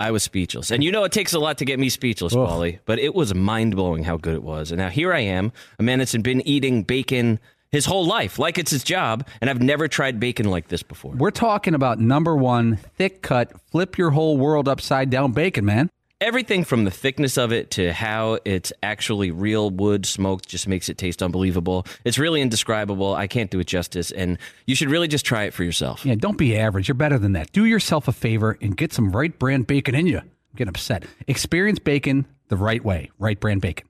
I 0.00 0.12
was 0.12 0.22
speechless. 0.22 0.70
And 0.70 0.82
you 0.82 0.90
know, 0.90 1.04
it 1.04 1.12
takes 1.12 1.34
a 1.34 1.38
lot 1.38 1.58
to 1.58 1.66
get 1.66 1.78
me 1.78 1.90
speechless, 1.90 2.34
Ugh. 2.34 2.38
Paulie, 2.48 2.78
but 2.86 2.98
it 2.98 3.14
was 3.14 3.34
mind 3.34 3.76
blowing 3.76 4.04
how 4.04 4.16
good 4.16 4.34
it 4.34 4.42
was. 4.42 4.70
And 4.70 4.78
now 4.78 4.88
here 4.88 5.12
I 5.12 5.20
am, 5.20 5.52
a 5.78 5.82
man 5.82 5.98
that's 5.98 6.16
been 6.16 6.40
eating 6.48 6.84
bacon 6.84 7.38
his 7.70 7.84
whole 7.84 8.06
life, 8.06 8.38
like 8.38 8.58
it's 8.58 8.70
his 8.70 8.84
job, 8.84 9.26
and 9.40 9.50
I've 9.50 9.62
never 9.62 9.88
tried 9.88 10.20
bacon 10.20 10.46
like 10.46 10.68
this 10.68 10.82
before. 10.82 11.12
We're 11.12 11.30
talking 11.30 11.74
about 11.74 11.98
number 11.98 12.36
one, 12.36 12.76
thick 12.96 13.22
cut, 13.22 13.52
flip 13.70 13.98
your 13.98 14.10
whole 14.10 14.36
world 14.36 14.68
upside 14.68 15.10
down 15.10 15.32
bacon, 15.32 15.64
man. 15.64 15.90
Everything 16.18 16.64
from 16.64 16.84
the 16.84 16.90
thickness 16.90 17.36
of 17.36 17.52
it 17.52 17.70
to 17.72 17.92
how 17.92 18.38
it's 18.46 18.72
actually 18.82 19.30
real 19.30 19.68
wood 19.68 20.06
smoked 20.06 20.48
just 20.48 20.66
makes 20.66 20.88
it 20.88 20.96
taste 20.96 21.22
unbelievable. 21.22 21.86
It's 22.06 22.18
really 22.18 22.40
indescribable. 22.40 23.14
I 23.14 23.26
can't 23.26 23.50
do 23.50 23.60
it 23.60 23.66
justice, 23.66 24.12
and 24.12 24.38
you 24.66 24.74
should 24.74 24.88
really 24.88 25.08
just 25.08 25.26
try 25.26 25.42
it 25.42 25.52
for 25.52 25.62
yourself. 25.62 26.06
Yeah, 26.06 26.14
don't 26.14 26.38
be 26.38 26.56
average. 26.56 26.88
You're 26.88 26.94
better 26.94 27.18
than 27.18 27.32
that. 27.32 27.52
Do 27.52 27.66
yourself 27.66 28.08
a 28.08 28.12
favor 28.12 28.56
and 28.62 28.74
get 28.74 28.94
some 28.94 29.12
Wright 29.12 29.38
brand 29.38 29.66
bacon 29.66 29.94
in 29.94 30.06
you. 30.06 30.18
I'm 30.18 30.30
getting 30.56 30.70
upset. 30.70 31.04
Experience 31.26 31.80
bacon 31.80 32.26
the 32.48 32.56
right 32.56 32.82
way. 32.82 33.10
Wright 33.18 33.38
brand 33.38 33.60
bacon. 33.60 33.86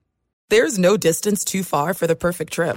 There's 0.49 0.81
no 0.81 0.97
distance 0.97 1.45
too 1.45 1.62
far 1.62 1.95
for 1.95 2.09
the 2.09 2.16
perfect 2.16 2.53
trip. 2.53 2.77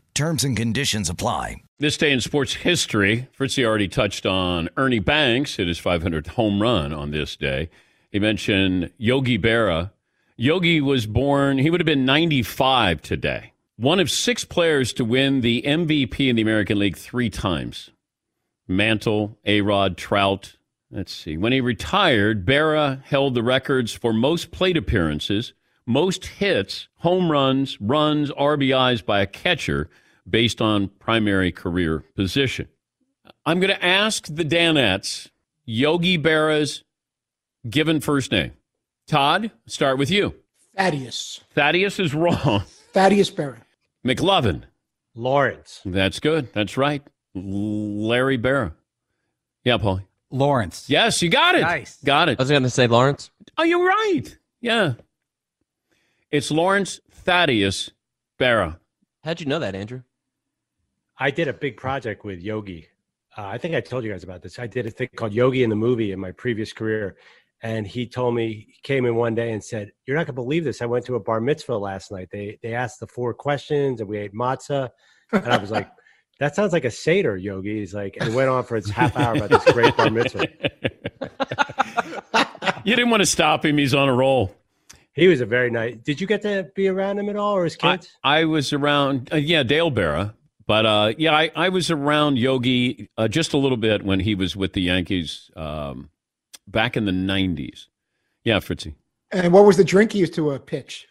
Terms 0.21 0.43
and 0.43 0.55
conditions 0.55 1.09
apply. 1.09 1.63
This 1.79 1.97
day 1.97 2.11
in 2.11 2.21
sports 2.21 2.53
history, 2.53 3.27
Fritzy 3.31 3.65
already 3.65 3.87
touched 3.87 4.27
on 4.27 4.69
Ernie 4.77 4.99
Banks 4.99 5.55
hit 5.55 5.67
his 5.67 5.81
500th 5.81 6.27
home 6.27 6.61
run 6.61 6.93
on 6.93 7.09
this 7.09 7.35
day. 7.35 7.71
He 8.11 8.19
mentioned 8.19 8.91
Yogi 8.99 9.39
Berra. 9.39 9.89
Yogi 10.37 10.79
was 10.79 11.07
born, 11.07 11.57
he 11.57 11.71
would 11.71 11.79
have 11.79 11.87
been 11.87 12.05
95 12.05 13.01
today. 13.01 13.53
One 13.77 13.99
of 13.99 14.11
six 14.11 14.45
players 14.45 14.93
to 14.93 15.03
win 15.03 15.41
the 15.41 15.63
MVP 15.63 16.29
in 16.29 16.35
the 16.35 16.43
American 16.43 16.77
League 16.77 16.97
three 16.97 17.31
times. 17.31 17.89
Mantle, 18.67 19.39
A-Rod, 19.45 19.97
Trout. 19.97 20.55
Let's 20.91 21.11
see. 21.11 21.35
When 21.35 21.51
he 21.51 21.61
retired, 21.61 22.45
Berra 22.45 23.01
held 23.05 23.33
the 23.33 23.41
records 23.41 23.91
for 23.91 24.13
most 24.13 24.51
plate 24.51 24.77
appearances, 24.77 25.53
most 25.87 26.27
hits, 26.27 26.89
home 26.97 27.31
runs, 27.31 27.81
runs, 27.81 28.29
RBIs 28.29 29.03
by 29.03 29.21
a 29.21 29.25
catcher 29.25 29.89
based 30.29 30.61
on 30.61 30.87
primary 30.99 31.51
career 31.51 32.03
position. 32.15 32.67
I'm 33.45 33.59
going 33.59 33.73
to 33.73 33.83
ask 33.85 34.25
the 34.27 34.43
Danettes 34.45 35.29
Yogi 35.65 36.17
Berra's 36.17 36.83
given 37.69 37.99
first 37.99 38.31
name. 38.31 38.51
Todd, 39.07 39.51
start 39.65 39.97
with 39.97 40.09
you. 40.11 40.35
Thaddeus. 40.75 41.41
Thaddeus 41.53 41.99
is 41.99 42.13
wrong. 42.13 42.63
Thaddeus 42.93 43.29
Barron. 43.29 43.61
McLovin. 44.05 44.63
Lawrence. 45.15 45.81
That's 45.85 46.19
good. 46.19 46.53
That's 46.53 46.77
right. 46.77 47.03
Larry 47.33 48.37
Berra. 48.37 48.73
Yeah, 49.63 49.77
Paul. 49.77 50.01
Lawrence. 50.29 50.89
Yes, 50.89 51.21
you 51.21 51.29
got 51.29 51.55
it. 51.55 51.61
Nice. 51.61 51.97
Got 52.03 52.29
it. 52.29 52.39
I 52.39 52.41
was 52.41 52.49
going 52.49 52.63
to 52.63 52.69
say 52.69 52.87
Lawrence. 52.87 53.31
Oh, 53.57 53.63
you're 53.63 53.85
right. 53.85 54.37
Yeah. 54.61 54.93
It's 56.31 56.49
Lawrence 56.51 57.01
Thaddeus 57.11 57.91
Berra. 58.39 58.79
How'd 59.23 59.41
you 59.41 59.45
know 59.45 59.59
that, 59.59 59.75
Andrew? 59.75 60.03
I 61.17 61.31
did 61.31 61.47
a 61.47 61.53
big 61.53 61.77
project 61.77 62.25
with 62.25 62.39
Yogi. 62.39 62.87
Uh, 63.37 63.45
I 63.45 63.57
think 63.57 63.75
I 63.75 63.81
told 63.81 64.03
you 64.03 64.11
guys 64.11 64.23
about 64.23 64.41
this. 64.41 64.59
I 64.59 64.67
did 64.67 64.85
a 64.85 64.91
thing 64.91 65.09
called 65.15 65.33
Yogi 65.33 65.63
in 65.63 65.69
the 65.69 65.75
movie 65.75 66.11
in 66.11 66.19
my 66.19 66.31
previous 66.31 66.73
career. 66.73 67.15
And 67.63 67.85
he 67.85 68.07
told 68.07 68.33
me, 68.33 68.67
he 68.71 68.79
came 68.81 69.05
in 69.05 69.15
one 69.15 69.35
day 69.35 69.51
and 69.51 69.63
said, 69.63 69.91
You're 70.05 70.17
not 70.17 70.25
going 70.25 70.35
to 70.35 70.41
believe 70.41 70.63
this. 70.63 70.81
I 70.81 70.87
went 70.87 71.05
to 71.05 71.15
a 71.15 71.19
bar 71.19 71.39
mitzvah 71.39 71.77
last 71.77 72.11
night. 72.11 72.29
They, 72.31 72.57
they 72.63 72.73
asked 72.73 72.99
the 72.99 73.07
four 73.07 73.33
questions 73.33 74.01
and 74.01 74.09
we 74.09 74.17
ate 74.17 74.33
matzah. 74.33 74.89
And 75.31 75.47
I 75.47 75.57
was 75.57 75.71
like, 75.71 75.89
That 76.39 76.55
sounds 76.55 76.73
like 76.73 76.85
a 76.85 76.91
Seder, 76.91 77.37
Yogi. 77.37 77.79
He's 77.79 77.93
like, 77.93 78.17
and 78.19 78.29
it 78.29 78.35
went 78.35 78.49
on 78.49 78.63
for 78.63 78.75
its 78.75 78.89
half 78.89 79.15
hour 79.15 79.35
about 79.35 79.51
this 79.51 79.73
great 79.73 79.95
bar 79.95 80.09
mitzvah. 80.09 80.47
You 82.83 82.95
didn't 82.95 83.11
want 83.11 83.21
to 83.21 83.27
stop 83.27 83.63
him. 83.63 83.77
He's 83.77 83.93
on 83.93 84.09
a 84.09 84.13
roll. 84.13 84.55
He 85.13 85.27
was 85.27 85.41
a 85.41 85.45
very 85.45 85.69
nice. 85.69 85.97
Did 85.97 86.21
you 86.21 86.27
get 86.27 86.41
to 86.43 86.71
be 86.75 86.87
around 86.87 87.19
him 87.19 87.29
at 87.29 87.35
all, 87.35 87.55
or 87.55 87.63
his 87.65 87.77
I, 87.81 87.97
kids? 87.97 88.17
I 88.23 88.45
was 88.45 88.73
around, 88.73 89.29
uh, 89.31 89.37
yeah, 89.37 89.63
Dale 89.63 89.91
Berra. 89.91 90.33
But 90.67 90.85
uh, 90.85 91.13
yeah, 91.17 91.35
I, 91.35 91.51
I 91.55 91.69
was 91.69 91.89
around 91.91 92.37
Yogi 92.37 93.09
uh, 93.17 93.27
just 93.27 93.53
a 93.53 93.57
little 93.57 93.77
bit 93.77 94.03
when 94.03 94.19
he 94.19 94.35
was 94.35 94.55
with 94.55 94.73
the 94.73 94.81
Yankees 94.81 95.49
um, 95.55 96.09
back 96.67 96.95
in 96.95 97.05
the 97.05 97.11
90s. 97.11 97.87
Yeah, 98.43 98.59
Fritzy. 98.59 98.95
And 99.31 99.53
what 99.53 99.65
was 99.65 99.77
the 99.77 99.83
drink 99.83 100.11
he 100.11 100.19
used 100.19 100.33
to 100.35 100.51
uh, 100.51 100.59
pitch? 100.59 101.07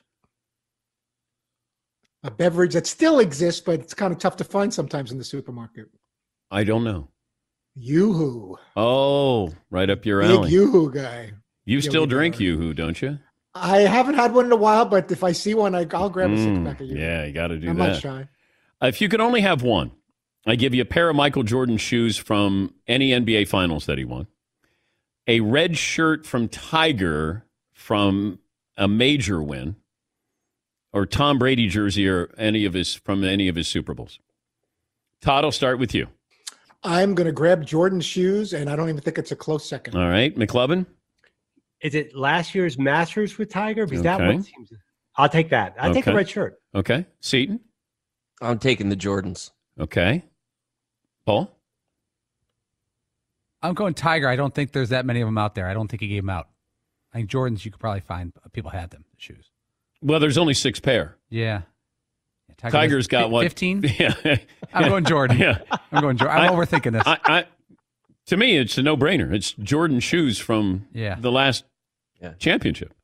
A 2.23 2.31
beverage 2.31 2.75
that 2.75 2.87
still 2.87 3.19
exists, 3.19 3.61
but 3.63 3.81
it's 3.81 3.95
kind 3.95 4.13
of 4.13 4.19
tough 4.19 4.37
to 4.37 4.45
find 4.45 4.73
sometimes 4.73 5.11
in 5.11 5.19
the 5.19 5.25
supermarket. 5.25 5.87
I 6.51 6.65
don't 6.65 6.85
know. 6.85 7.09
Yoo-hoo. 7.77 8.59
Oh, 8.77 9.55
right 9.71 9.89
up 9.89 10.05
your 10.05 10.21
Big 10.21 10.31
alley. 10.31 10.51
Yoo-hoo 10.51 10.91
guy. 10.93 11.33
You 11.65 11.81
still 11.81 12.05
drink 12.07 12.39
Yoo-Hoo, 12.39 12.75
don't 12.75 13.01
you? 13.01 13.19
I 13.55 13.79
haven't 13.81 14.15
had 14.15 14.35
one 14.35 14.47
in 14.47 14.53
a 14.53 14.57
while, 14.57 14.85
but 14.85 15.11
if 15.11 15.25
I 15.25 15.33
see 15.33 15.55
one, 15.55 15.75
I, 15.75 15.87
I'll 15.93 16.11
grab 16.11 16.31
a 16.31 16.37
six 16.37 16.59
Mm, 16.59 16.65
pack 16.67 16.81
of 16.81 16.89
Yoo-hoo. 16.89 17.01
yeah, 17.01 17.25
you 17.25 17.33
got 17.33 17.49
to 17.49 17.57
do 17.59 17.67
that. 17.67 17.71
I'm 17.71 17.77
not 17.79 18.01
shy. 18.01 18.29
If 18.83 19.01
you 19.01 19.09
could 19.09 19.21
only 19.21 19.43
have 19.43 19.63
one, 19.63 19.93
I 20.47 20.57
give 20.57 20.75
you 20.75 20.83
a 20.83 20.87
pair 20.87 21.11
of 21.11 21.17
Michael 21.17 21.43
Jordan 21.43 21.77
shoes 21.77 22.17
from 22.17 22.75
any 22.87 23.11
NBA 23.11 23.49
Finals 23.49 23.87
that 23.87 23.99
he 23.99 24.05
won, 24.05 24.27
a 25.27 25.41
red 25.41 25.77
shirt 25.77 26.27
from 26.27 26.49
Tiger 26.49 27.45
from 27.73 28.39
a 28.77 28.89
major 28.89 29.43
win, 29.43 29.77
or 30.93 31.05
Tom 31.05 31.39
Brady 31.39 31.69
jersey 31.69 32.09
or 32.09 32.33
any 32.39 32.65
of 32.65 32.73
his 32.75 32.95
from 32.95 33.23
any 33.23 33.49
of 33.49 33.57
his 33.57 33.69
Super 33.69 33.95
Bowls. 33.95 34.19
Todd, 35.21 35.45
I'll 35.45 35.53
start 35.53 35.79
with 35.79 35.95
you. 35.95 36.09
I'm 36.83 37.15
going 37.15 37.27
to 37.27 37.33
grab 37.33 37.67
Jordan's 37.67 38.07
shoes, 38.07 38.55
and 38.55 38.71
I 38.71 38.77
don't 38.77 38.89
even 38.89 39.03
think 39.03 39.19
it's 39.19 39.33
a 39.33 39.37
close 39.37 39.69
second. 39.69 39.97
All 39.97 40.09
right, 40.09 40.35
McLovin. 40.35 40.87
Is 41.83 41.95
it 41.95 42.17
last 42.17 42.55
year's 42.55 42.79
Masters 42.79 43.37
with 43.37 43.51
Tiger? 43.51 43.85
Because 43.85 44.03
that 44.03 44.21
one 44.21 44.43
seems. 44.43 44.73
I'll 45.17 45.29
take 45.29 45.51
that. 45.51 45.75
I 45.79 45.89
will 45.89 45.95
take 45.95 46.07
the 46.07 46.15
red 46.15 46.29
shirt. 46.29 46.59
Okay, 46.75 47.05
Seaton. 47.21 47.61
I'm 48.41 48.59
taking 48.59 48.89
the 48.89 48.97
Jordans. 48.97 49.51
Okay, 49.79 50.25
Paul. 51.27 51.51
I'm 53.63 53.75
going 53.75 53.95
Tiger. 53.95 54.29
I 54.29 54.37
don't 54.37 54.55
think 54.55 54.73
there's 54.73 54.89
that 54.89 55.05
many 55.05 55.21
of 55.21 55.27
them 55.29 55.37
out 55.39 55.55
there. 55.55 55.67
I 55.69 55.75
don't 55.75 55.89
think 55.89 56.01
he 56.01 56.09
gave 56.09 56.23
them 56.23 56.31
out. 56.31 56.49
I 57.13 57.19
think 57.19 57.31
Jordans, 57.31 57.65
you 57.65 57.71
could 57.71 57.81
probably 57.81 58.01
find 58.01 58.33
uh, 58.45 58.49
people 58.51 58.71
had 58.71 58.91
them, 58.91 59.05
the 59.15 59.21
shoes. 59.21 59.51
Well, 60.03 60.19
there's 60.21 60.39
only 60.39 60.55
six 60.55 60.81
pair. 60.81 61.17
Yeah. 61.29 61.63
Yeah, 62.63 62.71
Tiger's 62.71 63.07
got 63.07 63.25
fi- 63.25 63.29
what? 63.29 63.43
15? 63.43 63.85
Yeah. 63.99 64.15
I'm 64.73 64.89
going 64.89 65.05
Jordan. 65.05 65.39
Yeah. 65.39 65.59
I'm 65.93 66.01
going 66.01 66.17
Jordan. 66.17 66.37
I'm 66.39 66.51
I- 66.53 66.55
overthinking 66.55 66.93
this. 66.93 67.03
I, 67.07 67.19
I, 67.25 67.45
to 68.27 68.37
me, 68.37 68.57
it's 68.57 68.79
a 68.79 68.83
no-brainer. 68.83 69.35
It's 69.35 69.53
Jordan 69.53 70.01
shoes 70.01 70.39
from 70.39 70.87
Yeah. 70.93 71.17
the 71.19 71.33
last 71.33 71.65
championship. 72.39 72.95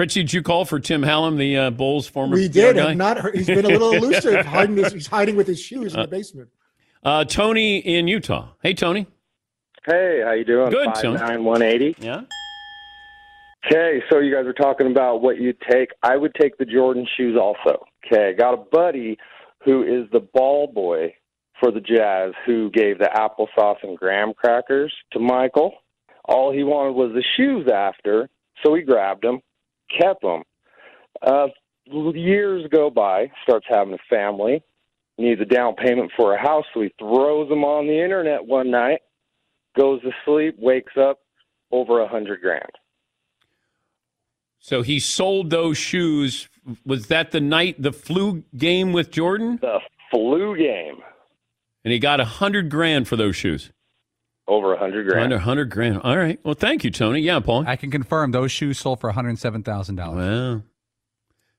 Fritzy, 0.00 0.22
did 0.22 0.32
you 0.32 0.40
call 0.42 0.64
for 0.64 0.80
Tim 0.80 1.02
Hallam, 1.02 1.36
the 1.36 1.58
uh, 1.58 1.70
Bulls 1.70 2.06
former? 2.08 2.34
We 2.34 2.48
did. 2.48 2.76
guy? 2.76 2.94
Not 2.94 3.18
heard, 3.18 3.34
he's 3.36 3.48
been 3.48 3.66
a 3.66 3.68
little 3.68 3.92
elusive. 3.92 4.46
hiding 4.46 4.78
his, 4.78 4.94
he's 4.94 5.06
hiding 5.06 5.36
with 5.36 5.46
his 5.46 5.60
shoes 5.60 5.92
in 5.92 6.00
Uh, 6.00 6.02
the 6.04 6.08
basement. 6.08 6.48
Uh, 7.04 7.22
Tony 7.26 7.76
in 7.80 8.08
Utah. 8.08 8.48
Hey, 8.62 8.72
Tony. 8.72 9.06
Hey, 9.84 10.22
how 10.24 10.32
you 10.32 10.46
doing? 10.46 10.70
Good, 10.70 10.86
Five 10.86 11.02
Tony. 11.02 11.18
nine 11.18 11.44
one 11.44 11.60
eighty. 11.60 11.94
Yeah. 11.98 12.22
Okay, 13.66 14.02
so 14.10 14.20
you 14.20 14.34
guys 14.34 14.46
were 14.46 14.54
talking 14.54 14.86
about 14.90 15.20
what 15.20 15.38
you'd 15.38 15.60
take. 15.70 15.90
I 16.02 16.16
would 16.16 16.34
take 16.40 16.56
the 16.56 16.64
Jordan 16.64 17.06
shoes 17.18 17.36
also. 17.38 17.84
Okay, 18.06 18.30
I 18.30 18.32
got 18.32 18.54
a 18.54 18.64
buddy 18.72 19.18
who 19.66 19.82
is 19.82 20.10
the 20.12 20.20
ball 20.20 20.66
boy 20.66 21.12
for 21.60 21.70
the 21.70 21.80
Jazz 21.80 22.32
who 22.46 22.70
gave 22.70 22.96
the 22.98 23.10
applesauce 23.14 23.76
and 23.82 23.98
graham 23.98 24.32
crackers 24.32 24.94
to 25.12 25.18
Michael. 25.18 25.74
All 26.24 26.50
he 26.54 26.62
wanted 26.64 26.92
was 26.92 27.12
the 27.12 27.22
shoes 27.36 27.68
after, 27.70 28.30
so 28.64 28.74
he 28.74 28.80
grabbed 28.80 29.24
them, 29.24 29.40
kept 29.98 30.22
them. 30.22 30.42
Uh, 31.22 31.48
years 32.14 32.66
go 32.70 32.90
by, 32.90 33.30
starts 33.42 33.66
having 33.68 33.94
a 33.94 33.98
family, 34.08 34.62
needs 35.18 35.40
a 35.40 35.44
down 35.44 35.74
payment 35.74 36.10
for 36.16 36.34
a 36.34 36.40
house, 36.40 36.64
so 36.72 36.82
he 36.82 36.92
throws 36.98 37.48
them 37.48 37.64
on 37.64 37.86
the 37.86 38.02
internet 38.02 38.44
one 38.44 38.70
night, 38.70 39.00
goes 39.76 40.00
to 40.02 40.10
sleep, 40.24 40.56
wakes 40.58 40.92
up, 40.96 41.18
over 41.72 42.00
a 42.00 42.08
hundred 42.08 42.40
grand. 42.40 42.70
So 44.58 44.82
he 44.82 44.98
sold 45.00 45.50
those 45.50 45.78
shoes. 45.78 46.48
Was 46.84 47.06
that 47.06 47.30
the 47.30 47.40
night 47.40 47.80
the 47.80 47.92
flu 47.92 48.44
game 48.56 48.92
with 48.92 49.10
Jordan? 49.10 49.58
The 49.60 49.78
flu 50.10 50.56
game. 50.56 51.02
And 51.84 51.92
he 51.92 51.98
got 51.98 52.20
a 52.20 52.24
hundred 52.24 52.68
grand 52.68 53.08
for 53.08 53.16
those 53.16 53.36
shoes. 53.36 53.70
Over 54.50 54.74
a 54.74 54.78
hundred 54.78 55.06
grand. 55.06 55.22
Under 55.22 55.38
hundred 55.38 55.70
grand. 55.70 56.00
All 56.02 56.18
right. 56.18 56.40
Well, 56.42 56.54
thank 56.54 56.82
you, 56.82 56.90
Tony. 56.90 57.20
Yeah, 57.20 57.38
Paul. 57.38 57.64
I 57.68 57.76
can 57.76 57.88
confirm 57.88 58.32
those 58.32 58.50
shoes 58.50 58.80
sold 58.80 58.98
for 59.00 59.12
$107,000. 59.12 59.96
Wow. 59.96 60.62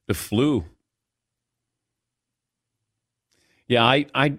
The 0.07 0.13
flu. 0.13 0.65
Yeah, 3.69 3.85
I 3.85 4.07
I 4.13 4.37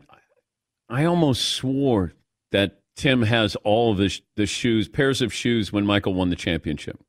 I 0.90 1.06
almost 1.06 1.48
swore 1.48 2.12
that 2.50 2.82
Tim 2.94 3.22
has 3.22 3.56
all 3.64 3.92
of 3.92 3.96
the, 3.96 4.20
the 4.36 4.44
shoes, 4.44 4.86
pairs 4.86 5.22
of 5.22 5.32
shoes 5.32 5.72
when 5.72 5.86
Michael 5.86 6.12
won 6.12 6.28
the 6.28 6.36
championship. 6.36 7.00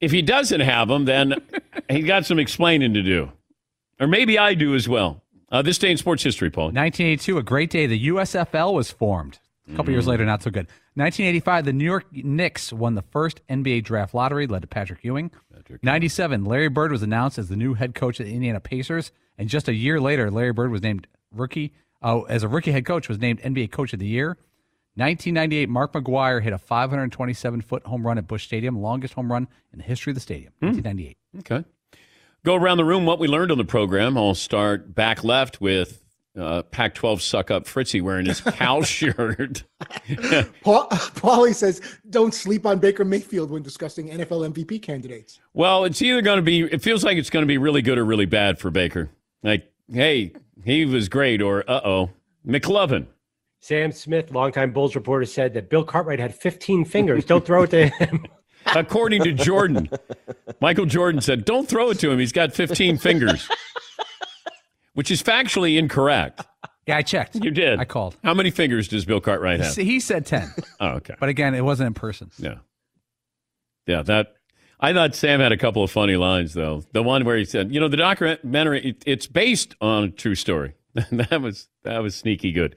If 0.00 0.10
he 0.10 0.22
doesn't 0.22 0.60
have 0.60 0.88
them, 0.88 1.04
then 1.04 1.34
he 1.90 2.00
got 2.00 2.24
some 2.24 2.38
explaining 2.38 2.94
to 2.94 3.02
do. 3.02 3.30
Or 4.00 4.06
maybe 4.06 4.38
I 4.38 4.54
do 4.54 4.74
as 4.74 4.88
well. 4.88 5.22
Uh, 5.50 5.62
this 5.62 5.78
day 5.78 5.90
in 5.90 5.96
sports 5.96 6.22
history, 6.22 6.50
Paul. 6.50 6.66
1982, 6.66 7.38
a 7.38 7.42
great 7.42 7.70
day. 7.70 7.86
The 7.86 8.08
USFL 8.08 8.74
was 8.74 8.90
formed. 8.90 9.38
A 9.72 9.74
couple 9.76 9.92
years 9.92 10.04
Mm. 10.04 10.08
later, 10.08 10.24
not 10.24 10.42
so 10.42 10.50
good. 10.50 10.68
1985, 10.94 11.64
the 11.64 11.72
New 11.72 11.84
York 11.84 12.06
Knicks 12.12 12.72
won 12.72 12.94
the 12.94 13.02
first 13.02 13.40
NBA 13.48 13.80
draft 13.82 14.14
lottery, 14.14 14.46
led 14.46 14.62
to 14.62 14.68
Patrick 14.68 15.02
Ewing. 15.02 15.30
97, 15.82 16.44
Larry 16.44 16.68
Bird 16.68 16.92
was 16.92 17.02
announced 17.02 17.38
as 17.38 17.48
the 17.48 17.56
new 17.56 17.74
head 17.74 17.94
coach 17.94 18.20
of 18.20 18.26
the 18.26 18.32
Indiana 18.32 18.60
Pacers, 18.60 19.10
and 19.36 19.48
just 19.48 19.68
a 19.68 19.74
year 19.74 20.00
later, 20.00 20.30
Larry 20.30 20.52
Bird 20.52 20.70
was 20.70 20.82
named 20.82 21.06
rookie 21.32 21.72
uh, 22.02 22.20
as 22.22 22.42
a 22.44 22.48
rookie 22.48 22.70
head 22.72 22.84
coach 22.84 23.08
was 23.08 23.18
named 23.18 23.40
NBA 23.40 23.70
Coach 23.72 23.92
of 23.92 23.98
the 23.98 24.06
Year. 24.06 24.36
1998, 24.94 25.68
Mark 25.68 25.92
McGwire 25.92 26.42
hit 26.42 26.52
a 26.52 26.58
527 26.58 27.60
foot 27.62 27.84
home 27.86 28.06
run 28.06 28.18
at 28.18 28.26
Busch 28.28 28.44
Stadium, 28.44 28.80
longest 28.80 29.14
home 29.14 29.30
run 29.32 29.48
in 29.72 29.78
the 29.78 29.84
history 29.84 30.10
of 30.12 30.14
the 30.14 30.20
stadium. 30.20 30.52
Hmm. 30.60 30.66
1998. 30.66 31.16
Okay. 31.40 31.64
Go 32.46 32.54
around 32.54 32.76
the 32.76 32.84
room 32.84 33.06
what 33.06 33.18
we 33.18 33.26
learned 33.26 33.50
on 33.50 33.58
the 33.58 33.64
program. 33.64 34.16
I'll 34.16 34.32
start 34.32 34.94
back 34.94 35.24
left 35.24 35.60
with 35.60 36.04
uh, 36.38 36.62
Pac 36.62 36.94
12 36.94 37.20
suck 37.20 37.50
up 37.50 37.66
Fritzy 37.66 38.00
wearing 38.00 38.26
his 38.26 38.40
cow 38.46 38.82
shirt. 38.82 39.64
Paul, 40.62 40.86
Paulie 40.86 41.52
says, 41.52 41.80
"Don't 42.08 42.32
sleep 42.32 42.64
on 42.64 42.78
Baker 42.78 43.04
Mayfield 43.04 43.50
when 43.50 43.64
discussing 43.64 44.10
NFL 44.10 44.54
MVP 44.54 44.80
candidates." 44.80 45.40
Well, 45.54 45.84
it's 45.84 46.00
either 46.00 46.22
going 46.22 46.36
to 46.36 46.42
be, 46.42 46.60
it 46.60 46.82
feels 46.82 47.02
like 47.02 47.18
it's 47.18 47.30
going 47.30 47.42
to 47.42 47.48
be 47.48 47.58
really 47.58 47.82
good 47.82 47.98
or 47.98 48.04
really 48.04 48.26
bad 48.26 48.60
for 48.60 48.70
Baker. 48.70 49.10
Like, 49.42 49.68
hey, 49.92 50.32
he 50.64 50.84
was 50.84 51.08
great, 51.08 51.42
or 51.42 51.68
uh 51.68 51.80
oh. 51.84 52.10
McLovin. 52.46 53.08
Sam 53.58 53.90
Smith, 53.90 54.30
longtime 54.30 54.70
Bulls 54.70 54.94
reporter, 54.94 55.26
said 55.26 55.52
that 55.54 55.68
Bill 55.68 55.82
Cartwright 55.82 56.20
had 56.20 56.32
15 56.32 56.84
fingers. 56.84 57.24
Don't 57.24 57.44
throw 57.44 57.64
it 57.64 57.70
to 57.70 57.88
him. 57.88 58.24
According 58.74 59.22
to 59.24 59.32
Jordan, 59.32 59.88
Michael 60.60 60.86
Jordan 60.86 61.20
said, 61.20 61.44
don't 61.44 61.68
throw 61.68 61.90
it 61.90 61.98
to 62.00 62.10
him. 62.10 62.18
He's 62.18 62.32
got 62.32 62.52
15 62.52 62.98
fingers, 62.98 63.48
which 64.94 65.10
is 65.10 65.22
factually 65.22 65.78
incorrect. 65.78 66.44
Yeah, 66.86 66.98
I 66.98 67.02
checked. 67.02 67.34
You 67.36 67.50
did. 67.50 67.80
I 67.80 67.84
called. 67.84 68.16
How 68.22 68.34
many 68.34 68.50
fingers 68.50 68.88
does 68.88 69.04
Bill 69.04 69.20
Cartwright 69.20 69.60
have? 69.60 69.74
He 69.74 69.98
said 69.98 70.24
10. 70.26 70.52
Oh, 70.80 70.88
okay. 70.88 71.14
But 71.18 71.28
again, 71.28 71.54
it 71.54 71.64
wasn't 71.64 71.88
in 71.88 71.94
person. 71.94 72.30
Yeah. 72.38 72.56
Yeah, 73.86 74.02
that. 74.02 74.34
I 74.78 74.92
thought 74.92 75.14
Sam 75.14 75.40
had 75.40 75.52
a 75.52 75.56
couple 75.56 75.82
of 75.82 75.90
funny 75.90 76.16
lines, 76.16 76.54
though. 76.54 76.82
The 76.92 77.02
one 77.02 77.24
where 77.24 77.36
he 77.36 77.44
said, 77.44 77.72
you 77.72 77.80
know, 77.80 77.88
the 77.88 77.96
documentary, 77.96 78.90
it, 78.90 79.02
it's 79.06 79.26
based 79.26 79.74
on 79.80 80.04
a 80.04 80.10
true 80.10 80.34
story. 80.34 80.74
that 81.10 81.40
was 81.40 81.68
that 81.84 81.98
was 82.02 82.14
sneaky 82.14 82.52
good. 82.52 82.76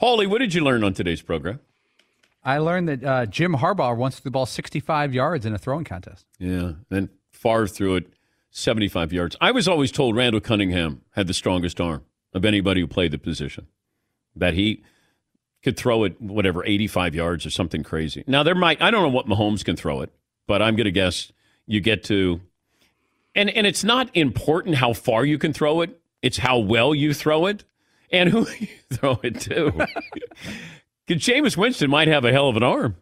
Paulie, 0.00 0.28
what 0.28 0.38
did 0.38 0.54
you 0.54 0.62
learn 0.62 0.82
on 0.82 0.94
today's 0.94 1.22
program? 1.22 1.60
I 2.42 2.58
learned 2.58 2.88
that 2.88 3.04
uh, 3.04 3.26
Jim 3.26 3.54
Harbaugh 3.54 3.96
once 3.96 4.18
threw 4.18 4.24
the 4.24 4.30
ball 4.30 4.46
65 4.46 5.14
yards 5.14 5.44
in 5.44 5.54
a 5.54 5.58
throwing 5.58 5.84
contest. 5.84 6.26
Yeah, 6.38 6.72
then 6.88 7.10
far 7.30 7.66
threw 7.66 7.96
it, 7.96 8.12
75 8.50 9.12
yards. 9.12 9.36
I 9.40 9.50
was 9.50 9.68
always 9.68 9.92
told 9.92 10.16
Randall 10.16 10.40
Cunningham 10.40 11.02
had 11.12 11.26
the 11.26 11.34
strongest 11.34 11.80
arm 11.80 12.04
of 12.32 12.44
anybody 12.44 12.80
who 12.80 12.86
played 12.86 13.10
the 13.10 13.18
position, 13.18 13.66
that 14.34 14.54
he 14.54 14.82
could 15.62 15.76
throw 15.76 16.04
it, 16.04 16.20
whatever, 16.20 16.64
85 16.64 17.14
yards 17.14 17.46
or 17.46 17.50
something 17.50 17.82
crazy. 17.82 18.24
Now, 18.26 18.42
there 18.42 18.54
might, 18.54 18.80
I 18.80 18.90
don't 18.90 19.02
know 19.02 19.08
what 19.08 19.26
Mahomes 19.26 19.64
can 19.64 19.76
throw 19.76 20.00
it, 20.00 20.10
but 20.46 20.62
I'm 20.62 20.76
going 20.76 20.86
to 20.86 20.90
guess 20.90 21.32
you 21.66 21.80
get 21.80 22.02
to, 22.04 22.40
and, 23.34 23.50
and 23.50 23.66
it's 23.66 23.84
not 23.84 24.14
important 24.16 24.76
how 24.76 24.92
far 24.92 25.24
you 25.24 25.38
can 25.38 25.52
throw 25.52 25.82
it, 25.82 26.00
it's 26.22 26.38
how 26.38 26.58
well 26.58 26.94
you 26.94 27.12
throw 27.12 27.46
it 27.46 27.64
and 28.10 28.30
who 28.30 28.46
you 28.58 28.68
throw 28.92 29.20
it 29.22 29.40
to. 29.42 29.86
Because 31.10 31.24
Jameis 31.24 31.56
Winston 31.56 31.90
might 31.90 32.06
have 32.06 32.24
a 32.24 32.30
hell 32.30 32.48
of 32.48 32.56
an 32.56 32.62
arm, 32.62 32.94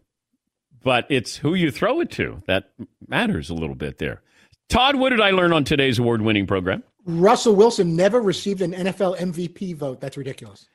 but 0.83 1.05
it's 1.09 1.35
who 1.35 1.53
you 1.53 1.69
throw 1.69 1.99
it 1.99 2.09
to 2.13 2.41
that 2.47 2.71
matters 3.07 3.51
a 3.51 3.53
little 3.53 3.75
bit 3.75 3.99
there. 3.99 4.23
Todd, 4.67 4.95
what 4.95 5.09
did 5.09 5.21
I 5.21 5.29
learn 5.29 5.53
on 5.53 5.63
today's 5.63 5.99
award 5.99 6.23
winning 6.23 6.47
program? 6.47 6.81
Russell 7.05 7.55
Wilson 7.55 7.95
never 7.95 8.19
received 8.19 8.63
an 8.63 8.73
NFL 8.73 9.19
MVP 9.19 9.75
vote. 9.75 10.01
That's 10.01 10.17
ridiculous. 10.17 10.67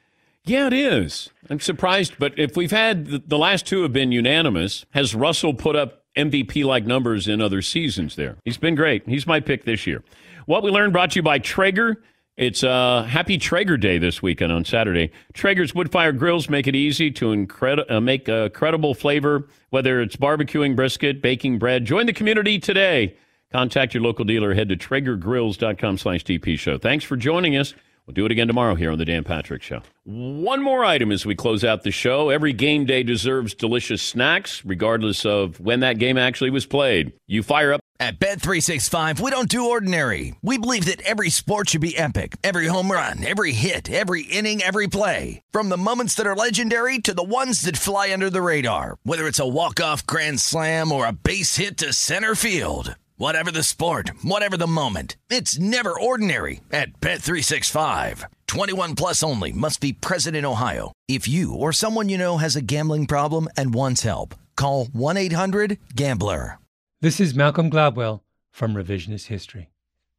Yeah, 0.44 0.68
it 0.68 0.74
is. 0.74 1.30
I'm 1.50 1.58
surprised, 1.58 2.14
but 2.20 2.38
if 2.38 2.56
we've 2.56 2.70
had 2.70 3.06
the, 3.06 3.18
the 3.18 3.38
last 3.38 3.66
two 3.66 3.82
have 3.82 3.92
been 3.92 4.12
unanimous, 4.12 4.86
has 4.90 5.12
Russell 5.12 5.54
put 5.54 5.74
up 5.74 6.04
MVP 6.16 6.64
like 6.64 6.86
numbers 6.86 7.26
in 7.26 7.40
other 7.40 7.62
seasons 7.62 8.14
there? 8.14 8.36
He's 8.44 8.58
been 8.58 8.76
great. 8.76 9.08
He's 9.08 9.26
my 9.26 9.40
pick 9.40 9.64
this 9.64 9.88
year. 9.88 10.04
What 10.46 10.62
we 10.62 10.70
learned 10.70 10.92
brought 10.92 11.10
to 11.10 11.16
you 11.16 11.24
by 11.24 11.40
Traeger. 11.40 12.00
It's 12.36 12.64
uh, 12.64 13.04
Happy 13.04 13.38
Traeger 13.38 13.76
Day 13.76 13.98
this 13.98 14.20
weekend 14.20 14.50
on 14.50 14.64
Saturday. 14.64 15.12
Traeger's 15.34 15.72
wood 15.72 15.92
fire 15.92 16.10
grills 16.10 16.50
make 16.50 16.66
it 16.66 16.74
easy 16.74 17.12
to 17.12 17.26
incredi- 17.26 17.88
uh, 17.88 18.00
make 18.00 18.26
a 18.28 18.50
credible 18.50 18.92
flavor, 18.92 19.46
whether 19.70 20.00
it's 20.00 20.16
barbecuing 20.16 20.74
brisket, 20.74 21.22
baking 21.22 21.60
bread. 21.60 21.84
Join 21.84 22.06
the 22.06 22.12
community 22.12 22.58
today. 22.58 23.16
Contact 23.52 23.94
your 23.94 24.02
local 24.02 24.24
dealer. 24.24 24.52
Head 24.52 24.68
to 24.70 24.76
traegergrills.com 24.76 25.96
slash 25.98 26.24
DP 26.24 26.58
show. 26.58 26.76
Thanks 26.76 27.04
for 27.04 27.16
joining 27.16 27.56
us. 27.56 27.72
We'll 28.06 28.14
do 28.14 28.26
it 28.26 28.32
again 28.32 28.48
tomorrow 28.48 28.74
here 28.74 28.92
on 28.92 28.98
the 28.98 29.06
Dan 29.06 29.24
Patrick 29.24 29.62
Show. 29.62 29.80
One 30.04 30.62
more 30.62 30.84
item 30.84 31.10
as 31.10 31.24
we 31.24 31.34
close 31.34 31.64
out 31.64 31.84
the 31.84 31.90
show. 31.90 32.28
Every 32.28 32.52
game 32.52 32.84
day 32.84 33.02
deserves 33.02 33.54
delicious 33.54 34.02
snacks, 34.02 34.62
regardless 34.62 35.24
of 35.24 35.58
when 35.58 35.80
that 35.80 35.98
game 35.98 36.18
actually 36.18 36.50
was 36.50 36.66
played. 36.66 37.14
You 37.26 37.42
fire 37.42 37.72
up. 37.72 37.80
At 38.00 38.18
Bet365, 38.18 39.20
we 39.20 39.30
don't 39.30 39.48
do 39.48 39.70
ordinary. 39.70 40.34
We 40.42 40.58
believe 40.58 40.84
that 40.86 41.00
every 41.02 41.30
sport 41.30 41.70
should 41.70 41.80
be 41.80 41.96
epic. 41.96 42.36
Every 42.44 42.66
home 42.66 42.90
run, 42.90 43.24
every 43.24 43.52
hit, 43.52 43.90
every 43.90 44.22
inning, 44.22 44.60
every 44.60 44.88
play. 44.88 45.40
From 45.52 45.70
the 45.70 45.78
moments 45.78 46.14
that 46.16 46.26
are 46.26 46.36
legendary 46.36 46.98
to 46.98 47.14
the 47.14 47.22
ones 47.22 47.62
that 47.62 47.76
fly 47.76 48.12
under 48.12 48.28
the 48.28 48.42
radar. 48.42 48.96
Whether 49.04 49.26
it's 49.26 49.38
a 49.38 49.48
walk-off 49.48 50.04
grand 50.06 50.40
slam 50.40 50.92
or 50.92 51.06
a 51.06 51.12
base 51.12 51.56
hit 51.56 51.78
to 51.78 51.94
center 51.94 52.34
field. 52.34 52.96
Whatever 53.16 53.52
the 53.52 53.62
sport, 53.62 54.10
whatever 54.24 54.56
the 54.56 54.66
moment, 54.66 55.16
it's 55.30 55.56
never 55.56 55.98
ordinary 55.98 56.60
at 56.72 57.00
Bet365. 57.00 58.24
21 58.48 58.96
plus 58.96 59.22
only 59.22 59.52
must 59.52 59.80
be 59.80 59.92
present 59.92 60.34
in 60.34 60.44
Ohio. 60.44 60.90
If 61.06 61.28
you 61.28 61.54
or 61.54 61.72
someone 61.72 62.08
you 62.08 62.18
know 62.18 62.38
has 62.38 62.56
a 62.56 62.60
gambling 62.60 63.06
problem 63.06 63.46
and 63.56 63.72
wants 63.72 64.02
help, 64.02 64.34
call 64.56 64.86
1-800-GAMBLER. 64.86 66.58
This 67.00 67.20
is 67.20 67.36
Malcolm 67.36 67.70
Gladwell 67.70 68.22
from 68.50 68.74
Revisionist 68.74 69.26
History. 69.26 69.70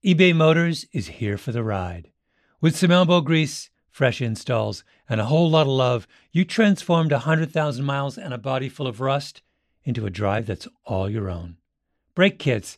eBay 0.05 0.33
Motors 0.33 0.85
is 0.93 1.19
here 1.19 1.37
for 1.37 1.51
the 1.51 1.63
ride. 1.63 2.11
With 2.61 2.77
some 2.77 2.91
elbow 2.91 3.19
grease, 3.19 3.71
fresh 3.89 4.21
installs, 4.21 4.85
and 5.09 5.19
a 5.19 5.25
whole 5.25 5.49
lot 5.49 5.63
of 5.63 5.67
love, 5.67 6.07
you 6.31 6.45
transformed 6.45 7.11
100,000 7.11 7.83
miles 7.83 8.17
and 8.17 8.33
a 8.33 8.37
body 8.37 8.69
full 8.69 8.87
of 8.87 9.01
rust 9.01 9.41
into 9.83 10.05
a 10.05 10.09
drive 10.09 10.45
that's 10.45 10.69
all 10.85 11.09
your 11.09 11.29
own. 11.29 11.57
Brake 12.13 12.39
kits, 12.39 12.77